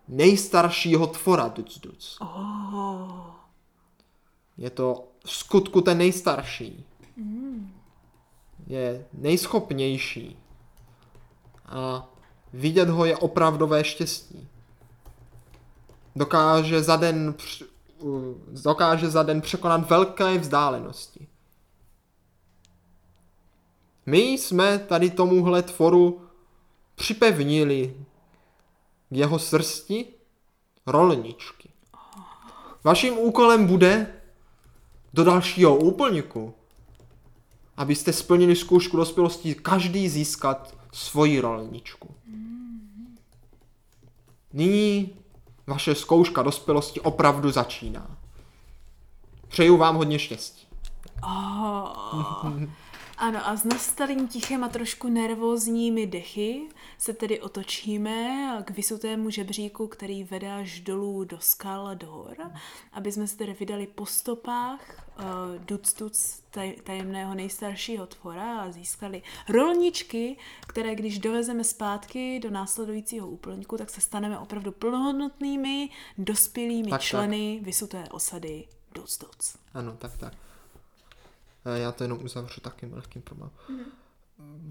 nejstaršího 0.07 1.07
tvora 1.07 1.47
Duc 1.47 1.80
Duc. 1.80 2.17
Oh. 2.21 3.11
Je 4.57 4.69
to 4.69 5.07
v 5.26 5.32
skutku 5.32 5.82
ten 5.82 5.97
nejstarší. 5.97 6.86
Je 8.67 9.05
nejschopnější. 9.13 10.38
A 11.66 12.09
vidět 12.53 12.89
ho 12.89 13.05
je 13.05 13.18
opravdové 13.18 13.84
štěstí. 13.84 14.47
Dokáže 16.16 16.84
za 16.84 16.95
den, 16.95 17.36
u- 18.01 18.41
dokáže 18.63 19.09
za 19.09 19.24
den 19.24 19.41
překonat 19.41 19.89
velké 19.89 20.38
vzdálenosti. 20.38 21.28
My 24.05 24.20
jsme 24.20 24.80
tady 24.80 25.09
tomuhle 25.09 25.61
tvoru 25.61 26.22
připevnili 26.95 27.95
k 29.09 29.16
jeho 29.16 29.39
srsti 29.39 30.05
rolničky. 30.86 31.70
Vaším 32.84 33.18
úkolem 33.18 33.68
bude 33.68 34.22
do 35.13 35.24
dalšího 35.24 35.76
úplňku, 35.76 36.53
abyste 37.78 38.13
splnili 38.13 38.55
zkoušku 38.55 38.97
dospělosti, 38.97 39.55
každý 39.55 40.09
získat 40.09 40.76
svoji 40.95 41.39
rolničku. 41.39 42.15
Nyní 44.53 45.09
vaše 45.67 45.95
zkouška 45.95 46.41
dospělosti 46.41 46.99
opravdu 46.99 47.51
začíná. 47.51 48.17
Přeju 49.47 49.77
vám 49.77 49.95
hodně 49.95 50.19
štěstí. 50.19 50.67
Oh. 51.23 52.61
Ano, 53.18 53.47
a 53.47 53.55
s 53.55 53.63
nastalým 53.63 54.28
tichem 54.28 54.63
a 54.63 54.70
trošku 54.70 55.09
nervózními 55.09 56.07
dechy 56.07 56.68
se 56.97 57.13
tedy 57.13 57.41
otočíme 57.41 58.47
k 58.66 58.70
vysutému 58.72 59.30
žebříku, 59.30 59.88
který 59.88 60.24
vede 60.24 60.53
až 60.53 60.80
dolů 60.80 61.24
do 61.24 61.39
skal 61.39 61.88
a 61.88 61.93
do 61.93 62.07
hor, 62.07 62.51
aby 62.93 63.11
jsme 63.11 63.28
se 63.28 63.38
tedy 63.38 63.55
vydali 63.59 63.88
po 63.88 64.05
stopách 64.05 64.80
uh, 65.20 65.66
duc, 65.66 65.93
duc 65.93 66.43
taj, 66.51 66.72
tajemného 66.84 67.36
nejstaršího 67.36 68.07
tvora 68.07 68.59
a 68.61 68.72
získali 68.72 69.22
rolničky, 69.49 70.38
které 70.68 70.95
když 70.95 71.20
dovezeme 71.20 71.63
zpátky 71.63 72.39
do 72.39 72.49
následujícího 72.49 73.28
úplňku, 73.28 73.78
tak 73.78 73.89
se 73.89 74.01
staneme 74.01 74.39
opravdu 74.39 74.72
plnohodnotnými, 74.72 75.89
dospělými 76.18 76.89
Tak, 76.89 76.99
tak. 76.99 77.07
členy 77.07 77.59
vysuté 77.63 78.03
osady 78.11 78.68
duc, 78.95 79.18
duc. 79.18 79.55
Ano, 79.74 79.95
tak, 79.97 80.18
tak. 80.18 80.34
Eh, 81.66 81.80
Já 81.80 81.91
to 81.91 82.03
jenom 82.03 82.20
uzavřu 82.24 82.61
takým 82.61 82.93
lehkým 82.93 83.22
problém. 83.22 83.49
Mhm. 83.70 83.86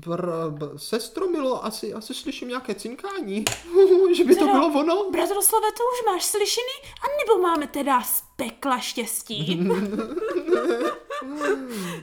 Br- 0.00 0.50
b- 0.50 0.78
sestro 0.78 1.26
Milo, 1.28 1.64
asi, 1.64 1.94
asi 1.94 2.14
slyším 2.14 2.48
nějaké 2.48 2.74
cinkání, 2.74 3.44
že 4.16 4.24
by 4.24 4.36
to 4.36 4.44
bylo 4.46 4.66
ono. 4.80 5.10
Bratroslave, 5.10 5.66
to 5.72 5.82
už 5.94 6.04
máš 6.06 6.24
slyšeny? 6.24 6.74
A 6.84 7.04
nebo 7.20 7.42
máme 7.42 7.66
teda 7.66 8.02
z 8.02 8.24
pekla 8.36 8.78
štěstí? 8.78 9.68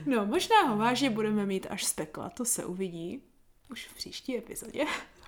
no, 0.06 0.26
možná 0.26 0.62
ho 0.62 0.76
vážně 0.76 1.10
budeme 1.10 1.46
mít 1.46 1.66
až 1.70 1.84
z 1.84 1.94
pekla, 1.94 2.30
to 2.30 2.44
se 2.44 2.64
uvidí 2.64 3.22
už 3.70 3.86
v 3.88 3.94
příští 3.94 4.38
epizodě. 4.38 4.84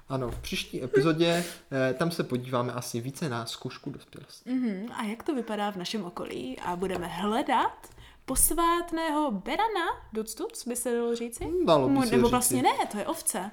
Ano, 0.09 0.31
v 0.31 0.39
příští 0.39 0.83
epizodě 0.85 1.45
eh, 1.91 1.95
tam 1.95 2.11
se 2.11 2.25
podíváme 2.25 2.73
asi 2.73 3.01
více 3.01 3.29
na 3.29 3.47
zkoušku 3.47 3.91
dospělosti. 3.91 4.51
Mhm, 4.51 4.93
a 4.93 5.05
jak 5.05 5.23
to 5.23 5.35
vypadá 5.35 5.71
v 5.73 5.77
našem 5.77 6.05
okolí? 6.05 6.59
A 6.59 6.77
budeme 6.77 7.07
hledat 7.07 7.89
posvátného 8.25 9.31
berana, 9.31 9.87
duc, 10.12 10.35
duc, 10.35 10.66
by 10.66 10.77
se 10.77 10.95
dalo 10.95 11.16
říci? 11.16 11.49
Dalo 11.66 11.89
by 11.89 11.95
se 12.07 12.16
Nebo 12.16 12.27
říci. 12.27 12.31
vlastně 12.31 12.62
ne, 12.62 12.70
to 12.93 12.99
je 12.99 13.07
ovce. 13.07 13.51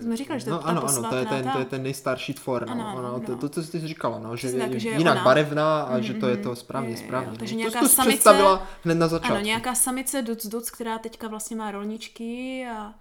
Jsme 0.00 0.16
říkali, 0.16 0.40
že 0.40 0.44
to 0.46 0.50
je 0.50 0.54
No 0.54 0.66
ano, 0.66 0.84
ano, 0.88 1.10
to 1.10 1.16
je 1.16 1.26
ten, 1.26 1.44
ta. 1.44 1.52
to 1.52 1.58
je 1.58 1.64
ten 1.64 1.82
nejstarší 1.82 2.34
tvor, 2.34 2.66
no. 2.66 2.72
Ano, 2.72 2.86
ano, 2.88 3.08
ano, 3.08 3.20
to, 3.20 3.32
no. 3.32 3.38
to, 3.38 3.48
co 3.48 3.62
jsi 3.62 3.88
říkala, 3.88 4.18
no, 4.18 4.36
že 4.36 4.52
tak, 4.52 4.70
je 4.70 4.80
že 4.80 4.88
je 4.88 4.98
jinak 4.98 5.14
ona. 5.14 5.24
barevná 5.24 5.82
a 5.82 6.00
že 6.00 6.14
to 6.14 6.26
je 6.28 6.36
to 6.36 6.56
správně, 6.56 6.88
Jo, 6.90 6.94
jo, 6.96 7.00
jo. 7.02 7.06
správně. 7.06 7.38
Takže 7.38 7.54
no. 7.54 7.58
nějaká 7.58 7.80
to, 7.80 7.88
samice- 7.88 8.08
představila 8.08 8.66
hned 8.84 8.94
na 8.94 9.08
začátku. 9.08 9.34
Ano, 9.34 9.44
nějaká 9.44 9.74
samice 9.74 10.22
duc, 10.22 10.46
duc, 10.46 10.70
která 10.70 10.98
teďka 10.98 11.28
vlastně 11.28 11.56
má 11.56 11.70
rolničky 11.70 12.66
a 12.76 12.94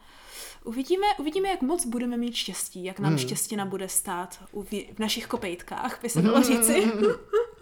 uvidíme, 0.64 1.08
uvidíme, 1.20 1.50
jak 1.50 1.62
moc 1.62 1.86
budeme 1.86 2.18
mít 2.18 2.36
štěstí, 2.36 2.84
jak 2.86 3.00
nám 3.00 3.10
hmm. 3.12 3.20
štěstina 3.20 3.66
bude 3.66 3.89
stát 3.89 4.39
v 4.96 5.00
našich 5.00 5.28
kopejtkách, 5.28 6.00
by 6.02 6.10
se 6.10 6.22
dalo 6.22 6.43
říci. 6.43 6.91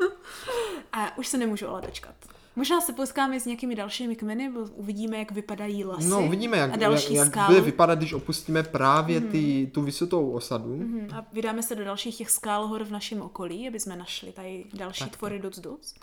a 0.94 1.18
už 1.18 1.28
se 1.28 1.38
nemůžu 1.38 1.68
ale 1.70 1.82
dočkat. 1.82 2.16
Možná 2.56 2.82
se 2.82 2.94
potkáme 2.94 3.40
s 3.40 3.46
nějakými 3.46 3.76
dalšími 3.76 4.16
kmeny, 4.16 4.52
uvidíme, 4.76 5.18
jak 5.18 5.32
vypadají 5.32 5.86
lasy 5.86 6.08
No, 6.08 6.26
uvidíme, 6.26 6.58
jak, 6.58 6.74
a 6.74 6.76
další 6.76 7.14
jak, 7.14 7.36
jak 7.36 7.48
bude 7.48 7.62
vypadat, 7.62 7.98
když 7.98 8.14
opustíme 8.14 8.64
právě 8.64 9.22
ty, 9.22 9.70
tu 9.74 9.82
vysotou 9.82 10.32
osadu. 10.32 10.76
Mhm, 10.76 11.08
A 11.16 11.26
vydáme 11.34 11.64
se 11.64 11.76
do 11.76 11.84
dalších 11.84 12.18
těch 12.18 12.30
skál 12.32 12.68
hor 12.68 12.84
v 12.84 12.92
našem 12.92 13.22
okolí, 13.22 13.68
aby 13.68 13.80
jsme 13.80 13.96
našli 13.96 14.32
tady 14.32 14.66
další 14.74 15.06
tvory 15.10 15.40
duc 15.40 15.60
duc. 15.60 15.94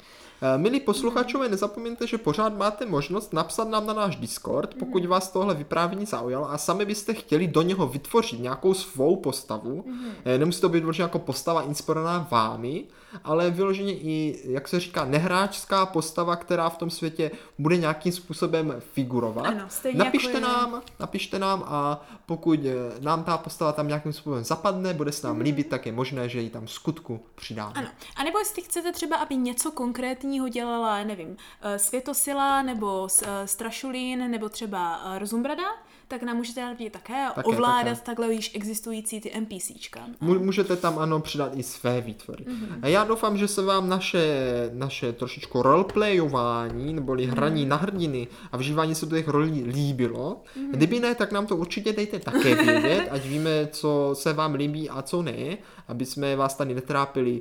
Eh, 0.43 0.59
Milí 0.59 0.81
posluchačové, 0.81 1.49
nezapomeňte, 1.49 2.07
že 2.07 2.19
pořád 2.19 2.59
máte 2.59 2.87
možnost 2.87 3.33
napsat 3.33 3.69
nám 3.69 3.87
na 3.87 3.93
náš 3.95 4.17
Discord, 4.17 4.75
pokud 4.75 5.05
vás 5.05 5.31
tohle 5.31 5.55
vyprávění 5.55 6.07
zaujalo 6.07 6.51
a 6.51 6.59
sami 6.59 6.85
byste 6.85 7.15
chtěli 7.15 7.47
do 7.47 7.63
něho 7.63 7.87
vytvořit 7.87 8.41
nějakou 8.41 8.75
svou 8.75 9.17
postavu. 9.17 9.85
Eh, 10.25 10.39
Nemusí 10.39 10.61
to 10.61 10.69
být 10.69 10.81
vyloženě 10.81 11.03
jako 11.05 11.19
postava 11.19 11.63
inspirovaná 11.63 12.29
vámi, 12.31 12.85
ale 13.25 13.51
vyloženě 13.51 13.93
i, 13.93 14.41
jak 14.45 14.69
se 14.69 14.81
říká, 14.81 15.05
nehráčská 15.05 15.87
postava, 15.87 16.37
která 16.37 16.69
v 16.69 16.79
tom 16.79 16.91
světě 16.91 17.31
bude 17.59 17.77
nějakým 17.77 18.13
způsobem 18.13 18.75
figurovat. 18.93 19.47
Ano, 19.47 19.65
stejně 19.69 19.99
napište 19.99 20.29
jako 20.33 20.39
je- 20.39 20.53
nám, 20.53 20.83
napište 21.01 21.39
nám 21.39 21.65
a 21.67 22.07
pokud 22.27 22.61
eh, 22.65 23.01
nám 23.01 23.25
ta 23.25 23.39
postava 23.39 23.73
tam 23.73 23.89
nějakým 23.89 24.13
způsobem 24.13 24.45
zapadne, 24.45 24.95
bude 24.95 25.13
se 25.13 25.27
nám 25.27 25.41
líbit, 25.41 25.69
tak 25.69 25.87
je 25.87 25.93
možné, 25.93 26.29
že 26.29 26.41
ji 26.41 26.51
tam 26.51 26.67
v 26.67 26.71
skutku 26.73 27.21
přidáme. 27.35 27.73
Ano. 27.77 27.89
A 28.17 28.25
nebo 28.25 28.39
jestli 28.39 28.63
chcete 28.63 28.93
třeba, 28.93 29.17
aby 29.17 29.37
něco 29.37 29.71
konkrétního 29.71 30.49
dělala, 30.49 31.05
nevím, 31.05 31.37
eh, 31.63 31.79
Světosila, 31.79 32.63
nebo 32.63 33.09
eh, 33.23 33.47
Strašulín, 33.47 34.31
nebo 34.31 34.49
třeba 34.49 35.01
Rozumbrada, 35.19 35.65
tak 36.11 36.23
nám 36.23 36.37
můžete 36.37 36.61
dát 36.61 36.93
také 36.93 37.27
Také, 37.35 37.49
ovládat 37.49 37.91
také. 37.91 38.07
takhle 38.07 38.33
již 38.35 38.51
existující 38.55 39.21
ty 39.21 39.41
NPCčka. 39.41 40.01
Můžete 40.21 40.77
tam 40.77 40.99
ano 40.99 41.21
přidat 41.21 41.53
i 41.55 41.63
své 41.63 42.01
výtvory. 42.01 42.45
Mm-hmm. 42.45 42.79
A 42.83 42.87
já 42.87 43.05
doufám, 43.05 43.37
že 43.37 43.49
se 43.49 43.63
vám 43.63 43.89
naše, 43.89 44.45
naše 44.73 45.13
trošičku 45.13 45.63
roleplayování, 45.63 46.95
neboli 46.95 47.27
hraní 47.27 47.67
na 47.67 47.77
hrdiny 47.77 48.29
a 48.53 48.57
vžívání 48.57 48.95
se 48.95 49.07
do 49.07 49.17
těch 49.17 49.29
rolí 49.29 49.65
líbilo. 49.65 50.43
Mm-hmm. 50.57 50.71
Kdyby 50.71 51.01
ne, 51.01 51.15
tak 51.15 51.33
nám 51.33 51.47
to 51.47 51.57
určitě 51.57 51.93
dejte 51.93 52.19
také 52.19 52.55
vědět, 52.55 53.09
ať 53.11 53.27
víme, 53.27 53.69
co 53.73 54.11
se 54.15 54.33
vám 54.33 54.55
líbí 54.55 54.91
a 54.91 55.03
co 55.03 55.23
ne, 55.23 55.59
aby 55.89 56.07
jsme 56.07 56.37
vás 56.37 56.55
tady 56.55 56.75
netrápili 56.75 57.41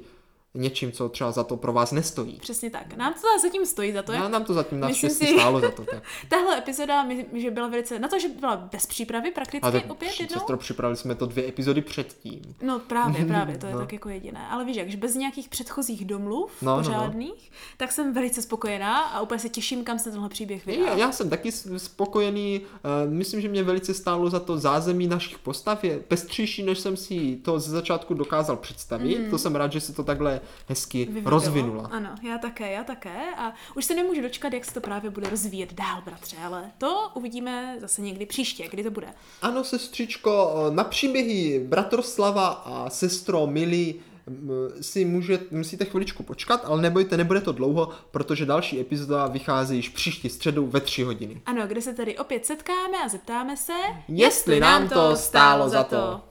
něčím, 0.53 0.91
co 0.91 1.09
třeba 1.09 1.31
za 1.31 1.43
to 1.43 1.57
pro 1.57 1.73
vás 1.73 1.91
nestojí. 1.91 2.37
Přesně 2.41 2.69
tak. 2.69 2.97
Nám 2.97 3.13
to 3.13 3.19
zatím 3.41 3.65
stojí 3.65 3.93
za 3.93 4.01
to, 4.03 4.11
jak 4.11 4.21
No, 4.23 4.29
nám 4.29 4.43
to 4.43 4.53
zatím 4.53 4.79
Myslím 4.87 5.09
si- 5.09 5.27
stálo 5.27 5.59
za 5.59 5.71
to. 5.71 5.83
Tak. 5.85 6.03
Tahle 6.29 6.57
epizoda, 6.57 7.03
myslím, 7.03 7.41
že 7.41 7.51
byla 7.51 7.67
velice, 7.67 7.99
na 7.99 8.07
to, 8.07 8.19
že 8.19 8.27
byla 8.27 8.55
bez 8.55 8.85
přípravy 8.85 9.31
prakticky 9.31 9.67
A 9.67 9.71
tak 9.71 9.91
opět 9.91 10.19
jednou. 10.19 10.33
sestro, 10.33 10.57
připravili 10.57 10.97
jsme 10.97 11.15
to 11.15 11.25
dvě 11.25 11.47
epizody 11.47 11.81
předtím. 11.81 12.41
No 12.61 12.79
právě, 12.79 13.25
právě, 13.25 13.57
to 13.57 13.65
je 13.65 13.73
No. 13.79 13.79
tak 13.79 13.93
jako 13.93 14.09
jediné. 14.09 14.47
Ale 14.49 14.65
víš, 14.65 14.77
jakž 14.77 14.95
bez 14.95 15.15
nějakých 15.15 15.49
předchozích 15.49 16.05
domluv 16.05 16.51
No, 16.61 16.71
no, 16.71 16.77
no. 16.77 16.83
pořádných, 16.83 17.51
tak 17.77 17.91
jsem 17.91 18.13
velice 18.13 18.41
spokojená 18.41 18.97
a 18.99 19.21
úplně 19.21 19.39
se 19.39 19.49
těším, 19.49 19.83
kam 19.83 19.99
se 19.99 20.11
tenhle 20.11 20.29
příběh 20.29 20.65
vydá. 20.65 20.85
Já, 20.85 20.95
já 20.97 21.11
jsem 21.11 21.29
taky 21.29 21.51
spokojený, 21.77 22.59
uh, 23.05 23.13
myslím, 23.13 23.41
že 23.41 23.47
mě 23.49 23.63
velice 23.63 23.93
stálo 23.93 24.29
za 24.29 24.39
to 24.39 24.57
zázemí 24.57 25.07
našich 25.07 25.39
postav, 25.39 25.83
je 25.83 25.99
pestřejší, 25.99 26.63
než 26.63 26.79
jsem 26.79 26.97
si 26.97 27.35
to 27.35 27.59
ze 27.59 27.71
začátku 27.71 28.13
dokázal 28.13 28.55
představit, 28.57 29.19
mm. 29.19 29.29
to 29.29 29.37
jsem 29.37 29.55
rád, 29.55 29.71
že 29.71 29.81
se 29.81 29.93
to 29.93 30.03
takhle 30.03 30.38
hezky 30.67 31.05
Vyvinulo. 31.05 31.29
rozvinula. 31.29 31.89
Ano, 31.91 32.15
já 32.23 32.37
také, 32.37 32.71
já 32.71 32.83
také. 32.83 33.35
A 33.37 33.53
už 33.75 33.85
se 33.85 33.95
nemůžu 33.95 34.21
dočkat, 34.21 34.53
jak 34.53 34.65
se 34.65 34.73
to 34.73 34.81
právě 34.81 35.09
bude 35.11 35.29
rozvíjet 35.29 35.73
dál, 35.73 36.01
bratře, 36.05 36.37
ale 36.43 36.63
to 36.77 37.11
uvidíme 37.13 37.75
zase 37.79 38.01
někdy 38.01 38.25
příště, 38.25 38.67
kdy 38.71 38.83
to 38.83 38.91
bude. 38.91 39.07
Ano, 39.41 39.63
sestřičko, 39.63 40.53
eh, 40.67 40.75
na 40.75 40.83
příběhy 40.83 41.65
Bratroslava 41.67 42.47
a 42.47 42.89
sestro 42.89 43.47
Mili 43.47 43.95
m, 44.27 44.49
si 44.81 45.05
může, 45.05 45.39
musíte 45.51 45.85
chviličku 45.85 46.23
počkat, 46.23 46.61
ale 46.65 46.81
nebojte, 46.81 47.17
nebude 47.17 47.41
to 47.41 47.51
dlouho, 47.51 47.89
protože 48.11 48.45
další 48.45 48.79
epizoda 48.79 49.27
vychází 49.27 49.75
již 49.75 49.89
příští 49.89 50.29
středu 50.29 50.65
ve 50.67 50.79
tři 50.81 51.03
hodiny. 51.03 51.41
Ano, 51.45 51.67
kde 51.67 51.81
se 51.81 51.93
tady 51.93 52.17
opět 52.17 52.45
setkáme 52.45 52.97
a 53.05 53.07
zeptáme 53.09 53.57
se, 53.57 53.73
Jestli 54.07 54.59
nám 54.59 54.89
to 54.89 55.15
stálo 55.15 55.69
za 55.69 55.83
to. 55.83 56.21